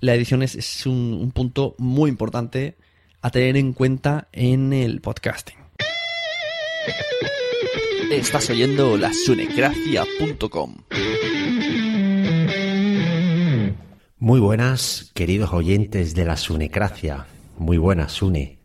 la 0.00 0.14
edición 0.14 0.42
es, 0.42 0.56
es 0.56 0.84
un, 0.84 1.16
un 1.22 1.30
punto 1.30 1.76
muy 1.78 2.10
importante 2.10 2.76
a 3.22 3.30
tener 3.30 3.56
en 3.56 3.72
cuenta 3.72 4.28
en 4.32 4.72
el 4.72 5.00
podcasting. 5.00 5.56
Estás 8.10 8.50
oyendo 8.50 8.96
la 8.96 9.12
sunecracia.com. 9.12 10.74
Muy 14.18 14.40
buenas, 14.40 15.12
queridos 15.14 15.52
oyentes 15.52 16.14
de 16.14 16.24
la 16.24 16.36
Sunecracia. 16.36 17.26
Muy 17.58 17.78
buenas, 17.78 18.12
Sune. 18.12 18.58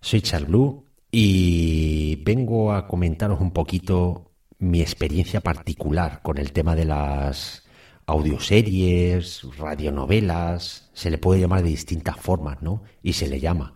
Soy 0.00 0.20
Charlu 0.22 0.84
y 1.10 2.16
vengo 2.24 2.72
a 2.72 2.86
comentaros 2.86 3.40
un 3.40 3.52
poquito 3.52 4.32
mi 4.58 4.80
experiencia 4.80 5.40
particular 5.40 6.20
con 6.22 6.38
el 6.38 6.52
tema 6.52 6.74
de 6.74 6.84
las 6.84 7.64
audioseries, 8.06 9.42
radionovelas, 9.58 10.90
se 10.94 11.10
le 11.10 11.18
puede 11.18 11.40
llamar 11.40 11.62
de 11.62 11.68
distintas 11.70 12.16
formas, 12.18 12.62
¿no? 12.62 12.82
Y 13.02 13.12
se 13.12 13.28
le 13.28 13.38
llama. 13.38 13.74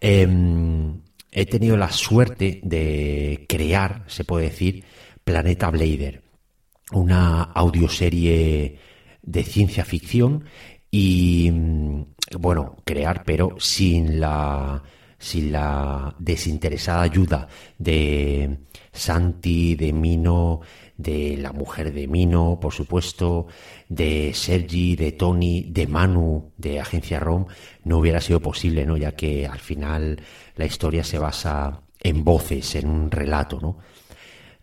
Em, 0.00 1.02
he 1.32 1.46
tenido 1.46 1.76
la 1.76 1.90
suerte 1.90 2.60
de 2.62 3.46
crear, 3.48 4.04
se 4.06 4.24
puede 4.24 4.46
decir, 4.46 4.84
Planeta 5.24 5.70
Blader, 5.70 6.22
una 6.92 7.42
audioserie 7.42 8.78
de 9.22 9.44
ciencia 9.44 9.84
ficción 9.84 10.44
y 10.90 11.50
mm, 11.52 12.02
bueno, 12.38 12.76
crear, 12.84 13.24
pero 13.24 13.56
sin 13.58 14.20
la 14.20 14.82
sin 15.18 15.52
la 15.52 16.14
desinteresada 16.18 17.02
ayuda 17.02 17.48
de 17.76 18.58
Santi, 18.92 19.74
de 19.74 19.92
Mino, 19.92 20.60
de 20.96 21.36
la 21.36 21.52
mujer 21.52 21.92
de 21.92 22.06
Mino, 22.06 22.58
por 22.60 22.72
supuesto, 22.72 23.46
de 23.88 24.32
Sergi, 24.34 24.96
de 24.96 25.12
Tony, 25.12 25.66
de 25.68 25.86
Manu, 25.86 26.52
de 26.56 26.80
Agencia 26.80 27.20
ROM, 27.20 27.46
no 27.84 27.98
hubiera 27.98 28.20
sido 28.20 28.40
posible, 28.40 28.86
¿no? 28.86 28.96
Ya 28.96 29.12
que 29.12 29.46
al 29.46 29.60
final 29.60 30.20
la 30.56 30.66
historia 30.66 31.04
se 31.04 31.18
basa 31.18 31.82
en 32.00 32.24
voces, 32.24 32.74
en 32.76 32.88
un 32.88 33.10
relato, 33.10 33.60
¿no? 33.60 33.78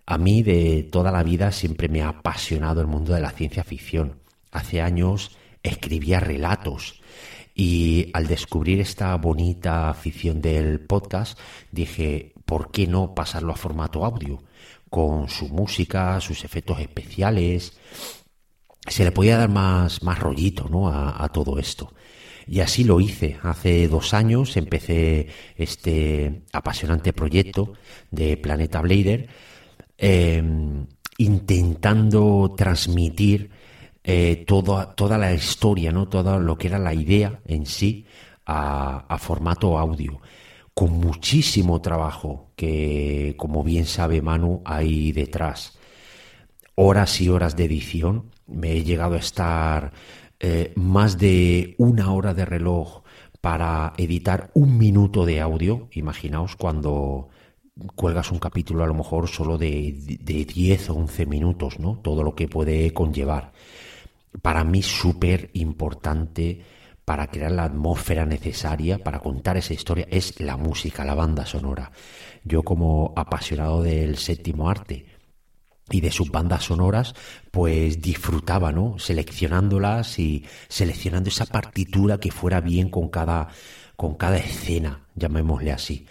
A 0.06 0.18
mí 0.18 0.44
de 0.44 0.84
toda 0.84 1.12
la 1.12 1.24
vida 1.24 1.52
siempre 1.52 1.90
me 1.90 2.02
ha 2.02 2.10
apasionado 2.10 2.80
el 2.80 2.88
mundo 2.88 3.14
de 3.14 3.22
la 3.22 3.32
ciencia 3.32 3.64
ficción. 3.64 4.20
Hace 4.52 4.82
años 4.82 5.36
escribía 5.64 6.20
relatos 6.20 7.02
y 7.58 8.10
al 8.12 8.28
descubrir 8.28 8.82
esta 8.82 9.16
bonita 9.16 9.90
afición 9.90 10.42
del 10.42 10.82
podcast 10.82 11.40
dije, 11.72 12.34
¿por 12.44 12.70
qué 12.70 12.86
no 12.86 13.16
pasarlo 13.16 13.54
a 13.54 13.56
formato 13.56 14.04
audio? 14.04 14.44
Con 14.90 15.30
su 15.30 15.48
música, 15.48 16.20
sus 16.20 16.44
efectos 16.44 16.82
especiales. 16.82 17.78
Se 18.86 19.06
le 19.06 19.14
podía 19.14 19.38
dar 19.38 19.50
más, 19.50 20.04
más 20.04 20.20
rollito 20.20 20.68
¿no? 20.70 20.90
a, 20.90 21.30
todo 21.30 21.58
esto. 21.58 21.94
Y 22.46 22.60
así 22.60 22.84
lo 22.84 23.00
hice. 23.00 23.38
Hace 23.42 23.88
dos 23.88 24.14
años 24.14 24.58
empecé 24.58 25.28
este 25.56 26.44
apasionante 26.52 27.14
proyecto 27.14 27.74
de 28.12 28.36
Planeta 28.36 28.82
Blader, 28.82 29.30
eh, 29.98 30.44
intentando 31.18 32.54
transmitir 32.56 33.50
eh, 34.08 34.44
toda, 34.46 34.94
toda 34.94 35.18
la 35.18 35.34
historia, 35.34 35.92
¿no? 35.92 36.08
todo 36.08 36.40
lo 36.40 36.60
que 36.60 36.68
era 36.68 36.78
la 36.78 36.94
idea 36.94 37.42
en 37.48 37.66
sí 37.66 38.06
a, 38.46 39.18
formato 39.20 39.80
audio, 39.80 40.22
con 40.76 40.92
muchísimo 40.92 41.82
trabajo 41.82 42.52
que, 42.56 43.34
como 43.38 43.64
bien 43.64 43.88
sabe 43.88 44.22
Manu, 44.22 44.62
hay 44.64 45.12
detrás. 45.12 45.80
Horas 46.76 47.20
y 47.20 47.30
horas 47.30 47.56
de 47.56 47.66
edición. 47.66 48.32
Me 48.46 48.74
he 48.74 48.84
llegado 48.84 49.16
a 49.16 49.20
estar 49.20 49.92
eh, 50.40 50.72
más 50.76 51.18
de 51.18 51.74
una 51.80 52.14
hora 52.14 52.36
de 52.36 52.46
reloj 52.46 53.02
para 53.42 53.94
editar 53.98 54.52
un 54.54 54.78
minuto 54.78 55.26
de 55.26 55.42
audio. 55.42 55.88
Imaginaos 55.94 56.56
cuando 56.56 57.30
cuelgas 57.96 58.32
un 58.32 58.40
capítulo 58.40 58.84
a 58.84 58.88
lo 58.88 58.94
mejor 58.94 59.28
solo 59.28 59.58
de, 59.58 59.96
de 60.22 60.46
10 60.46 60.92
o 60.92 60.96
11 60.96 61.26
minutos, 61.26 61.80
¿no? 61.80 61.98
Todo 62.04 62.22
lo 62.22 62.36
que 62.36 62.48
puede 62.48 62.94
conllevar. 62.94 63.52
Para 64.42 64.64
mí 64.64 64.82
súper 64.82 65.50
importante 65.54 66.62
para 67.06 67.28
crear 67.28 67.52
la 67.52 67.66
atmósfera 67.66 68.26
necesaria 68.26 68.98
para 68.98 69.20
contar 69.20 69.58
esa 69.58 69.74
historia 69.74 70.08
es 70.10 70.40
la 70.40 70.58
música, 70.58 71.06
la 71.06 71.14
banda 71.14 71.46
sonora. 71.46 71.92
Yo 72.44 72.64
como 72.64 73.14
apasionado 73.16 73.84
del 73.84 74.18
séptimo 74.18 74.70
arte 74.70 75.06
y 75.92 76.02
de 76.02 76.10
sus 76.10 76.32
bandas 76.32 76.64
sonoras, 76.64 77.14
pues 77.52 78.02
disfrutaba, 78.02 78.72
¿no? 78.72 78.98
Seleccionándolas 78.98 80.18
y 80.18 80.44
seleccionando 80.68 81.30
esa 81.30 81.46
partitura 81.46 82.20
que 82.20 82.32
fuera 82.32 82.60
bien 82.60 82.90
con 82.90 83.10
cada, 83.10 83.50
con 83.96 84.16
cada 84.16 84.38
escena, 84.38 85.02
llamémosle 85.14 85.72
así. 85.72 86.08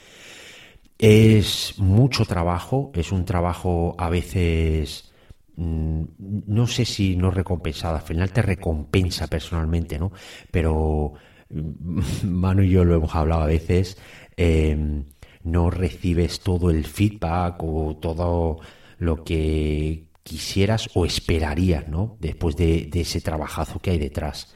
Es 0.97 1.75
mucho 1.79 2.25
trabajo, 2.25 2.93
es 2.95 3.11
un 3.11 3.25
trabajo 3.25 3.97
a 3.99 4.09
veces 4.09 5.13
no 5.57 6.67
sé 6.67 6.85
si 6.85 7.17
no 7.17 7.31
recompensado, 7.31 7.97
al 7.97 8.03
final 8.03 8.33
te 8.33 8.43
recompensa 8.43 9.27
personalmente, 9.29 9.99
¿no? 9.99 10.13
Pero 10.51 11.15
mm, 11.51 12.01
Manu 12.25 12.63
y 12.63 12.71
yo 12.71 12.85
lo 12.85 12.97
hemos 12.97 13.15
hablado 13.15 13.43
a 13.43 13.47
veces, 13.47 13.99
eh, 14.37 15.05
no 15.43 15.71
recibes 15.71 16.41
todo 16.41 16.71
el 16.71 16.85
feedback 16.87 17.63
o 17.63 17.97
todo 18.01 18.61
lo 18.99 19.23
que 19.25 20.07
quisieras 20.23 20.89
o 20.95 21.05
esperarías, 21.05 21.89
¿no? 21.89 22.17
Después 22.21 22.57
de, 22.57 22.87
de 22.87 23.03
ese 23.03 23.21
trabajazo 23.21 23.79
que 23.79 23.91
hay 23.91 23.99
detrás. 23.99 24.55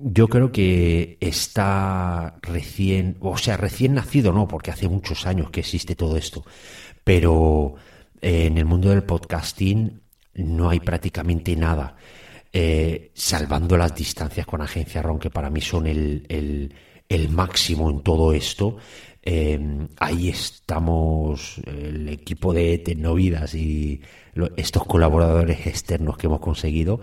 Yo 0.00 0.28
creo 0.28 0.52
que 0.52 1.18
está 1.20 2.38
recién, 2.40 3.16
o 3.20 3.36
sea, 3.36 3.56
recién 3.56 3.94
nacido 3.94 4.32
no, 4.32 4.46
porque 4.48 4.70
hace 4.70 4.88
muchos 4.88 5.26
años 5.26 5.50
que 5.50 5.60
existe 5.60 5.96
todo 5.96 6.16
esto, 6.16 6.44
pero 7.04 7.74
eh, 8.20 8.46
en 8.46 8.58
el 8.58 8.64
mundo 8.64 8.90
del 8.90 9.04
podcasting 9.04 10.00
no 10.38 10.70
hay 10.70 10.80
prácticamente 10.80 11.54
nada, 11.56 11.96
eh, 12.52 13.10
salvando 13.14 13.76
las 13.76 13.94
distancias 13.94 14.46
con 14.46 14.62
Agencia 14.62 15.02
RON, 15.02 15.18
que 15.18 15.30
para 15.30 15.50
mí 15.50 15.60
son 15.60 15.86
el, 15.86 16.74
máximo 17.30 17.90
en 17.90 18.00
todo 18.00 18.32
esto. 18.32 18.76
Eh, 19.22 19.86
ahí 19.98 20.28
estamos, 20.28 21.58
el 21.66 22.08
equipo 22.08 22.52
de 22.52 22.78
Tecnovidas 22.78 23.54
y 23.54 24.00
estos 24.56 24.84
colaboradores 24.84 25.66
externos 25.66 26.16
que 26.16 26.26
hemos 26.26 26.40
conseguido 26.40 27.00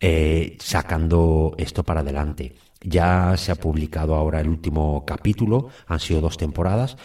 eh, 0.00 0.56
sacando 0.60 1.54
esto 1.56 1.82
para 1.82 2.00
adelante. 2.00 2.54
Ya 2.82 3.34
se 3.36 3.52
ha 3.52 3.54
publicado 3.54 4.14
ahora 4.14 4.40
el 4.40 4.48
último 4.48 5.04
capítulo, 5.06 5.70
han 5.86 6.00
sido 6.00 6.20
dos 6.20 6.36
temporadas. 6.36 6.96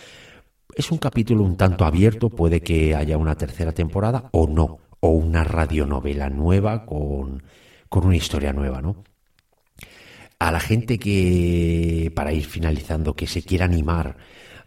Es 0.76 0.92
un 0.92 0.98
capítulo 0.98 1.44
un 1.44 1.56
tanto 1.58 1.86
abierto, 1.86 2.30
puede 2.30 2.62
que 2.62 2.94
haya 2.94 3.18
una 3.18 3.36
tercera 3.36 3.72
temporada 3.72 4.30
o 4.32 4.48
no, 4.48 4.80
o 5.02 5.10
una 5.10 5.44
radionovela 5.44 6.30
nueva 6.30 6.86
con, 6.86 7.44
con 7.90 8.06
una 8.06 8.16
historia 8.16 8.54
nueva, 8.54 8.82
¿no? 8.82 9.04
A 10.40 10.52
la 10.52 10.60
gente 10.60 10.98
que, 10.98 12.12
para 12.16 12.34
ir 12.34 12.46
finalizando, 12.46 13.16
que 13.16 13.28
se 13.28 13.44
quiera 13.44 13.66
animar 13.66 14.18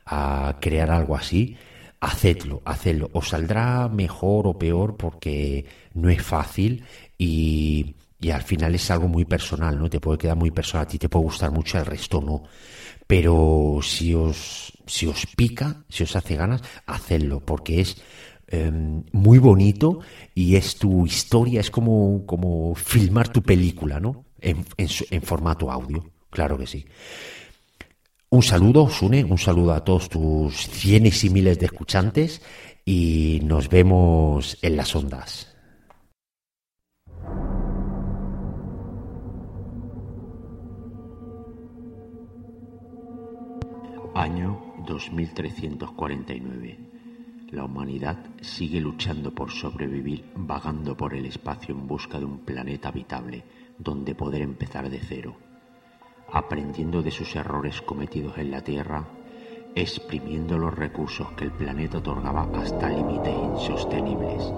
a 0.07 0.59
crear 0.61 0.91
algo 0.91 1.17
así, 1.17 1.57
hacedlo, 2.01 2.63
hacedlo. 2.65 3.11
Os 3.13 3.31
saldrá 3.31 3.89
mejor 3.89 4.47
o 4.47 4.59
peor 4.59 4.97
porque 4.97 5.65
no 5.95 6.11
es 6.11 6.23
fácil 6.23 6.85
y, 7.19 7.97
y 8.21 8.31
al 8.31 8.43
final 8.43 8.75
es 8.75 8.91
algo 8.91 9.09
muy 9.09 9.25
personal, 9.25 9.79
¿no? 9.79 9.91
Te 9.91 10.01
puede 10.01 10.19
quedar 10.19 10.37
muy 10.37 10.51
personal, 10.51 10.87
a 10.87 10.89
ti 10.89 10.99
te 10.99 11.09
puede 11.09 11.25
gustar 11.25 11.51
mucho, 11.51 11.79
al 11.79 11.87
resto 11.87 12.21
no. 12.21 12.43
Pero 13.07 13.81
si 13.83 14.15
os, 14.15 14.73
si 14.87 15.07
os 15.07 15.27
pica, 15.37 15.85
si 15.89 16.05
os 16.05 16.17
hace 16.17 16.37
ganas, 16.37 16.63
hacedlo, 16.87 17.41
porque 17.41 17.81
es 17.81 18.03
Em, 18.47 19.05
muy 19.13 19.39
bonito 19.39 20.01
y 20.35 20.57
es 20.57 20.77
tu 20.77 21.07
historia, 21.07 21.61
es 21.61 21.71
como, 21.71 22.25
como 22.27 22.75
filmar 22.75 23.29
tu 23.29 23.43
película, 23.43 24.01
¿no? 24.01 24.25
En, 24.41 24.65
en, 24.77 24.89
en 25.11 25.23
formato 25.23 25.71
audio, 25.71 26.05
claro 26.31 26.59
que 26.59 26.67
sí. 26.67 26.85
Un 28.29 28.43
saludo, 28.43 28.91
Sune, 28.91 29.25
un 29.25 29.39
saludo 29.39 29.73
a 29.73 29.85
todos 29.85 30.09
tus 30.09 30.69
cienes 30.69 31.23
y 31.25 31.31
miles 31.31 31.59
de 31.59 31.67
escuchantes 31.67 32.43
y 32.85 33.41
nos 33.45 33.69
vemos 33.69 34.59
en 34.61 34.77
las 34.77 34.95
ondas. 34.95 35.51
Año 44.15 44.61
2349. 44.87 46.94
La 47.55 47.63
humanidad 47.63 48.19
sigue 48.41 48.81
luchando 48.81 49.33
por 49.33 49.53
sobrevivir 49.53 50.25
vagando 50.35 50.97
por 50.97 51.15
el 51.15 51.25
espacio 51.25 51.73
en 51.73 51.87
busca 51.87 52.19
de 52.19 52.25
un 52.25 52.39
planeta 52.39 52.89
habitable 52.89 53.45
donde 53.79 54.17
poder 54.17 54.43
empezar 54.43 54.91
de 54.91 54.99
cero, 54.99 55.37
aprendiendo 56.33 57.01
de 57.01 57.13
sus 57.13 57.37
errores 57.37 57.81
cometidos 57.81 58.39
en 58.39 58.51
la 58.51 58.63
Tierra, 58.63 59.07
exprimiendo 59.77 60.59
los 60.59 60.75
recursos 60.75 61.31
que 61.37 61.45
el 61.45 61.53
planeta 61.53 61.99
otorgaba 61.99 62.51
hasta 62.61 62.89
límites 62.89 63.37
insostenibles, 63.37 64.53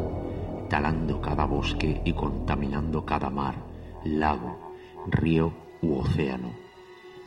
talando 0.70 1.20
cada 1.20 1.44
bosque 1.44 2.00
y 2.02 2.14
contaminando 2.14 3.04
cada 3.04 3.28
mar, 3.28 3.56
lago, 4.04 4.72
río 5.06 5.52
u 5.82 5.96
océano. 5.96 6.50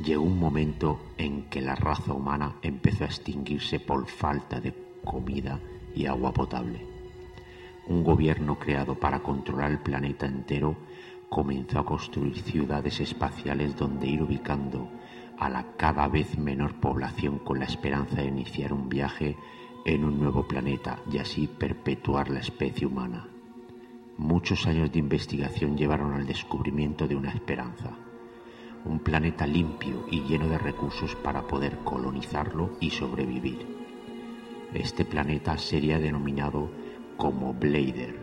Llegó 0.03 0.23
un 0.23 0.39
momento 0.39 0.99
en 1.19 1.43
que 1.43 1.61
la 1.61 1.75
raza 1.75 2.11
humana 2.11 2.55
empezó 2.63 3.03
a 3.03 3.07
extinguirse 3.07 3.79
por 3.79 4.07
falta 4.07 4.59
de 4.59 4.88
comida 5.03 5.59
y 5.95 6.05
agua 6.05 6.33
potable. 6.33 6.85
Un 7.87 8.03
gobierno 8.03 8.59
creado 8.59 8.95
para 8.95 9.19
controlar 9.19 9.71
el 9.71 9.79
planeta 9.79 10.25
entero 10.25 10.75
comenzó 11.29 11.79
a 11.79 11.85
construir 11.85 12.37
ciudades 12.37 12.99
espaciales 12.99 13.75
donde 13.75 14.07
ir 14.07 14.21
ubicando 14.21 14.89
a 15.37 15.49
la 15.49 15.63
cada 15.77 16.07
vez 16.07 16.37
menor 16.37 16.79
población 16.79 17.39
con 17.39 17.59
la 17.59 17.65
esperanza 17.65 18.17
de 18.17 18.27
iniciar 18.27 18.73
un 18.73 18.89
viaje 18.89 19.37
en 19.85 20.03
un 20.03 20.19
nuevo 20.19 20.47
planeta 20.47 20.99
y 21.11 21.17
así 21.17 21.47
perpetuar 21.47 22.29
la 22.29 22.39
especie 22.39 22.85
humana. 22.85 23.27
Muchos 24.17 24.67
años 24.67 24.91
de 24.91 24.99
investigación 24.99 25.77
llevaron 25.77 26.13
al 26.13 26.27
descubrimiento 26.27 27.07
de 27.07 27.15
una 27.15 27.31
esperanza, 27.31 27.97
un 28.83 28.99
planeta 28.99 29.47
limpio 29.47 30.05
y 30.11 30.21
lleno 30.23 30.49
de 30.49 30.57
recursos 30.57 31.15
para 31.15 31.47
poder 31.47 31.77
colonizarlo 31.85 32.71
y 32.81 32.89
sobrevivir. 32.89 33.78
Este 34.73 35.03
planeta 35.03 35.57
sería 35.57 35.97
denominado 35.97 36.69
como 37.17 37.53
Blader. 37.53 38.15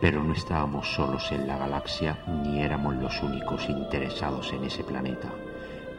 Pero 0.00 0.22
no 0.22 0.34
estábamos 0.34 0.92
solos 0.94 1.32
en 1.32 1.46
la 1.46 1.56
galaxia 1.56 2.22
ni 2.26 2.60
éramos 2.60 2.94
los 2.96 3.22
únicos 3.22 3.66
interesados 3.70 4.52
en 4.52 4.64
ese 4.64 4.84
planeta. 4.84 5.32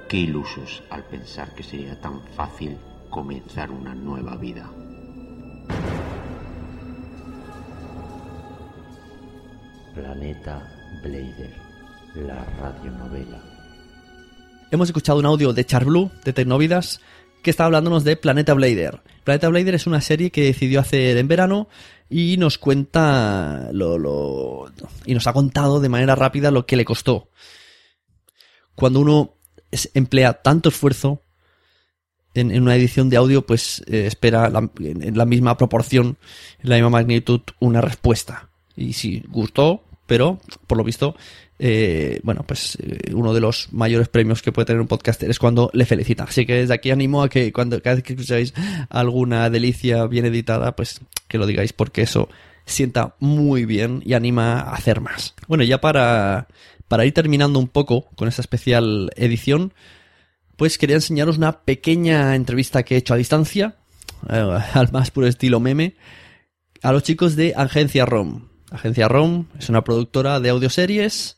Qué 0.07 0.17
ilusos 0.17 0.83
al 0.91 1.03
pensar 1.05 1.55
que 1.55 1.63
sería 1.63 1.99
tan 1.99 2.21
fácil 2.35 2.77
comenzar 3.09 3.71
una 3.71 3.95
nueva 3.95 4.35
vida. 4.35 4.69
Planeta 9.95 10.71
Blader, 11.01 11.55
la 12.13 12.45
radionovela. 12.61 13.41
Hemos 14.69 14.89
escuchado 14.89 15.19
un 15.19 15.25
audio 15.25 15.53
de 15.53 15.65
Charblue, 15.65 16.11
de 16.23 16.33
Tecnovidas, 16.33 16.99
que 17.45 17.51
está 17.51 17.65
hablándonos 17.65 18.03
de 18.03 18.17
Planeta 18.17 18.53
Blader. 18.55 19.01
Planeta 19.23 19.47
Blader 19.47 19.75
es 19.75 19.85
una 19.87 20.01
serie 20.01 20.31
que 20.31 20.43
decidió 20.43 20.79
hacer 20.79 21.15
en 21.17 21.27
verano 21.27 21.69
y 22.09 22.37
nos 22.37 22.57
cuenta 22.57 23.69
lo, 23.71 23.97
lo- 23.99 24.71
y 25.05 25.13
nos 25.13 25.27
ha 25.27 25.33
contado 25.33 25.79
de 25.79 25.87
manera 25.89 26.15
rápida 26.15 26.49
lo 26.51 26.65
que 26.65 26.75
le 26.75 26.85
costó. 26.85 27.29
Cuando 28.73 28.99
uno 28.99 29.35
emplea 29.93 30.33
tanto 30.33 30.69
esfuerzo 30.69 31.21
en, 32.33 32.59
una 32.61 32.75
edición 32.75 33.09
de 33.09 33.17
audio, 33.17 33.45
pues 33.45 33.83
eh, 33.87 34.07
espera 34.07 34.51
en, 34.79 35.03
en 35.03 35.17
la 35.17 35.25
misma 35.25 35.55
proporción, 35.55 36.17
en 36.63 36.69
la 36.69 36.75
misma 36.75 36.89
magnitud, 36.89 37.41
una 37.59 37.79
respuesta. 37.81 38.49
Y 38.75 38.93
sí, 38.93 39.23
gustó, 39.29 39.83
pero 40.07 40.39
por 40.67 40.77
lo 40.77 40.83
visto, 40.83 41.15
eh, 41.57 42.19
bueno, 42.23 42.43
pues 42.45 42.77
eh, 42.81 43.13
uno 43.13 43.33
de 43.33 43.39
los 43.39 43.71
mayores 43.71 44.09
premios 44.09 44.41
que 44.41 44.51
puede 44.51 44.65
tener 44.65 44.81
un 44.81 44.87
podcaster 44.87 45.29
es 45.29 45.39
cuando 45.39 45.69
le 45.73 45.85
felicita. 45.85 46.23
Así 46.23 46.45
que 46.45 46.55
desde 46.55 46.73
aquí 46.73 46.91
animo 46.91 47.23
a 47.23 47.29
que 47.29 47.53
cuando 47.53 47.81
cada 47.81 47.95
vez 47.95 48.03
que 48.03 48.13
escucháis 48.13 48.53
alguna 48.89 49.49
delicia 49.49 50.05
bien 50.07 50.25
editada, 50.25 50.75
pues 50.75 50.99
que 51.27 51.37
lo 51.37 51.45
digáis 51.45 51.73
porque 51.73 52.01
eso 52.01 52.29
sienta 52.65 53.15
muy 53.19 53.65
bien 53.65 54.01
y 54.05 54.13
anima 54.13 54.59
a 54.59 54.73
hacer 54.73 54.99
más. 54.99 55.33
Bueno, 55.47 55.63
ya 55.63 55.79
para, 55.79 56.47
para 56.87 57.05
ir 57.05 57.13
terminando 57.13 57.59
un 57.59 57.67
poco 57.67 58.09
con 58.15 58.27
esta 58.27 58.41
especial 58.41 59.11
edición, 59.15 59.73
pues 60.57 60.77
quería 60.77 60.95
enseñaros 60.95 61.37
una 61.37 61.61
pequeña 61.61 62.35
entrevista 62.35 62.83
que 62.83 62.95
he 62.95 62.97
hecho 62.97 63.13
a 63.13 63.17
distancia, 63.17 63.75
eh, 64.29 64.59
al 64.73 64.91
más 64.91 65.11
puro 65.11 65.27
estilo 65.27 65.59
meme, 65.59 65.95
a 66.81 66.91
los 66.91 67.03
chicos 67.03 67.35
de 67.35 67.53
Agencia 67.55 68.05
ROM. 68.05 68.49
Agencia 68.71 69.07
ROM 69.07 69.45
es 69.57 69.69
una 69.69 69.83
productora 69.83 70.39
de 70.39 70.49
audioseries 70.49 71.34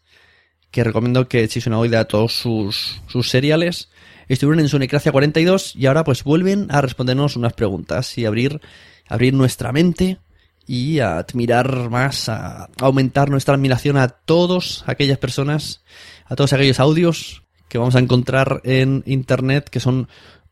que 0.78 0.84
recomiendo 0.84 1.28
que 1.28 1.44
echéis 1.44 1.66
una 1.66 1.80
oída 1.80 2.02
a 2.02 2.06
todos 2.06 2.34
sus, 2.34 3.02
sus 3.08 3.32
seriales. 3.32 3.90
Estuvieron 4.28 4.60
en 4.60 4.70
Sunecracia 4.70 5.12
42 5.12 5.76
y 5.76 5.88
ahora 5.88 6.04
pues 6.04 6.24
vuelven 6.24 6.68
a 6.70 6.82
respondernos 6.82 7.36
unas 7.36 7.54
preguntas 7.54 8.16
y 8.20 8.26
abrir, 8.26 8.62
abrir 9.08 9.34
nuestra 9.34 9.72
mente 9.72 10.20
y 10.68 11.00
a 11.00 11.18
admirar 11.18 11.90
más, 11.90 12.30
a 12.30 12.70
aumentar 12.80 13.32
nuestra 13.32 13.56
admiración 13.56 13.98
a 13.98 14.10
todos 14.10 14.84
aquellas 14.86 15.18
personas, 15.18 15.82
a 16.26 16.36
todos 16.36 16.54
aquellos 16.54 16.80
audios 16.80 17.42
que 17.70 17.80
vamos 17.80 17.96
a 17.96 18.00
encontrar 18.00 18.62
en 18.64 19.02
internet 19.08 19.70
que 19.72 19.80
son 19.80 20.08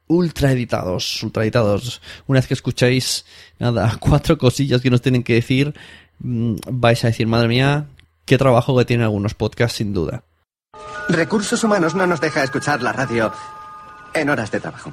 ultra 0.08 0.52
editados, 0.52 1.22
ultra 1.22 1.44
editados. 1.44 2.02
Una 2.26 2.40
vez 2.40 2.48
que 2.48 2.56
escucháis, 2.56 3.28
nada, 3.60 3.96
cuatro 4.00 4.40
cosillas 4.40 4.82
que 4.82 4.90
nos 4.90 5.04
tienen 5.04 5.22
que 5.22 5.36
decir, 5.36 5.76
mm, 6.18 6.56
vais 6.72 7.04
a 7.04 7.10
decir, 7.10 7.28
madre 7.28 7.48
mía, 7.48 7.90
qué 8.26 8.38
trabajo 8.38 8.78
que 8.78 8.86
tienen 8.86 9.06
algunos 9.06 9.34
podcasts, 9.34 9.78
sin 9.78 9.94
duda. 9.94 10.24
Recursos 11.10 11.64
Humanos 11.64 11.96
no 11.96 12.08
nos 12.08 12.20
deja 12.20 12.44
escuchar 12.44 12.82
la 12.82 12.92
radio 12.92 13.32
en 14.14 14.30
horas 14.30 14.52
de 14.52 14.60
trabajo. 14.60 14.92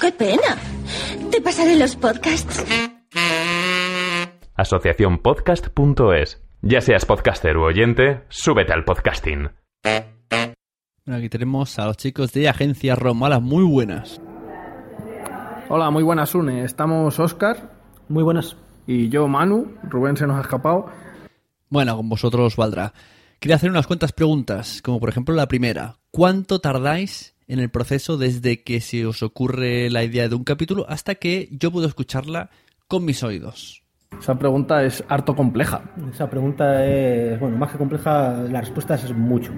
¡Qué 0.00 0.12
pena! 0.12 0.56
Te 1.30 1.40
pasaré 1.40 1.76
los 1.76 1.94
podcasts. 1.96 2.64
Asociaciónpodcast.es. 4.56 6.42
Ya 6.62 6.80
seas 6.80 7.06
podcaster 7.06 7.56
u 7.56 7.62
oyente, 7.64 8.24
súbete 8.28 8.72
al 8.72 8.84
podcasting. 8.84 9.50
Bueno, 9.82 11.18
aquí 11.18 11.28
tenemos 11.28 11.78
a 11.78 11.86
los 11.86 11.96
chicos 11.96 12.32
de 12.32 12.48
Agencia 12.48 12.94
ROM. 12.94 13.22
Hola, 13.22 13.40
muy 13.40 13.64
buenas. 13.64 14.20
Hola, 15.68 15.90
muy 15.90 16.02
buenas, 16.02 16.34
Une. 16.34 16.64
Estamos 16.64 17.18
Oscar. 17.18 17.70
Muy 18.08 18.22
buenas. 18.22 18.56
Y 18.86 19.08
yo, 19.08 19.28
Manu. 19.28 19.74
Rubén 19.84 20.16
se 20.16 20.26
nos 20.26 20.36
ha 20.36 20.42
escapado. 20.42 20.86
Bueno, 21.70 21.96
con 21.96 22.08
vosotros 22.08 22.56
valdrá. 22.56 22.92
Quería 23.38 23.54
hacer 23.54 23.70
unas 23.70 23.86
cuantas 23.86 24.12
preguntas, 24.12 24.82
como 24.82 24.98
por 24.98 25.08
ejemplo 25.08 25.36
la 25.36 25.46
primera. 25.46 25.98
¿Cuánto 26.10 26.60
tardáis 26.60 27.36
en 27.46 27.60
el 27.60 27.70
proceso 27.70 28.18
desde 28.18 28.64
que 28.64 28.80
se 28.80 29.06
os 29.06 29.22
ocurre 29.22 29.88
la 29.88 30.02
idea 30.02 30.28
de 30.28 30.34
un 30.34 30.42
capítulo 30.42 30.84
hasta 30.88 31.14
que 31.14 31.48
yo 31.52 31.70
puedo 31.70 31.86
escucharla 31.86 32.50
con 32.88 33.04
mis 33.04 33.22
oídos? 33.22 33.84
Esa 34.18 34.36
pregunta 34.36 34.82
es 34.82 35.04
harto 35.08 35.36
compleja. 35.36 35.82
Esa 36.12 36.28
pregunta 36.28 36.84
es, 36.84 37.38
bueno, 37.38 37.56
más 37.56 37.70
que 37.70 37.78
compleja, 37.78 38.32
la 38.50 38.60
respuesta 38.60 38.96
es 38.96 39.14
mucho, 39.14 39.52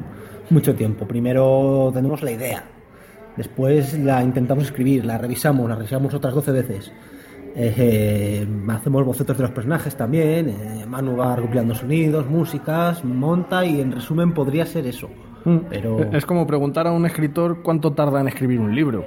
mucho 0.50 0.74
tiempo. 0.74 1.08
Primero 1.08 1.90
tenemos 1.94 2.22
la 2.22 2.30
idea, 2.30 2.64
después 3.38 3.98
la 3.98 4.22
intentamos 4.22 4.64
escribir, 4.64 5.06
la 5.06 5.16
revisamos, 5.16 5.66
la 5.66 5.76
revisamos 5.76 6.12
otras 6.12 6.34
12 6.34 6.52
veces. 6.52 6.92
Eh, 7.54 7.74
eh, 7.76 8.46
hacemos 8.68 9.04
bocetos 9.04 9.36
de 9.36 9.42
los 9.42 9.52
personajes 9.52 9.94
también, 9.96 10.48
eh, 10.48 10.86
Manu 10.86 11.16
va 11.16 11.36
recopilando 11.36 11.74
sonidos, 11.74 12.26
músicas, 12.28 13.04
monta 13.04 13.64
y 13.64 13.80
en 13.80 13.92
resumen 13.92 14.32
podría 14.32 14.64
ser 14.64 14.86
eso. 14.86 15.08
Pero 15.68 15.98
Mm. 15.98 16.14
Es 16.14 16.24
como 16.24 16.46
preguntar 16.46 16.86
a 16.86 16.92
un 16.92 17.04
escritor 17.04 17.62
cuánto 17.62 17.92
tarda 17.92 18.20
en 18.20 18.28
escribir 18.28 18.60
un 18.60 18.74
libro. 18.74 19.04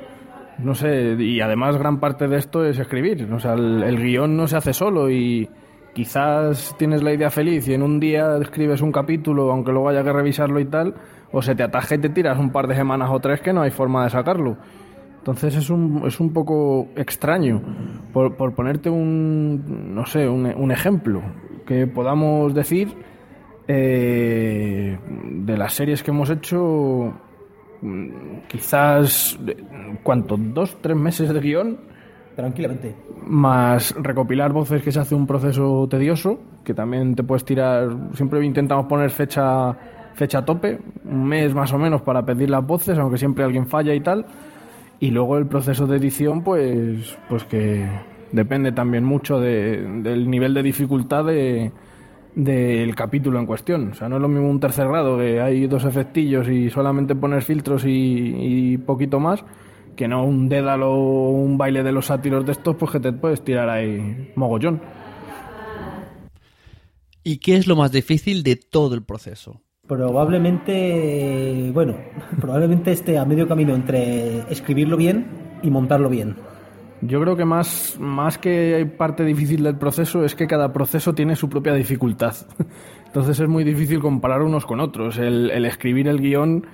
No 0.59 0.75
sé, 0.75 1.15
y 1.19 1.41
además 1.41 1.77
gran 1.77 1.99
parte 1.99 2.27
de 2.27 2.37
esto 2.37 2.63
es 2.65 2.77
escribir. 2.77 3.27
O 3.33 3.39
sea, 3.39 3.53
el, 3.53 3.83
el 3.83 3.97
guion 3.97 4.37
no 4.37 4.47
se 4.47 4.57
hace 4.57 4.73
solo 4.73 5.09
y 5.09 5.49
quizás 5.93 6.75
tienes 6.77 7.01
la 7.01 7.13
idea 7.13 7.31
feliz 7.31 7.67
y 7.67 7.73
en 7.73 7.81
un 7.81 7.99
día 7.99 8.37
escribes 8.37 8.81
un 8.81 8.91
capítulo, 8.91 9.51
aunque 9.51 9.71
luego 9.71 9.89
haya 9.89 10.03
que 10.03 10.13
revisarlo 10.13 10.59
y 10.59 10.65
tal, 10.65 10.93
o 11.31 11.41
se 11.41 11.55
te 11.55 11.63
ataja 11.63 11.95
y 11.95 11.97
te 11.99 12.09
tiras 12.09 12.37
un 12.37 12.51
par 12.51 12.67
de 12.67 12.75
semanas 12.75 13.09
o 13.11 13.19
tres 13.19 13.41
que 13.41 13.53
no 13.53 13.61
hay 13.61 13.71
forma 13.71 14.03
de 14.03 14.09
sacarlo. 14.09 14.57
Entonces 15.25 15.55
es 15.55 15.71
un, 15.71 16.03
es 16.05 16.19
un 16.19 16.31
poco 16.31 16.89
extraño. 16.95 17.59
Por, 18.13 18.37
por 18.37 18.53
ponerte 18.53 18.91
un, 18.91 19.95
no 19.95 20.05
sé, 20.05 20.29
un, 20.29 20.45
un 20.45 20.71
ejemplo 20.71 21.19
que 21.65 21.87
podamos 21.87 22.53
decir, 22.53 22.89
eh, 23.67 24.99
de 25.31 25.57
las 25.57 25.73
series 25.73 26.03
que 26.03 26.11
hemos 26.11 26.29
hecho, 26.29 27.11
mm, 27.81 28.41
quizás, 28.47 29.39
eh, 29.47 29.57
¿cuánto? 30.03 30.37
¿Dos, 30.37 30.77
tres 30.79 30.95
meses 30.95 31.33
de 31.33 31.39
guion? 31.39 31.79
Tranquilamente. 32.35 32.95
Más 33.25 33.95
recopilar 33.97 34.53
voces 34.53 34.83
que 34.83 34.91
se 34.91 34.99
hace 34.99 35.15
un 35.15 35.25
proceso 35.25 35.87
tedioso, 35.89 36.37
que 36.63 36.75
también 36.75 37.15
te 37.15 37.23
puedes 37.23 37.43
tirar, 37.43 37.89
siempre 38.13 38.45
intentamos 38.45 38.85
poner 38.85 39.09
fecha, 39.09 39.73
fecha 40.13 40.37
a 40.37 40.45
tope, 40.45 40.77
un 41.03 41.25
mes 41.25 41.55
más 41.55 41.73
o 41.73 41.79
menos 41.79 42.03
para 42.03 42.23
pedir 42.23 42.51
las 42.51 42.63
voces, 42.63 42.95
aunque 42.99 43.17
siempre 43.17 43.43
alguien 43.43 43.65
falla 43.65 43.95
y 43.95 44.01
tal. 44.01 44.23
Y 45.05 45.11
luego 45.11 45.37
el 45.37 45.45
proceso 45.47 45.85
de 45.87 45.97
edición, 45.97 46.43
pues, 46.43 47.15
pues 47.29 47.43
que 47.43 47.87
depende 48.31 48.71
también 48.71 49.03
mucho 49.03 49.39
de- 49.39 49.81
del 50.01 50.29
nivel 50.29 50.53
de 50.53 50.63
dificultad 50.63 51.25
de, 51.25 51.71
del 52.33 52.95
capítulo 52.95 53.39
en 53.39 53.45
cuestión. 53.45 53.91
O 53.91 53.93
sea, 53.93 54.09
no 54.09 54.15
es 54.15 54.21
lo 54.21 54.27
mismo 54.27 54.49
un 54.49 54.59
tercer 54.59 54.87
grado, 54.87 55.17
que 55.17 55.39
hay 55.41 55.67
dos 55.67 55.85
efectillos 55.85 56.47
y 56.49 56.69
solamente 56.71 57.15
poner 57.15 57.43
filtros 57.43 57.85
y, 57.85 57.89
y 58.73 58.77
poquito 58.79 59.19
más, 59.19 59.43
Que 59.95 60.07
no 60.07 60.25
un 60.25 60.49
dédalo 60.49 60.91
o 60.91 61.29
un 61.31 61.57
baile 61.57 61.83
de 61.83 61.91
los 61.91 62.07
sátiros 62.07 62.45
de 62.45 62.51
estos, 62.53 62.75
pues 62.75 62.91
que 62.91 62.99
te 62.99 63.13
puedes 63.13 63.41
tirar 63.43 63.69
ahí 63.69 64.31
mogollón. 64.35 64.81
¿Y 67.23 67.37
qué 67.37 67.55
es 67.57 67.67
lo 67.67 67.75
más 67.75 67.91
difícil 67.91 68.43
de 68.43 68.55
todo 68.55 68.95
el 68.95 69.03
proceso? 69.03 69.61
Probablemente, 69.87 71.71
bueno, 71.73 71.95
probablemente 72.41 72.91
esté 72.91 73.17
a 73.17 73.25
medio 73.25 73.47
camino 73.47 73.75
entre 73.75 74.39
escribirlo 74.51 74.97
bien 74.97 75.27
y 75.61 75.69
montarlo 75.69 76.09
bien. 76.09 76.35
Yo 77.01 77.21
creo 77.21 77.35
que 77.35 77.45
más, 77.45 77.97
más 77.99 78.37
que 78.37 78.91
parte 78.97 79.23
difícil 79.23 79.63
del 79.63 79.77
proceso 79.77 80.23
es 80.23 80.33
que 80.33 80.47
cada 80.47 80.73
proceso 80.73 81.13
tiene 81.13 81.35
su 81.35 81.49
propia 81.49 81.73
dificultad. 81.73 82.35
Entonces 83.05 83.39
es 83.39 83.47
muy 83.47 83.63
difícil 83.63 83.99
comparar 83.99 84.41
unos 84.41 84.65
con 84.65 84.79
otros. 84.79 85.17
El, 85.17 85.51
el 85.51 85.65
escribir 85.65 86.07
el 86.07 86.19
guion 86.19 86.65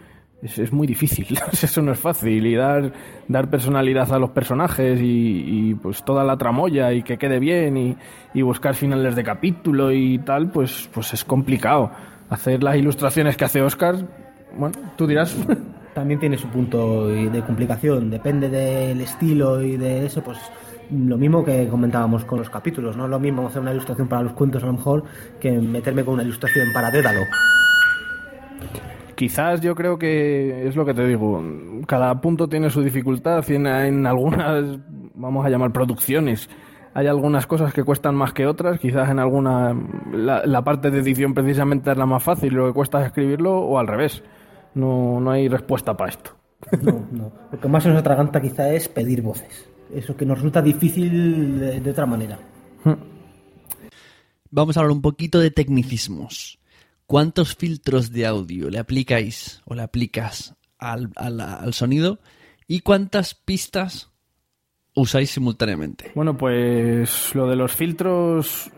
es, 0.41 0.57
es 0.57 0.72
muy 0.72 0.88
difícil, 0.88 1.38
eso 1.51 1.82
no 1.82 1.91
es 1.91 1.99
fácil. 1.99 2.45
Y 2.45 2.55
dar, 2.55 2.93
dar 3.28 3.49
personalidad 3.49 4.12
a 4.14 4.20
los 4.20 4.32
personajes 4.32 4.99
y, 5.01 5.76
pues 5.76 6.03
toda 6.03 6.24
la 6.24 6.38
tramoya 6.38 6.93
y 6.93 7.03
que 7.03 7.18
quede 7.18 7.39
bien 7.39 7.78
y, 7.78 7.97
y, 8.34 8.41
buscar 8.41 8.76
finales 8.76 9.16
de 9.16 9.24
capítulo 9.24 9.91
y 9.91 10.18
tal, 10.20 10.49
pues, 10.49 10.89
pues 10.93 11.14
es 11.14 11.24
complicado. 11.24 11.91
Hacer 12.32 12.63
las 12.63 12.77
ilustraciones 12.77 13.38
que 13.38 13.45
hace 13.45 13.61
Oscar, 13.61 13.95
bueno, 14.57 14.75
tú 14.95 15.05
dirás. 15.05 15.38
También 15.93 16.21
tiene 16.21 16.38
su 16.38 16.47
punto 16.47 17.09
de 17.09 17.41
complicación, 17.41 18.09
depende 18.09 18.47
del 18.47 19.01
estilo 19.01 19.61
y 19.61 19.75
de 19.75 20.05
eso, 20.05 20.23
pues 20.23 20.39
lo 20.89 21.17
mismo 21.17 21.43
que 21.43 21.67
comentábamos 21.67 22.23
con 22.23 22.39
los 22.39 22.49
capítulos, 22.49 22.95
no 22.95 23.03
es 23.03 23.09
lo 23.09 23.19
mismo 23.19 23.45
hacer 23.45 23.61
una 23.61 23.73
ilustración 23.73 24.07
para 24.07 24.23
los 24.23 24.32
cuentos 24.32 24.63
a 24.63 24.67
lo 24.67 24.73
mejor 24.73 25.03
que 25.41 25.51
meterme 25.51 26.05
con 26.05 26.13
una 26.13 26.23
ilustración 26.23 26.69
para 26.73 26.91
Dédalo. 26.91 27.25
Quizás 29.15 29.59
yo 29.59 29.75
creo 29.75 29.99
que 29.99 30.65
es 30.65 30.77
lo 30.77 30.86
que 30.86 30.93
te 30.93 31.05
digo, 31.05 31.43
cada 31.86 32.21
punto 32.21 32.47
tiene 32.47 32.69
su 32.69 32.82
dificultad 32.82 33.43
en, 33.51 33.67
en 33.67 34.07
algunas, 34.07 34.79
vamos 35.13 35.45
a 35.45 35.49
llamar 35.49 35.73
producciones, 35.73 36.49
hay 36.93 37.07
algunas 37.07 37.47
cosas 37.47 37.73
que 37.73 37.83
cuestan 37.83 38.15
más 38.15 38.33
que 38.33 38.45
otras, 38.45 38.79
quizás 38.79 39.09
en 39.09 39.19
alguna 39.19 39.73
la, 40.11 40.45
la, 40.45 40.63
parte 40.63 40.91
de 40.91 40.99
edición 40.99 41.33
precisamente 41.33 41.91
es 41.91 41.97
la 41.97 42.05
más 42.05 42.23
fácil, 42.23 42.53
lo 42.53 42.67
que 42.67 42.73
cuesta 42.73 42.99
es 43.01 43.07
escribirlo 43.07 43.57
o 43.57 43.79
al 43.79 43.87
revés. 43.87 44.23
No, 44.73 45.19
no 45.19 45.31
hay 45.31 45.47
respuesta 45.47 45.95
para 45.95 46.11
esto. 46.11 46.31
No, 46.81 47.07
no. 47.11 47.31
Lo 47.51 47.59
que 47.59 47.67
más 47.67 47.85
nos 47.85 47.97
atraganta 47.97 48.41
quizá 48.41 48.71
es 48.71 48.87
pedir 48.87 49.21
voces. 49.21 49.69
Eso 49.93 50.15
que 50.15 50.25
nos 50.25 50.37
resulta 50.37 50.61
difícil 50.61 51.59
de, 51.59 51.81
de 51.81 51.91
otra 51.91 52.05
manera. 52.05 52.39
Vamos 54.49 54.77
a 54.77 54.81
hablar 54.81 54.95
un 54.95 55.01
poquito 55.01 55.39
de 55.39 55.51
tecnicismos. 55.51 56.59
¿Cuántos 57.07 57.55
filtros 57.55 58.11
de 58.11 58.25
audio 58.25 58.69
le 58.69 58.79
aplicáis 58.79 59.61
o 59.65 59.75
le 59.75 59.81
aplicas 59.81 60.55
al, 60.77 61.09
al, 61.15 61.41
al 61.41 61.73
sonido? 61.73 62.19
¿Y 62.67 62.81
cuántas 62.81 63.33
pistas 63.33 64.11
usáis 64.95 65.29
simultáneamente? 65.29 66.11
Bueno, 66.15 66.37
pues 66.37 67.33
lo 67.35 67.47
de 67.47 67.55
los 67.55 67.75
filtros. 67.75 68.71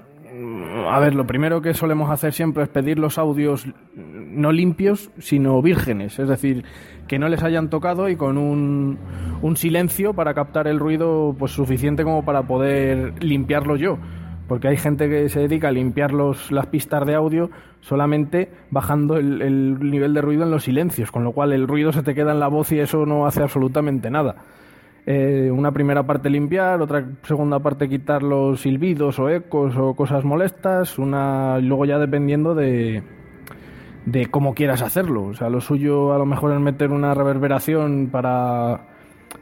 A 0.89 0.99
ver, 0.99 1.13
lo 1.13 1.27
primero 1.27 1.61
que 1.61 1.75
solemos 1.75 2.09
hacer 2.09 2.33
siempre 2.33 2.63
es 2.63 2.69
pedir 2.69 2.97
los 2.97 3.19
audios 3.19 3.67
no 3.95 4.51
limpios, 4.51 5.11
sino 5.19 5.61
vírgenes, 5.61 6.17
es 6.17 6.27
decir, 6.27 6.63
que 7.07 7.19
no 7.19 7.29
les 7.29 7.43
hayan 7.43 7.69
tocado 7.69 8.09
y 8.09 8.15
con 8.15 8.39
un, 8.39 8.97
un 9.43 9.57
silencio 9.57 10.15
para 10.15 10.33
captar 10.33 10.67
el 10.67 10.79
ruido 10.79 11.35
pues 11.37 11.51
suficiente 11.51 12.03
como 12.03 12.25
para 12.25 12.47
poder 12.47 13.23
limpiarlo 13.23 13.75
yo 13.75 13.99
porque 14.47 14.67
hay 14.67 14.77
gente 14.77 15.09
que 15.09 15.29
se 15.29 15.41
dedica 15.41 15.69
a 15.69 15.71
limpiar 15.71 16.11
los, 16.11 16.51
las 16.51 16.67
pistas 16.67 17.05
de 17.05 17.15
audio 17.15 17.49
solamente 17.81 18.51
bajando 18.69 19.17
el, 19.17 19.41
el, 19.41 19.79
nivel 19.79 20.13
de 20.13 20.21
ruido 20.21 20.43
en 20.43 20.51
los 20.51 20.63
silencios, 20.63 21.11
con 21.11 21.23
lo 21.23 21.31
cual 21.31 21.53
el 21.53 21.67
ruido 21.67 21.91
se 21.91 22.03
te 22.03 22.13
queda 22.13 22.33
en 22.33 22.39
la 22.39 22.47
voz 22.47 22.71
y 22.71 22.79
eso 22.79 23.05
no 23.05 23.25
hace 23.25 23.41
absolutamente 23.41 24.09
nada. 24.09 24.35
Eh, 25.05 25.51
una 25.51 25.71
primera 25.73 26.03
parte 26.03 26.29
limpiar, 26.29 26.81
otra 26.81 27.05
segunda 27.23 27.59
parte 27.59 27.89
quitar 27.89 28.23
los 28.23 28.61
silbidos 28.61 29.19
o 29.19 29.29
ecos 29.29 29.75
o 29.75 29.93
cosas 29.95 30.23
molestas, 30.23 30.97
una 30.97 31.59
luego 31.59 31.83
ya 31.83 31.99
dependiendo 31.99 32.55
de, 32.55 33.03
de 34.05 34.25
cómo 34.27 34.53
quieras 34.53 34.81
hacerlo. 34.81 35.25
O 35.25 35.33
sea, 35.33 35.49
lo 35.49 35.59
suyo 35.59 36.13
a 36.13 36.17
lo 36.17 36.25
mejor 36.25 36.53
es 36.53 36.59
meter 36.59 36.91
una 36.91 37.13
reverberación 37.13 38.09
para 38.11 38.87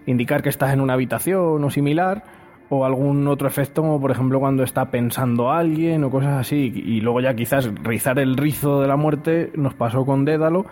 indicar 0.05 0.41
que 0.41 0.49
estás 0.49 0.73
en 0.73 0.81
una 0.81 0.93
habitación 0.93 1.63
o 1.63 1.69
similar 1.69 2.23
o 2.69 2.85
algún 2.85 3.27
otro 3.27 3.47
efecto, 3.47 3.81
como 3.81 3.99
por 3.99 4.11
ejemplo 4.11 4.39
cuando 4.39 4.63
está 4.63 4.89
pensando 4.89 5.51
alguien 5.51 6.03
o 6.03 6.09
cosas 6.09 6.39
así. 6.39 6.71
Y 6.73 7.01
luego 7.01 7.21
ya 7.21 7.35
quizás 7.35 7.69
rizar 7.83 8.17
el 8.17 8.37
rizo 8.37 8.81
de 8.81 8.87
la 8.87 8.95
muerte 8.95 9.51
nos 9.55 9.73
pasó 9.73 10.05
con 10.05 10.25
Dédalo, 10.25 10.65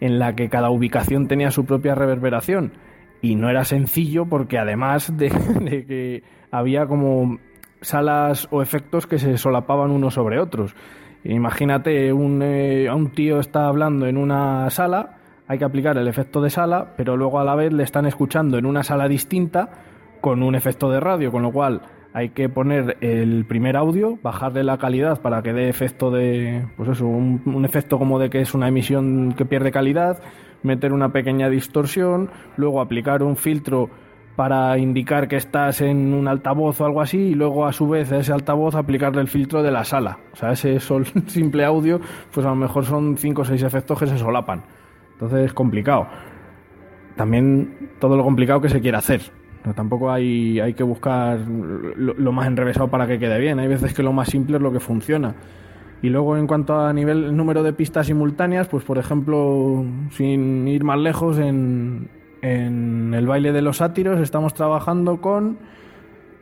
en 0.00 0.18
la 0.18 0.34
que 0.34 0.48
cada 0.48 0.70
ubicación 0.70 1.28
tenía 1.28 1.50
su 1.50 1.64
propia 1.66 1.94
reverberación. 1.94 2.72
Y 3.24 3.36
no 3.36 3.48
era 3.48 3.64
sencillo 3.64 4.26
porque 4.26 4.58
además 4.58 5.16
de, 5.16 5.30
de 5.62 5.86
que 5.86 6.22
había 6.50 6.86
como 6.86 7.38
salas 7.80 8.46
o 8.50 8.60
efectos 8.60 9.06
que 9.06 9.18
se 9.18 9.38
solapaban 9.38 9.90
unos 9.90 10.12
sobre 10.12 10.38
otros. 10.38 10.76
Imagínate, 11.24 12.12
un, 12.12 12.42
eh, 12.42 12.86
un 12.92 13.12
tío 13.12 13.38
está 13.38 13.66
hablando 13.66 14.06
en 14.06 14.18
una 14.18 14.68
sala, 14.68 15.16
hay 15.48 15.56
que 15.56 15.64
aplicar 15.64 15.96
el 15.96 16.06
efecto 16.06 16.42
de 16.42 16.50
sala, 16.50 16.92
pero 16.98 17.16
luego 17.16 17.40
a 17.40 17.44
la 17.44 17.54
vez 17.54 17.72
le 17.72 17.82
están 17.82 18.04
escuchando 18.04 18.58
en 18.58 18.66
una 18.66 18.82
sala 18.82 19.08
distinta 19.08 19.70
con 20.20 20.42
un 20.42 20.54
efecto 20.54 20.90
de 20.90 21.00
radio, 21.00 21.32
con 21.32 21.44
lo 21.44 21.50
cual 21.50 21.80
hay 22.12 22.28
que 22.28 22.50
poner 22.50 22.98
el 23.00 23.46
primer 23.46 23.78
audio, 23.78 24.18
bajarle 24.22 24.64
la 24.64 24.76
calidad 24.76 25.22
para 25.22 25.40
que 25.40 25.54
dé 25.54 25.70
efecto 25.70 26.10
de, 26.10 26.66
pues 26.76 26.90
eso, 26.90 27.06
un, 27.06 27.40
un, 27.46 27.64
efecto 27.64 27.98
como 27.98 28.18
de 28.18 28.28
que 28.28 28.42
es 28.42 28.52
una 28.52 28.68
emisión 28.68 29.32
que 29.32 29.46
pierde 29.46 29.72
calidad, 29.72 30.22
meter 30.64 30.92
una 30.92 31.10
pequeña 31.10 31.48
distorsión, 31.48 32.30
luego 32.56 32.80
aplicar 32.80 33.22
un 33.22 33.36
filtro 33.36 33.90
para 34.36 34.76
indicar 34.78 35.28
que 35.28 35.36
estás 35.36 35.80
en 35.80 36.12
un 36.12 36.26
altavoz 36.26 36.80
o 36.80 36.86
algo 36.86 37.00
así 37.00 37.18
y 37.18 37.34
luego 37.34 37.66
a 37.66 37.72
su 37.72 37.88
vez 37.88 38.10
a 38.10 38.18
ese 38.18 38.32
altavoz 38.32 38.74
aplicarle 38.74 39.20
el 39.20 39.28
filtro 39.28 39.62
de 39.62 39.70
la 39.70 39.84
sala. 39.84 40.18
O 40.32 40.36
sea, 40.36 40.52
ese 40.52 40.80
sol, 40.80 41.06
simple 41.26 41.64
audio, 41.64 42.00
pues 42.32 42.44
a 42.44 42.48
lo 42.48 42.56
mejor 42.56 42.84
son 42.84 43.16
cinco 43.16 43.42
o 43.42 43.44
seis 43.44 43.62
efectos 43.62 43.98
que 43.98 44.06
se 44.06 44.18
solapan. 44.18 44.64
Entonces 45.12 45.46
es 45.46 45.52
complicado. 45.52 46.08
También 47.16 47.90
todo 48.00 48.16
lo 48.16 48.24
complicado 48.24 48.60
que 48.60 48.68
se 48.68 48.80
quiere 48.80 48.96
hacer. 48.96 49.20
No, 49.64 49.72
tampoco 49.72 50.10
hay, 50.10 50.58
hay 50.60 50.74
que 50.74 50.82
buscar 50.82 51.38
lo, 51.38 52.32
más 52.32 52.46
enrevesado 52.46 52.88
para 52.88 53.06
que 53.06 53.18
quede 53.18 53.38
bien. 53.38 53.58
Hay 53.60 53.68
veces 53.68 53.94
que 53.94 54.02
lo 54.02 54.12
más 54.12 54.28
simple 54.28 54.56
es 54.56 54.62
lo 54.62 54.72
que 54.72 54.80
funciona. 54.80 55.34
Y 56.04 56.10
luego 56.10 56.36
en 56.36 56.46
cuanto 56.46 56.78
a 56.78 56.92
nivel 56.92 57.24
el 57.24 57.34
número 57.34 57.62
de 57.62 57.72
pistas 57.72 58.08
simultáneas, 58.08 58.68
pues 58.68 58.84
por 58.84 58.98
ejemplo, 58.98 59.86
sin 60.10 60.68
ir 60.68 60.84
más 60.84 60.98
lejos, 60.98 61.38
en, 61.38 62.10
en 62.42 63.14
el 63.14 63.26
baile 63.26 63.52
de 63.52 63.62
los 63.62 63.78
sátiros 63.78 64.20
estamos 64.20 64.52
trabajando 64.52 65.22
con 65.22 65.56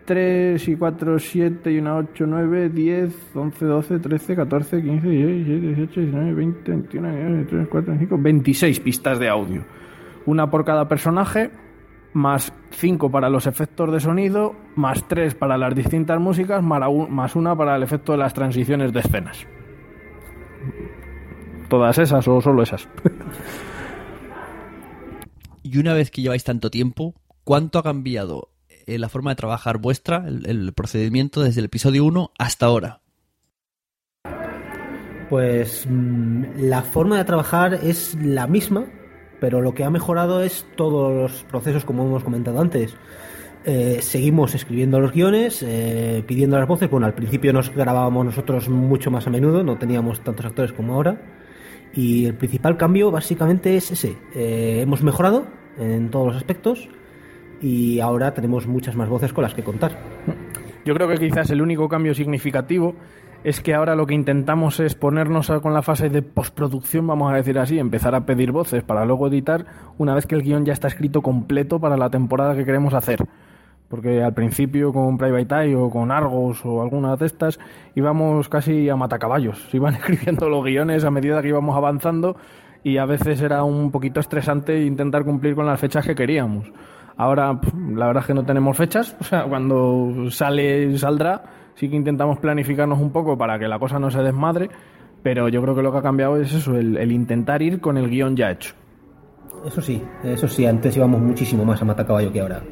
3 0.05 0.67
y 0.67 0.75
4, 0.75 1.17
7 1.17 1.71
y 1.71 1.79
una 1.79 1.95
8, 1.95 2.25
9, 2.27 2.71
10, 2.71 3.37
11, 3.37 3.65
12, 3.65 3.99
13, 4.01 4.35
14, 4.35 4.83
15, 4.83 5.09
16, 5.09 5.47
17, 5.47 5.67
18, 5.69 6.01
19, 6.01 6.35
20, 6.35 6.71
21, 6.73 7.09
22, 7.09 7.33
23, 7.33 7.53
24, 7.53 7.91
25, 7.93 8.19
26 8.21 8.81
pistas 8.81 9.19
de 9.21 9.29
audio. 9.29 9.65
Una 10.27 10.51
por 10.51 10.65
cada 10.65 10.89
personaje 10.89 11.53
más 12.13 12.53
5 12.71 13.11
para 13.11 13.29
los 13.29 13.47
efectos 13.47 13.93
de 13.93 14.01
sonido, 14.01 14.55
más 14.77 15.07
3 15.09 15.35
para 15.35 15.57
las 15.57 15.75
distintas 15.75 16.21
músicas, 16.21 16.63
más 16.63 17.37
una 17.37 17.57
para 17.57 17.77
el 17.77 17.83
efecto 17.83 18.13
de 18.13 18.19
las 18.19 18.35
transiciones 18.35 18.93
de 18.93 19.01
escenas. 19.01 19.47
¿Todas 21.69 21.99
esas 21.99 22.27
o 22.29 22.41
solo 22.41 22.63
esas? 22.63 22.89
y 25.63 25.79
una 25.79 25.95
vez 25.95 26.11
que 26.11 26.23
lleváis 26.23 26.45
tanto 26.45 26.71
tiempo, 26.71 27.15
¿cuánto 27.45 27.79
ha 27.79 27.83
cambiado 27.83 28.51
eh, 28.87 28.99
la 28.99 29.09
forma 29.09 29.31
de 29.31 29.37
trabajar 29.37 29.79
vuestra, 29.79 30.25
el, 30.27 30.47
el 30.47 30.73
procedimiento 30.75 31.43
desde 31.43 31.61
el 31.61 31.67
episodio 31.67 32.05
1 32.05 32.33
hasta 32.39 32.67
ahora? 32.67 33.03
Pues 35.33 35.87
mmm, 35.89 36.45
la 36.59 36.83
forma 36.83 37.17
de 37.17 37.25
trabajar 37.25 37.73
es 37.73 38.15
la 38.23 38.47
misma, 38.47 38.85
pero 39.43 39.61
lo 39.61 39.75
que 39.75 39.83
ha 39.83 39.91
mejorado 39.91 40.41
es 40.41 40.65
todos 40.77 41.13
los 41.13 41.43
procesos 41.43 41.85
como 41.85 42.07
hemos 42.07 42.23
comentado 42.23 42.61
antes. 42.61 42.95
Eh, 43.65 43.99
seguimos 44.01 44.55
escribiendo 44.55 45.01
los 45.01 45.11
guiones, 45.11 45.65
eh, 45.67 46.23
pidiendo 46.29 46.57
las 46.61 46.69
voces. 46.69 46.89
Bueno, 46.89 47.07
al 47.07 47.15
principio 47.15 47.53
nos 47.53 47.75
grabábamos 47.75 48.25
nosotros 48.25 48.69
mucho 48.69 49.11
más 49.11 49.27
a 49.27 49.31
menudo, 49.31 49.65
no 49.65 49.77
teníamos 49.79 50.21
tantos 50.21 50.47
actores 50.47 50.73
como 50.73 50.95
ahora. 50.95 51.21
Y 51.93 52.27
el 52.27 52.35
principal 52.35 52.77
cambio 52.77 53.11
básicamente 53.11 53.77
es 53.77 53.91
ese. 53.91 54.17
Eh, 54.33 54.79
hemos 54.83 55.03
mejorado 55.03 55.45
en 55.77 56.13
todos 56.13 56.29
los 56.29 56.37
aspectos 56.37 56.89
y 57.61 57.99
ahora 57.99 58.35
tenemos 58.35 58.69
muchas 58.69 58.95
más 58.95 59.09
voces 59.09 59.33
con 59.33 59.43
las 59.43 59.55
que 59.55 59.65
contar. 59.65 59.99
Yo 60.85 60.95
creo 60.95 61.09
que 61.09 61.17
quizás 61.17 61.51
el 61.51 61.63
único 61.63 61.89
cambio 61.89 62.15
significativo 62.15 62.95
es 63.45 63.61
que 63.61 63.75
ahora 63.75 63.95
lo 63.95 64.07
que 64.07 64.15
intentamos 64.15 64.81
es 64.81 64.95
ponernos 64.95 65.51
con 65.63 65.75
la 65.75 65.83
fase 65.83 66.09
de 66.09 66.23
postproducción, 66.23 67.07
vamos 67.07 67.33
a 67.33 67.37
decir 67.37 67.59
así, 67.59 67.79
empezar 67.79 68.15
a 68.15 68.25
pedir 68.25 68.53
voces 68.53 68.83
para 68.83 69.05
luego 69.05 69.29
editar 69.29 69.67
una 69.99 70.15
vez 70.15 70.27
que 70.27 70.35
el 70.35 70.43
guion 70.43 70.65
ya 70.65 70.73
está 70.73 70.89
escrito 70.89 71.23
completo 71.23 71.81
para 71.81 71.97
la 71.97 72.11
temporada 72.11 72.55
que 72.55 72.65
queremos 72.65 72.95
hacer. 72.95 73.25
Porque 73.89 74.23
al 74.23 74.33
principio 74.33 74.93
con 74.93 75.19
Private 75.19 75.55
Eye 75.55 75.77
o 75.77 75.91
con 75.91 76.11
Argos 76.11 76.65
o 76.65 76.81
alguna 76.81 77.15
de 77.17 77.27
estas 77.27 77.59
íbamos 77.95 78.49
casi 78.49 78.89
a 78.89 78.97
matacaballos. 78.97 79.69
Iban 79.75 79.95
escribiendo 79.97 80.49
los 80.49 80.65
guiones 80.65 81.05
a 81.05 81.11
medida 81.11 81.43
que 81.43 81.49
íbamos 81.49 81.77
avanzando 81.77 82.37
y 82.85 82.97
a 82.97 83.05
veces 83.05 83.41
era 83.43 83.65
un 83.65 83.91
poquito 83.91 84.21
estresante 84.21 84.83
intentar 84.83 85.25
cumplir 85.25 85.55
con 85.55 85.67
las 85.67 85.79
fechas 85.79 86.07
que 86.07 86.15
queríamos. 86.15 86.73
Ahora, 87.17 87.61
la 87.95 88.07
verdad 88.07 88.23
es 88.23 88.27
que 88.27 88.35
no 88.35 88.45
tenemos 88.45 88.77
fechas. 88.77 89.17
O 89.21 89.25
sea, 89.25 89.45
cuando 89.45 90.31
sale, 90.31 90.97
saldrá. 90.97 91.62
Sí 91.75 91.89
que 91.89 91.97
intentamos 91.97 92.39
planificarnos 92.39 93.01
un 93.01 93.11
poco 93.11 93.37
para 93.37 93.59
que 93.59 93.69
la 93.69 93.79
cosa 93.79 93.99
no 93.99 94.11
se 94.11 94.23
desmadre. 94.23 94.71
Pero 95.23 95.49
yo 95.49 95.63
creo 95.63 95.75
que 95.75 95.83
lo 95.83 95.93
que 95.93 95.99
ha 95.99 96.03
cambiado 96.03 96.37
es 96.37 96.53
eso, 96.53 96.77
el, 96.77 96.97
el 96.97 97.13
intentar 97.13 97.63
ir 97.63 97.81
con 97.81 97.97
el 97.97 98.11
guion 98.11 98.37
ya 98.37 98.51
hecho. 98.51 98.75
Eso 99.65 99.81
sí, 99.81 100.03
eso 100.25 100.49
sí, 100.49 100.67
antes 100.67 100.97
íbamos 100.97 101.21
muchísimo 101.21 101.65
más 101.65 101.81
a 101.81 101.85
matacaballo 101.85 102.33
que 102.33 102.41
ahora. 102.41 102.63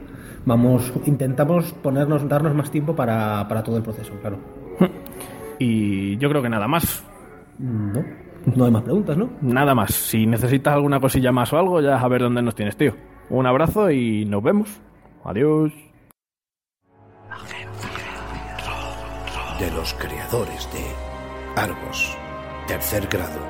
Vamos, 0.44 0.92
intentamos 1.06 1.72
ponernos, 1.74 2.28
darnos 2.28 2.54
más 2.54 2.70
tiempo 2.70 2.96
para, 2.96 3.46
para 3.46 3.62
todo 3.62 3.76
el 3.76 3.82
proceso, 3.82 4.12
claro. 4.20 4.38
Y 5.62 6.16
yo 6.16 6.30
creo 6.30 6.40
que 6.40 6.48
nada 6.48 6.66
más. 6.66 7.04
No, 7.58 8.02
no 8.56 8.64
hay 8.64 8.70
más 8.70 8.82
preguntas, 8.82 9.14
¿no? 9.18 9.28
Nada 9.42 9.74
más. 9.74 9.92
Si 9.92 10.26
necesitas 10.26 10.72
alguna 10.72 10.98
cosilla 10.98 11.32
más 11.32 11.52
o 11.52 11.58
algo, 11.58 11.82
ya 11.82 12.00
a 12.00 12.08
ver 12.08 12.22
dónde 12.22 12.40
nos 12.40 12.54
tienes, 12.54 12.78
tío. 12.78 12.94
Un 13.28 13.46
abrazo 13.46 13.90
y 13.90 14.24
nos 14.24 14.42
vemos. 14.42 14.80
Adiós. 15.22 15.70
De 19.60 19.70
los 19.72 19.92
creadores 19.92 20.66
de 20.72 20.82
Argos, 21.54 22.16
Tercer 22.66 23.06
Grado, 23.08 23.40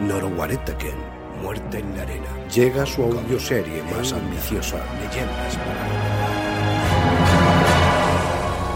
Norowaretaken, 0.00 0.96
Muerte 1.40 1.78
en 1.78 1.96
la 1.96 2.02
Arena, 2.02 2.26
llega 2.52 2.84
su 2.84 3.04
audioserie 3.04 3.80
más 3.84 4.12
ambiciosa, 4.12 4.78
Leyendas 5.00 5.56
para... 5.56 5.86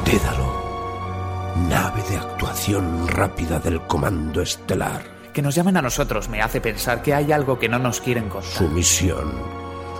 Dédalo, 0.05 1.57
nave 1.68 2.05
de 2.09 2.18
actuación 2.18 3.09
rápida 3.09 3.59
del 3.59 3.80
Comando 3.89 4.41
Estelar. 4.41 5.03
Que 5.32 5.43
nos 5.43 5.57
llamen 5.57 5.78
a 5.78 5.82
nosotros 5.82 6.28
me 6.28 6.41
hace 6.41 6.61
pensar 6.61 7.03
que 7.03 7.12
hay 7.14 7.32
algo 7.32 7.59
que 7.59 7.68
no 7.68 7.80
nos 7.80 8.01
quieren 8.01 8.28
contar. 8.28 8.49
Su 8.49 8.68
misión, 8.68 9.34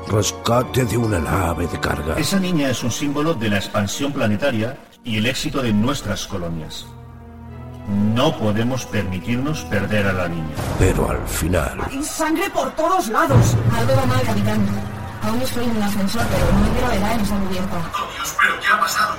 rescate 0.07 0.84
de 0.84 0.97
una 0.97 1.18
nave 1.18 1.66
de 1.66 1.80
carga. 1.80 2.14
Esa 2.16 2.39
niña 2.39 2.70
es 2.70 2.84
un 2.84 2.93
símbolo 2.93 3.34
de 3.34 3.51
la 3.51 3.57
expansión 3.57 4.12
planetaria 4.12 4.76
y 5.07 5.18
el 5.18 5.26
éxito 5.26 5.62
de 5.62 5.72
nuestras 5.72 6.26
colonias. 6.26 6.84
No 7.88 8.36
podemos 8.36 8.84
permitirnos 8.86 9.61
perder 9.66 10.09
a 10.09 10.12
la 10.12 10.28
niña. 10.28 10.54
Pero 10.80 11.09
al 11.09 11.26
final, 11.28 11.78
¡Hay 11.88 12.02
sangre 12.02 12.50
por 12.50 12.72
todos 12.72 13.09
lados! 13.09 13.54
Algo 13.72 13.94
va 13.94 14.07
mal, 14.07 14.22
capitán. 14.22 14.66
Aún 15.22 15.40
estoy 15.40 15.64
en 15.64 15.76
el 15.76 15.82
ascensor, 15.82 16.26
pero 16.28 16.52
no 16.52 16.64
hay 16.64 16.80
gravedad 16.80 17.12
en 17.12 17.20
esa 17.20 17.36
cubierta. 17.38 17.76
¡Por 17.92 18.14
Dios, 18.14 18.34
pero 18.40 18.61
qué 18.61 18.66
ha 18.66 18.80
pasado! 18.80 19.14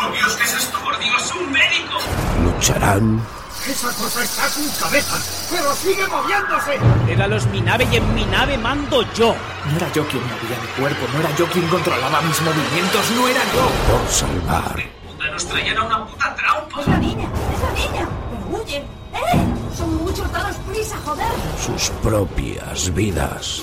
¡Por 0.00 0.12
Dios, 0.12 0.36
qué 0.36 0.44
es 0.44 0.54
esto! 0.54 0.78
¡Por 0.78 0.98
Dios, 1.00 1.34
un 1.34 1.52
médico! 1.52 1.98
lucharán 2.44 3.20
¡Esa 3.68 3.88
cosa 3.88 4.22
está 4.22 4.48
sin 4.48 4.70
cabeza! 4.80 5.18
¡Pero 5.50 5.74
sigue 5.74 6.06
moviéndose! 6.06 6.78
Dédalo 7.06 7.36
es 7.36 7.46
mi 7.46 7.60
nave 7.60 7.86
y 7.90 7.96
en 7.96 8.14
mi 8.14 8.24
nave 8.26 8.56
mando 8.56 9.02
yo. 9.14 9.34
No 9.68 9.76
era 9.76 9.92
yo 9.92 10.06
quien 10.06 10.22
movía 10.22 10.58
mi 10.62 10.80
cuerpo, 10.80 11.06
no 11.12 11.20
era 11.20 11.34
yo 11.36 11.46
quien 11.48 11.66
controlaba 11.66 12.20
mis 12.22 12.40
movimientos, 12.40 13.10
no 13.16 13.26
era 13.26 13.42
yo. 13.52 13.68
por 13.90 14.08
salvar 14.08 14.97
¡Puta, 14.97 14.97
nos 15.38 15.46
traían 15.46 15.78
a 15.78 15.84
una 15.84 16.04
puta 16.04 16.34
trampa! 16.34 16.80
¡Es 16.80 16.88
la 16.88 16.98
niña! 16.98 17.28
¡Es 17.54 17.60
la 17.62 17.70
niña! 17.70 18.08
¡Pero 18.28 18.58
huyen! 18.58 18.82
¡Eh! 19.14 19.76
¡Son 19.76 19.96
muchos! 19.98 20.32
¡Danos 20.32 20.56
prisa, 20.68 20.96
joder! 21.04 21.28
sus 21.64 21.90
propias 22.02 22.92
vidas. 22.92 23.62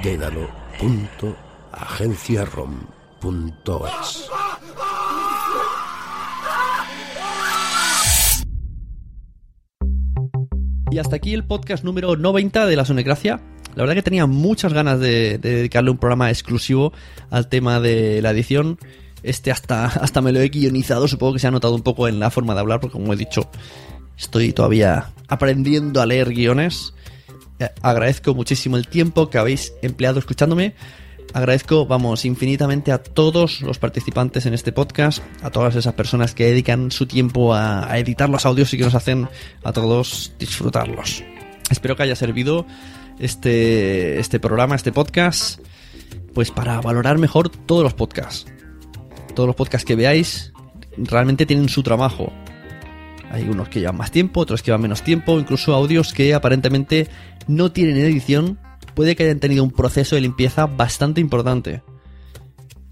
¡Pero 0.00 0.48
Y 10.94 11.00
hasta 11.00 11.16
aquí 11.16 11.34
el 11.34 11.42
podcast 11.42 11.82
número 11.82 12.14
90 12.14 12.66
de 12.66 12.76
la 12.76 12.84
Sonecracia. 12.84 13.40
La 13.74 13.82
verdad 13.82 13.96
que 13.96 14.02
tenía 14.02 14.26
muchas 14.26 14.72
ganas 14.72 15.00
de, 15.00 15.38
de 15.38 15.56
dedicarle 15.56 15.90
un 15.90 15.98
programa 15.98 16.30
exclusivo 16.30 16.92
al 17.30 17.48
tema 17.48 17.80
de 17.80 18.22
la 18.22 18.30
edición. 18.30 18.78
Este 19.24 19.50
hasta, 19.50 19.86
hasta 19.86 20.20
me 20.20 20.30
lo 20.30 20.38
he 20.38 20.50
guionizado, 20.50 21.08
supongo 21.08 21.32
que 21.32 21.38
se 21.40 21.48
ha 21.48 21.50
notado 21.50 21.74
un 21.74 21.82
poco 21.82 22.06
en 22.06 22.20
la 22.20 22.30
forma 22.30 22.54
de 22.54 22.60
hablar, 22.60 22.78
porque 22.78 22.92
como 22.92 23.12
he 23.12 23.16
dicho, 23.16 23.50
estoy 24.16 24.52
todavía 24.52 25.12
aprendiendo 25.26 26.00
a 26.00 26.06
leer 26.06 26.28
guiones. 26.28 26.94
Eh, 27.58 27.70
Agradezco 27.82 28.32
muchísimo 28.32 28.76
el 28.76 28.86
tiempo 28.86 29.30
que 29.30 29.38
habéis 29.38 29.72
empleado 29.82 30.20
escuchándome. 30.20 30.74
Agradezco, 31.32 31.86
vamos, 31.86 32.24
infinitamente 32.24 32.92
a 32.92 33.02
todos 33.02 33.60
los 33.60 33.78
participantes 33.78 34.46
en 34.46 34.54
este 34.54 34.70
podcast, 34.70 35.22
a 35.42 35.50
todas 35.50 35.74
esas 35.74 35.94
personas 35.94 36.34
que 36.34 36.46
dedican 36.46 36.92
su 36.92 37.06
tiempo 37.06 37.54
a, 37.54 37.98
editar 37.98 38.28
los 38.28 38.46
audios 38.46 38.72
y 38.72 38.78
que 38.78 38.84
nos 38.84 38.94
hacen 38.94 39.28
a 39.64 39.72
todos 39.72 40.32
disfrutarlos. 40.38 41.24
Espero 41.70 41.96
que 41.96 42.04
haya 42.04 42.14
servido 42.14 42.66
este, 43.18 44.20
este 44.20 44.38
programa, 44.38 44.76
este 44.76 44.92
podcast, 44.92 45.60
pues 46.34 46.50
para 46.50 46.80
valorar 46.80 47.18
mejor 47.18 47.48
todos 47.48 47.82
los 47.82 47.94
podcasts. 47.94 48.46
Todos 49.34 49.48
los 49.48 49.56
podcasts 49.56 49.84
que 49.84 49.96
veáis 49.96 50.52
realmente 50.96 51.46
tienen 51.46 51.68
su 51.68 51.82
trabajo. 51.82 52.32
Hay 53.30 53.48
unos 53.48 53.68
que 53.68 53.80
llevan 53.80 53.96
más 53.96 54.12
tiempo, 54.12 54.40
otros 54.40 54.62
que 54.62 54.66
llevan 54.66 54.82
menos 54.82 55.02
tiempo, 55.02 55.40
incluso 55.40 55.74
audios 55.74 56.12
que 56.12 56.34
aparentemente 56.34 57.08
no 57.48 57.72
tienen 57.72 57.96
edición, 57.96 58.60
puede 58.94 59.16
que 59.16 59.24
hayan 59.24 59.40
tenido 59.40 59.64
un 59.64 59.70
proceso 59.70 60.14
de 60.14 60.22
limpieza 60.22 60.66
bastante 60.66 61.20
importante. 61.20 61.82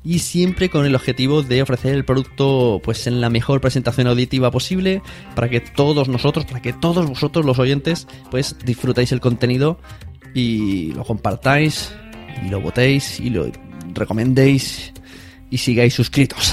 Y 0.05 0.19
siempre 0.19 0.69
con 0.69 0.85
el 0.85 0.97
objetivo 0.97 1.43
de 1.43 1.63
ofrecer 1.63 1.95
el 1.95 2.05
producto 2.05 2.81
pues 2.83 3.07
en 3.07 3.21
la 3.21 3.31
mejor 3.31 3.61
presentación 3.61 4.09
auditiva 4.09 4.51
posible 4.51 5.01
para 5.37 5.49
que 5.49 5.61
todos 5.61 6.09
nosotros, 6.09 6.45
para 6.45 6.61
que 6.61 6.73
todos 6.73 7.09
vosotros 7.09 7.47
los 7.47 7.59
oyentes 7.61 8.09
pues 8.31 8.57
disfrutéis 8.65 9.13
el 9.13 9.21
contenido 9.21 9.79
y 10.35 10.93
lo 10.93 11.05
compartáis 11.05 11.93
y 12.45 12.49
lo 12.49 12.61
votéis 12.61 13.21
y 13.21 13.31
lo 13.31 13.47
recomendéis 13.95 14.93
y 15.51 15.59
sigáis 15.59 15.95
suscritos. 15.95 16.53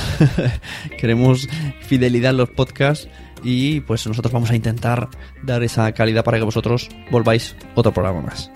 Queremos 1.00 1.48
fidelidad 1.82 2.32
en 2.32 2.38
los 2.38 2.50
podcasts 2.50 3.08
y 3.44 3.80
pues 3.82 4.06
nosotros 4.06 4.32
vamos 4.32 4.52
a 4.52 4.56
intentar 4.56 5.10
dar 5.42 5.64
esa 5.64 5.92
calidad 5.94 6.24
para 6.24 6.38
que 6.38 6.44
vosotros 6.44 6.90
volváis 7.10 7.56
otro 7.76 7.94
programa 7.94 8.22
más. 8.22 8.52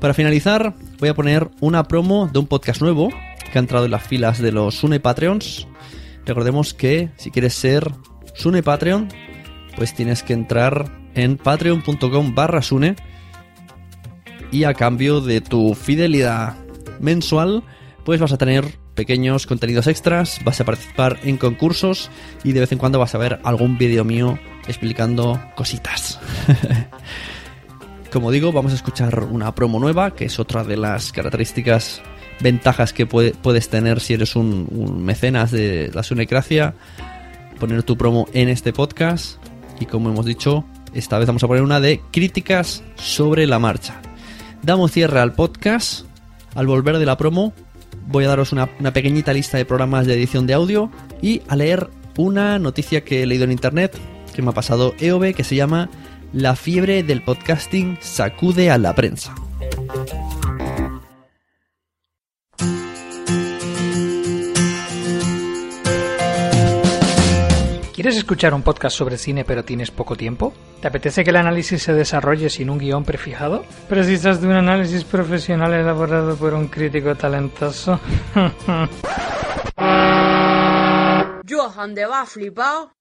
Para 0.00 0.14
finalizar, 0.14 0.74
voy 0.98 1.10
a 1.10 1.14
poner 1.14 1.50
una 1.60 1.84
promo 1.84 2.26
de 2.26 2.38
un 2.38 2.46
podcast 2.46 2.80
nuevo 2.80 3.10
que 3.52 3.58
ha 3.58 3.60
entrado 3.60 3.84
en 3.84 3.90
las 3.90 4.02
filas 4.02 4.38
de 4.38 4.50
los 4.50 4.76
Sune 4.76 4.98
Patreons. 4.98 5.68
Recordemos 6.24 6.72
que 6.72 7.10
si 7.16 7.30
quieres 7.30 7.52
ser 7.52 7.92
Sune 8.34 8.62
Patreon, 8.62 9.08
pues 9.76 9.94
tienes 9.94 10.22
que 10.22 10.32
entrar 10.32 10.90
en 11.14 11.36
patreon.com 11.36 12.34
barra 12.34 12.62
Sune 12.62 12.96
y 14.50 14.64
a 14.64 14.72
cambio 14.72 15.20
de 15.20 15.42
tu 15.42 15.74
fidelidad 15.74 16.56
mensual, 16.98 17.62
pues 18.02 18.20
vas 18.20 18.32
a 18.32 18.38
tener 18.38 18.78
pequeños 18.94 19.46
contenidos 19.46 19.86
extras, 19.86 20.40
vas 20.44 20.60
a 20.62 20.64
participar 20.64 21.18
en 21.24 21.36
concursos 21.36 22.10
y 22.42 22.52
de 22.52 22.60
vez 22.60 22.72
en 22.72 22.78
cuando 22.78 22.98
vas 22.98 23.14
a 23.14 23.18
ver 23.18 23.38
algún 23.44 23.76
vídeo 23.76 24.04
mío 24.04 24.38
explicando 24.66 25.38
cositas. 25.56 26.18
Como 28.12 28.30
digo, 28.32 28.50
vamos 28.52 28.72
a 28.72 28.74
escuchar 28.74 29.24
una 29.30 29.54
promo 29.54 29.78
nueva, 29.78 30.14
que 30.14 30.24
es 30.24 30.38
otra 30.40 30.64
de 30.64 30.76
las 30.76 31.12
características, 31.12 32.02
ventajas 32.40 32.92
que 32.92 33.06
puede- 33.06 33.32
puedes 33.34 33.68
tener 33.68 34.00
si 34.00 34.14
eres 34.14 34.34
un, 34.34 34.66
un 34.70 35.02
mecenas 35.04 35.50
de 35.52 35.90
la 35.94 36.02
Sunecracia. 36.02 36.74
Poner 37.60 37.82
tu 37.84 37.96
promo 37.96 38.26
en 38.32 38.48
este 38.48 38.72
podcast. 38.72 39.36
Y 39.78 39.86
como 39.86 40.10
hemos 40.10 40.26
dicho, 40.26 40.64
esta 40.92 41.18
vez 41.18 41.26
vamos 41.28 41.44
a 41.44 41.46
poner 41.46 41.62
una 41.62 41.78
de 41.78 42.00
críticas 42.10 42.82
sobre 42.96 43.46
la 43.46 43.58
marcha. 43.58 44.00
Damos 44.62 44.90
cierre 44.90 45.20
al 45.20 45.32
podcast. 45.32 46.04
Al 46.56 46.66
volver 46.66 46.98
de 46.98 47.06
la 47.06 47.16
promo, 47.16 47.52
voy 48.08 48.24
a 48.24 48.28
daros 48.28 48.50
una, 48.52 48.68
una 48.80 48.92
pequeñita 48.92 49.32
lista 49.32 49.56
de 49.56 49.64
programas 49.64 50.06
de 50.06 50.14
edición 50.14 50.48
de 50.48 50.54
audio 50.54 50.90
y 51.22 51.42
a 51.46 51.54
leer 51.54 51.88
una 52.16 52.58
noticia 52.58 53.04
que 53.04 53.22
he 53.22 53.26
leído 53.26 53.44
en 53.44 53.52
internet 53.52 53.96
que 54.34 54.42
me 54.42 54.50
ha 54.50 54.54
pasado 54.54 54.94
EOB 54.98 55.32
que 55.34 55.44
se 55.44 55.54
llama 55.54 55.88
La 56.32 56.54
fiebre 56.54 57.02
del 57.02 57.22
podcasting 57.22 57.98
sacude 58.00 58.70
a 58.70 58.78
la 58.78 58.94
prensa. 58.94 59.34
¿Quieres 67.92 68.16
escuchar 68.16 68.54
un 68.54 68.62
podcast 68.62 68.96
sobre 68.96 69.18
cine 69.18 69.44
pero 69.44 69.64
tienes 69.64 69.90
poco 69.90 70.14
tiempo? 70.14 70.54
¿Te 70.80 70.86
apetece 70.86 71.24
que 71.24 71.30
el 71.30 71.36
análisis 71.36 71.82
se 71.82 71.94
desarrolle 71.94 72.48
sin 72.48 72.70
un 72.70 72.78
guion 72.78 73.02
prefijado? 73.04 73.64
¿Precisas 73.88 74.40
de 74.40 74.46
un 74.46 74.54
análisis 74.54 75.02
profesional 75.02 75.74
elaborado 75.74 76.36
por 76.36 76.54
un 76.54 76.68
crítico 76.68 77.16
talentoso? 77.16 77.98
Johan 81.48 81.92
de 81.96 82.06
va 82.06 82.24
flipado. 82.24 82.92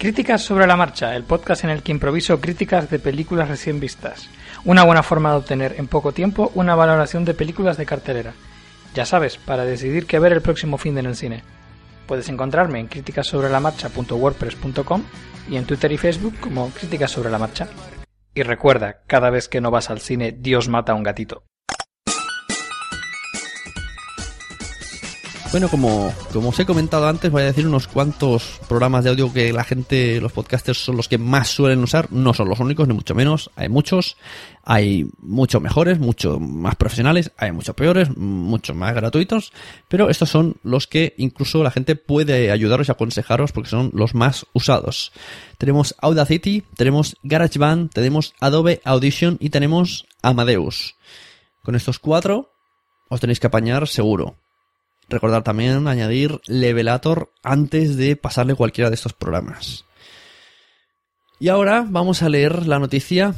Críticas 0.00 0.40
sobre 0.40 0.66
la 0.66 0.76
marcha, 0.76 1.14
el 1.14 1.24
podcast 1.24 1.64
en 1.64 1.68
el 1.68 1.82
que 1.82 1.92
improviso 1.92 2.40
críticas 2.40 2.88
de 2.88 2.98
películas 2.98 3.50
recién 3.50 3.80
vistas. 3.80 4.30
Una 4.64 4.82
buena 4.82 5.02
forma 5.02 5.30
de 5.30 5.36
obtener 5.36 5.74
en 5.76 5.88
poco 5.88 6.12
tiempo 6.12 6.50
una 6.54 6.74
valoración 6.74 7.26
de 7.26 7.34
películas 7.34 7.76
de 7.76 7.84
cartelera. 7.84 8.32
Ya 8.94 9.04
sabes, 9.04 9.36
para 9.36 9.66
decidir 9.66 10.06
qué 10.06 10.18
ver 10.18 10.32
el 10.32 10.40
próximo 10.40 10.78
fin 10.78 10.94
de 10.94 11.00
en 11.00 11.06
el 11.06 11.16
cine. 11.16 11.42
Puedes 12.06 12.30
encontrarme 12.30 12.80
en 12.80 12.86
críticasobrelamarcha.wordpress.com 12.86 15.02
y 15.50 15.56
en 15.56 15.66
Twitter 15.66 15.92
y 15.92 15.98
Facebook 15.98 16.40
como 16.40 16.70
Críticas 16.70 17.10
sobre 17.10 17.28
la 17.28 17.36
Marcha. 17.36 17.68
Y 18.34 18.42
recuerda, 18.42 19.02
cada 19.06 19.28
vez 19.28 19.48
que 19.48 19.60
no 19.60 19.70
vas 19.70 19.90
al 19.90 20.00
cine, 20.00 20.32
Dios 20.32 20.70
mata 20.70 20.92
a 20.92 20.94
un 20.94 21.02
gatito. 21.02 21.42
Bueno, 25.52 25.68
como, 25.68 26.14
como 26.32 26.50
os 26.50 26.60
he 26.60 26.64
comentado 26.64 27.08
antes, 27.08 27.28
voy 27.28 27.42
a 27.42 27.46
decir 27.46 27.66
unos 27.66 27.88
cuantos 27.88 28.60
programas 28.68 29.02
de 29.02 29.10
audio 29.10 29.32
que 29.32 29.52
la 29.52 29.64
gente, 29.64 30.20
los 30.20 30.30
podcasters 30.30 30.78
son 30.78 30.96
los 30.96 31.08
que 31.08 31.18
más 31.18 31.48
suelen 31.48 31.82
usar. 31.82 32.12
No 32.12 32.32
son 32.34 32.48
los 32.48 32.60
únicos, 32.60 32.86
ni 32.86 32.94
mucho 32.94 33.16
menos. 33.16 33.50
Hay 33.56 33.68
muchos. 33.68 34.16
Hay 34.62 35.10
muchos 35.18 35.60
mejores, 35.60 35.98
mucho 35.98 36.38
más 36.38 36.76
profesionales. 36.76 37.32
Hay 37.36 37.50
muchos 37.50 37.74
peores, 37.74 38.16
muchos 38.16 38.76
más 38.76 38.94
gratuitos. 38.94 39.52
Pero 39.88 40.08
estos 40.08 40.30
son 40.30 40.54
los 40.62 40.86
que 40.86 41.14
incluso 41.18 41.64
la 41.64 41.72
gente 41.72 41.96
puede 41.96 42.52
ayudaros 42.52 42.86
y 42.86 42.92
aconsejaros 42.92 43.50
porque 43.50 43.70
son 43.70 43.90
los 43.92 44.14
más 44.14 44.46
usados. 44.52 45.10
Tenemos 45.58 45.96
Audacity, 46.00 46.62
tenemos 46.76 47.16
GarageBand, 47.24 47.90
tenemos 47.90 48.34
Adobe 48.38 48.80
Audition 48.84 49.36
y 49.40 49.50
tenemos 49.50 50.06
Amadeus. 50.22 50.94
Con 51.64 51.74
estos 51.74 51.98
cuatro 51.98 52.52
os 53.08 53.18
tenéis 53.18 53.40
que 53.40 53.48
apañar 53.48 53.88
seguro. 53.88 54.36
Recordar 55.10 55.42
también 55.42 55.88
añadir 55.88 56.40
Levelator 56.46 57.32
antes 57.42 57.96
de 57.96 58.14
pasarle 58.14 58.54
cualquiera 58.54 58.90
de 58.90 58.94
estos 58.94 59.12
programas. 59.12 59.84
Y 61.40 61.48
ahora 61.48 61.84
vamos 61.88 62.22
a 62.22 62.28
leer 62.28 62.66
la 62.66 62.78
noticia, 62.78 63.34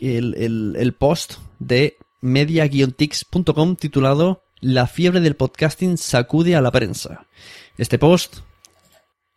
el, 0.00 0.74
el, 0.76 0.92
post 0.94 1.34
de 1.60 1.96
media-tix.com 2.20 3.76
titulado 3.76 4.42
La 4.60 4.88
fiebre 4.88 5.20
del 5.20 5.36
podcasting 5.36 5.96
sacude 5.96 6.56
a 6.56 6.60
la 6.60 6.72
prensa. 6.72 7.26
Este 7.78 7.98
post 7.98 8.38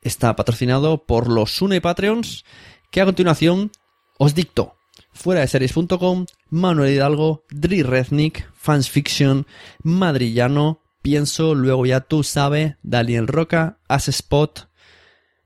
está 0.02 0.36
patrocinado 0.36 1.06
por 1.06 1.30
los 1.30 1.52
Sune 1.52 1.82
Patreons 1.82 2.46
que 2.90 3.02
a 3.02 3.06
continuación 3.06 3.72
os 4.18 4.34
dicto 4.34 4.76
fuera 5.16 5.42
de 5.42 5.48
series.com, 5.48 6.26
Manuel 6.50 6.94
Hidalgo, 6.94 7.46
Dri 7.50 7.82
Rednick, 7.84 8.52
Fans 8.54 8.90
Fiction, 8.90 9.48
Madrillano, 9.82 10.82
Pienso, 11.06 11.54
luego 11.54 11.86
ya 11.86 12.02
tú 12.02 12.24
sabes, 12.24 12.78
Daniel 12.82 13.28
Roca, 13.28 13.78
As 13.88 14.08
Spot, 14.08 14.68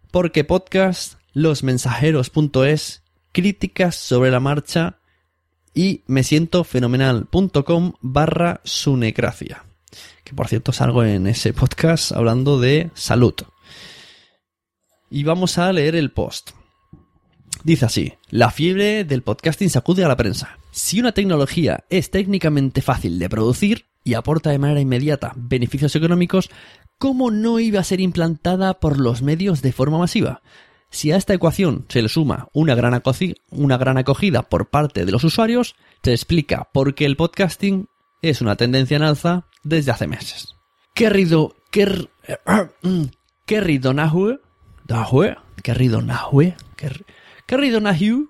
Porque 0.10 0.46
Podcast, 0.46 1.16
losmensajeros.es, 1.34 3.04
Críticas 3.34 3.98
sobre 3.98 4.32
la 4.32 4.40
marcha 4.40 5.00
y 5.74 6.06
me 6.08 6.24
siento 6.24 6.64
fenomenal.com 6.64 7.92
barra 8.00 8.62
sunecracia. 8.64 9.66
Que 10.24 10.34
por 10.34 10.48
cierto 10.48 10.72
salgo 10.72 11.04
en 11.04 11.28
ese 11.28 11.52
podcast 11.52 12.14
hablando 12.14 12.58
de 12.58 12.90
salud. 12.94 13.36
Y 15.10 15.26
vamos 15.26 15.58
a 15.58 15.74
leer 15.74 15.98
el 15.98 16.12
post. 16.12 16.52
Dice 17.66 17.86
así, 17.86 18.14
la 18.30 18.50
fiebre 18.50 19.04
del 19.04 19.24
podcasting 19.24 19.70
sacude 19.70 20.06
a 20.06 20.08
la 20.08 20.16
prensa. 20.16 20.58
Si 20.72 21.02
una 21.02 21.12
tecnología 21.12 21.84
es 21.90 22.12
técnicamente 22.12 22.82
fácil 22.82 23.20
de 23.20 23.28
producir, 23.28 23.89
y 24.04 24.14
aporta 24.14 24.50
de 24.50 24.60
manera 24.60 24.80
inmediata 24.80 25.34
beneficios 25.36 25.96
económicos, 25.96 26.50
¿cómo 26.98 27.32
no 27.32 27.60
iba 27.60 27.80
a 27.80 27.84
ser 27.84 28.02
implantada 28.02 28.80
por 28.80 29.00
los 29.00 29.22
medios 29.22 29.62
de 29.62 29.72
forma 29.72 29.98
masiva? 29.98 30.42
Si 30.92 31.12
a 31.12 31.18
esta 31.18 31.34
ecuación 31.34 31.86
se 31.88 32.02
le 32.02 32.10
suma 32.10 32.48
una 32.52 32.74
gran, 32.76 32.94
acogida 32.94 34.44
por 34.44 34.70
parte 34.70 35.06
de 35.06 35.12
los 35.12 35.24
usuarios, 35.24 35.76
se 36.04 36.14
explica 36.14 36.70
por 36.74 36.96
qué 36.96 37.06
el 37.06 37.16
podcasting 37.16 37.88
es 38.22 38.42
una 38.42 38.56
tendencia 38.56 38.98
en 38.98 39.04
alza 39.04 39.46
desde 39.64 39.92
hace 39.92 40.08
meses. 40.08 40.56
Donahue, 43.78 44.40
Donahue, 44.88 45.36
Kerry 45.62 45.88
Donahue, 45.88 46.56
Kerry 47.46 47.70
Donahue, 47.70 48.28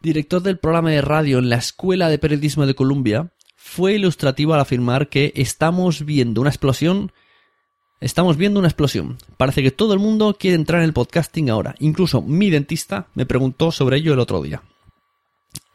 director 0.00 0.42
del 0.42 0.58
programa 0.58 0.90
de 0.90 1.02
radio 1.02 1.38
en 1.38 1.50
la 1.50 1.56
Escuela 1.56 2.08
de 2.08 2.18
Periodismo 2.18 2.66
de 2.66 2.74
Columbia, 2.74 3.32
fue 3.68 3.92
ilustrativo 3.92 4.54
al 4.54 4.60
afirmar 4.60 5.08
que 5.08 5.32
estamos 5.36 6.04
viendo 6.04 6.40
una 6.40 6.50
explosión. 6.50 7.12
Estamos 8.00 8.36
viendo 8.36 8.58
una 8.58 8.68
explosión. 8.68 9.18
Parece 9.36 9.62
que 9.62 9.70
todo 9.70 9.92
el 9.92 9.98
mundo 9.98 10.36
quiere 10.38 10.56
entrar 10.56 10.80
en 10.80 10.86
el 10.86 10.94
podcasting 10.94 11.50
ahora. 11.50 11.74
Incluso 11.78 12.22
mi 12.22 12.48
dentista 12.48 13.08
me 13.14 13.26
preguntó 13.26 13.70
sobre 13.70 13.98
ello 13.98 14.14
el 14.14 14.20
otro 14.20 14.40
día. 14.40 14.62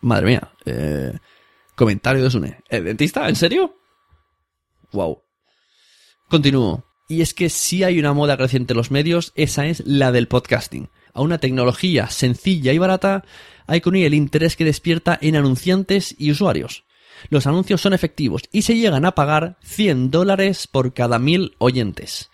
Madre 0.02 0.26
mía. 0.26 0.52
Eh, 0.66 1.18
comentario 1.76 2.24
de 2.24 2.32
Sune. 2.32 2.60
¿El 2.68 2.86
dentista? 2.86 3.30
¿En 3.30 3.36
serio? 3.36 3.76
Wow. 4.92 5.22
Continúo. 6.30 6.86
Y 7.08 7.22
es 7.22 7.34
que 7.34 7.50
si 7.50 7.84
hay 7.84 8.00
una 8.00 8.14
moda 8.14 8.38
creciente 8.38 8.74
en 8.74 8.78
los 8.78 8.92
medios, 8.92 9.34
esa 9.36 9.68
es 9.68 9.84
la 9.86 10.12
del 10.12 10.28
podcasting. 10.28 10.90
A 11.14 11.22
una 11.22 11.38
tecnología 11.38 12.10
sencilla 12.10 12.74
y 12.74 12.80
barata 12.80 13.24
hay 13.68 13.82
que 13.82 13.90
unir 13.90 14.08
el 14.08 14.16
interés 14.16 14.56
que 14.56 14.66
despierta 14.66 15.18
en 15.22 15.36
anunciantes 15.36 16.16
y 16.18 16.32
usuarios 16.32 16.86
los 17.30 17.48
anuncios 17.48 17.82
son 17.82 17.94
efectivos 17.94 18.44
y 18.52 18.64
se 18.64 18.76
llegan 18.76 19.06
a 19.06 19.16
pagar 19.16 19.58
100 19.64 20.12
dólares 20.12 20.68
por 20.68 20.94
cada 20.94 21.20
mil 21.20 21.56
oyentes. 21.58 22.30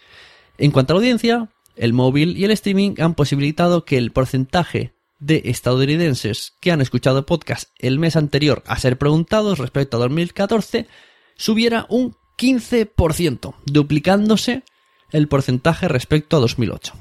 En 0.57 0.71
cuanto 0.71 0.93
a 0.93 0.95
la 0.95 0.99
audiencia, 0.99 1.49
el 1.75 1.93
móvil 1.93 2.37
y 2.37 2.45
el 2.45 2.51
streaming 2.51 2.95
han 2.99 3.15
posibilitado 3.15 3.85
que 3.85 3.97
el 3.97 4.11
porcentaje 4.11 4.93
de 5.19 5.43
estadounidenses 5.45 6.53
que 6.59 6.71
han 6.71 6.81
escuchado 6.81 7.25
podcast 7.25 7.69
el 7.77 7.99
mes 7.99 8.15
anterior 8.15 8.63
a 8.65 8.79
ser 8.79 8.97
preguntados 8.97 9.59
respecto 9.59 9.97
a 9.97 9.99
2014 10.01 10.87
subiera 11.35 11.85
un 11.89 12.15
15%, 12.37 13.55
duplicándose 13.65 14.63
el 15.11 15.27
porcentaje 15.27 15.87
respecto 15.87 16.37
a 16.37 16.39
2008. 16.39 16.93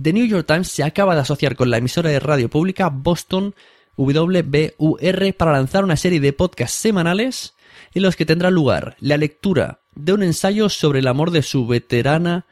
The 0.00 0.12
New 0.12 0.26
York 0.26 0.46
Times 0.46 0.68
se 0.68 0.82
acaba 0.82 1.14
de 1.14 1.20
asociar 1.20 1.54
con 1.54 1.70
la 1.70 1.78
emisora 1.78 2.10
de 2.10 2.18
radio 2.18 2.50
pública 2.50 2.88
Boston 2.88 3.54
WBUR 3.96 5.34
para 5.36 5.52
lanzar 5.52 5.84
una 5.84 5.96
serie 5.96 6.20
de 6.20 6.32
podcasts 6.32 6.78
semanales 6.78 7.54
en 7.94 8.02
los 8.02 8.16
que 8.16 8.26
tendrá 8.26 8.50
lugar 8.50 8.96
la 9.00 9.16
lectura 9.16 9.80
de 9.94 10.12
un 10.12 10.22
ensayo 10.22 10.68
sobre 10.68 10.98
el 10.98 11.06
amor 11.06 11.30
de 11.30 11.42
su 11.42 11.66
veterana 11.66 12.46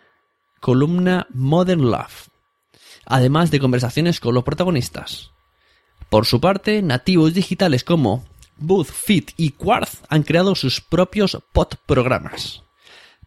columna 0.61 1.26
Modern 1.30 1.90
Love, 1.90 2.28
además 3.05 3.51
de 3.51 3.61
conversaciones 3.61 4.20
con 4.20 4.34
los 4.34 4.45
protagonistas. 4.45 5.30
Por 6.09 6.26
su 6.26 6.40
parte, 6.40 6.82
nativos 6.82 7.34
digitales 7.34 7.84
como 7.84 8.24
Booth, 8.57 8.88
Fit 8.93 9.32
y 9.36 9.51
Quartz 9.51 10.03
han 10.09 10.22
creado 10.22 10.55
sus 10.55 10.80
propios 10.80 11.38
pod 11.53 11.74
programas. 11.86 12.62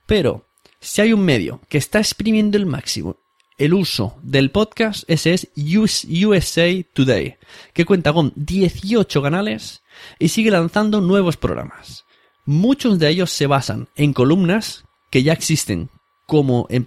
Pero, 0.06 0.46
si 0.80 1.02
hay 1.02 1.14
un 1.14 1.26
medio 1.26 1.62
que 1.68 1.78
está 1.78 2.00
exprimiendo 2.00 2.58
el 2.58 2.66
máximo 2.66 3.18
el 3.58 3.74
uso 3.74 4.18
del 4.22 4.52
podcast, 4.52 5.04
ese 5.08 5.34
es 5.34 5.50
USA 5.56 6.68
Today, 6.94 7.38
que 7.74 7.86
cuenta 7.86 8.14
con 8.14 8.34
18 8.36 9.22
canales 9.22 9.84
y 10.20 10.30
sigue 10.30 10.52
lanzando 10.52 11.02
nuevos 11.02 11.38
programas. 11.38 12.06
Muchos 12.46 13.00
de 13.00 13.10
ellos 13.10 13.32
se 13.32 13.48
basan 13.48 13.88
en 13.96 14.14
columnas 14.14 14.86
que 15.10 15.24
ya 15.24 15.34
existen 15.34 15.90
como 16.28 16.68
en 16.70 16.86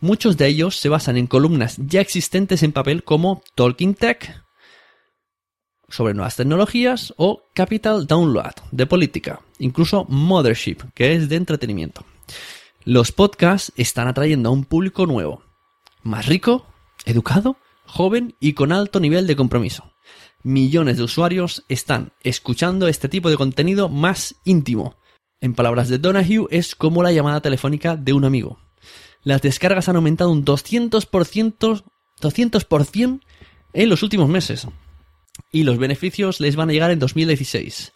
muchos 0.00 0.36
de 0.36 0.46
ellos 0.46 0.76
se 0.76 0.88
basan 0.88 1.16
en 1.16 1.26
columnas 1.26 1.76
ya 1.78 2.00
existentes 2.00 2.62
en 2.62 2.72
papel 2.72 3.04
como 3.04 3.42
Talking 3.54 3.94
Tech 3.94 4.42
sobre 5.88 6.14
nuevas 6.14 6.36
tecnologías 6.36 7.12
o 7.16 7.42
Capital 7.52 8.06
Download 8.06 8.54
de 8.70 8.86
política, 8.86 9.40
incluso 9.58 10.04
Mothership, 10.08 10.78
que 10.94 11.14
es 11.14 11.28
de 11.28 11.36
entretenimiento. 11.36 12.04
Los 12.84 13.12
podcasts 13.12 13.72
están 13.76 14.06
atrayendo 14.06 14.48
a 14.48 14.52
un 14.52 14.64
público 14.64 15.06
nuevo, 15.06 15.42
más 16.02 16.26
rico, 16.26 16.66
educado, 17.04 17.56
joven 17.86 18.34
y 18.40 18.54
con 18.54 18.72
alto 18.72 19.00
nivel 19.00 19.26
de 19.26 19.36
compromiso. 19.36 19.92
Millones 20.42 20.96
de 20.96 21.02
usuarios 21.02 21.64
están 21.68 22.12
escuchando 22.22 22.88
este 22.88 23.08
tipo 23.08 23.28
de 23.28 23.36
contenido 23.36 23.88
más 23.88 24.36
íntimo. 24.44 24.96
En 25.40 25.54
palabras 25.54 25.88
de 25.88 25.98
Donahue, 25.98 26.46
es 26.50 26.74
como 26.74 27.02
la 27.02 27.12
llamada 27.12 27.40
telefónica 27.40 27.96
de 27.96 28.12
un 28.12 28.24
amigo. 28.24 28.58
Las 29.22 29.42
descargas 29.42 29.88
han 29.88 29.96
aumentado 29.96 30.30
un 30.30 30.44
200%, 30.44 31.84
200% 32.20 33.20
en 33.72 33.88
los 33.88 34.02
últimos 34.02 34.28
meses. 34.28 34.66
Y 35.52 35.64
los 35.64 35.78
beneficios 35.78 36.40
les 36.40 36.56
van 36.56 36.70
a 36.70 36.72
llegar 36.72 36.90
en 36.90 36.98
2016, 36.98 37.92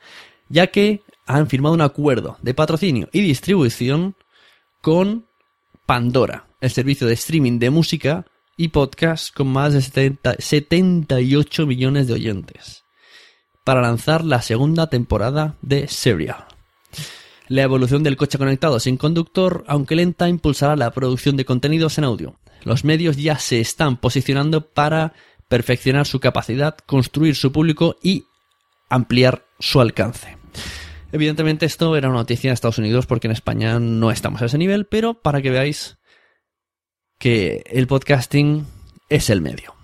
ya 0.48 0.66
que 0.68 1.02
han 1.26 1.48
firmado 1.48 1.74
un 1.74 1.80
acuerdo 1.80 2.36
de 2.42 2.54
patrocinio 2.54 3.08
y 3.12 3.20
distribución 3.20 4.16
con 4.82 5.26
Pandora, 5.86 6.46
el 6.60 6.70
servicio 6.70 7.06
de 7.06 7.14
streaming 7.14 7.58
de 7.58 7.70
música 7.70 8.26
y 8.56 8.68
podcast 8.68 9.34
con 9.34 9.48
más 9.48 9.72
de 9.72 10.16
78 10.38 11.66
millones 11.66 12.06
de 12.06 12.14
oyentes, 12.14 12.84
para 13.64 13.82
lanzar 13.82 14.24
la 14.24 14.42
segunda 14.42 14.88
temporada 14.88 15.56
de 15.62 15.88
Serial. 15.88 16.46
La 17.48 17.62
evolución 17.62 18.02
del 18.02 18.16
coche 18.16 18.38
conectado 18.38 18.80
sin 18.80 18.96
conductor, 18.96 19.64
aunque 19.66 19.96
lenta, 19.96 20.28
impulsará 20.28 20.76
la 20.76 20.90
producción 20.92 21.36
de 21.36 21.44
contenidos 21.44 21.98
en 21.98 22.04
audio. 22.04 22.38
Los 22.62 22.84
medios 22.84 23.16
ya 23.16 23.38
se 23.38 23.60
están 23.60 23.98
posicionando 23.98 24.66
para 24.72 25.12
perfeccionar 25.48 26.06
su 26.06 26.20
capacidad, 26.20 26.76
construir 26.86 27.36
su 27.36 27.52
público 27.52 27.96
y 28.02 28.24
ampliar 28.88 29.44
su 29.58 29.80
alcance. 29.80 30.38
Evidentemente 31.12 31.66
esto 31.66 31.96
era 31.96 32.08
una 32.08 32.18
noticia 32.18 32.50
de 32.50 32.54
Estados 32.54 32.78
Unidos 32.78 33.06
porque 33.06 33.26
en 33.28 33.32
España 33.32 33.78
no 33.78 34.10
estamos 34.10 34.40
a 34.42 34.46
ese 34.46 34.58
nivel, 34.58 34.86
pero 34.86 35.14
para 35.14 35.42
que 35.42 35.50
veáis 35.50 35.98
que 37.18 37.64
el 37.66 37.86
podcasting 37.86 38.66
es 39.08 39.30
el 39.30 39.40
medio. 39.40 39.74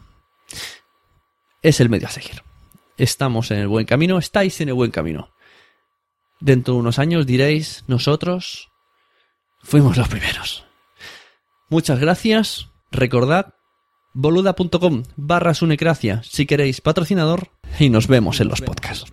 Es 1.63 1.81
el 1.81 1.89
medio 1.89 2.09
a 2.09 2.11
seguir. 2.11 2.43
Estamos 2.97 3.51
en 3.51 3.59
el 3.59 3.69
buen 3.69 3.87
camino, 3.87 4.19
estáis 4.19 4.61
en 4.61 4.69
el 4.69 4.75
buen 4.75 4.91
camino. 4.91 5.31
Dentro 6.41 6.75
de 6.75 6.81
unos 6.81 6.99
años 6.99 7.27
diréis, 7.27 7.85
nosotros 7.87 8.71
fuimos 9.63 9.97
los 9.97 10.09
primeros. 10.09 10.65
Muchas 11.69 12.01
gracias. 12.01 12.69
Recordad 12.91 13.55
boluda.com 14.13 15.05
barra 15.17 15.55
sunecracia 15.55 16.23
si 16.25 16.47
queréis 16.47 16.81
patrocinador 16.81 17.51
y 17.79 17.91
nos 17.91 18.09
vemos 18.09 18.41
en 18.41 18.49
los 18.49 18.61
podcasts. 18.61 19.13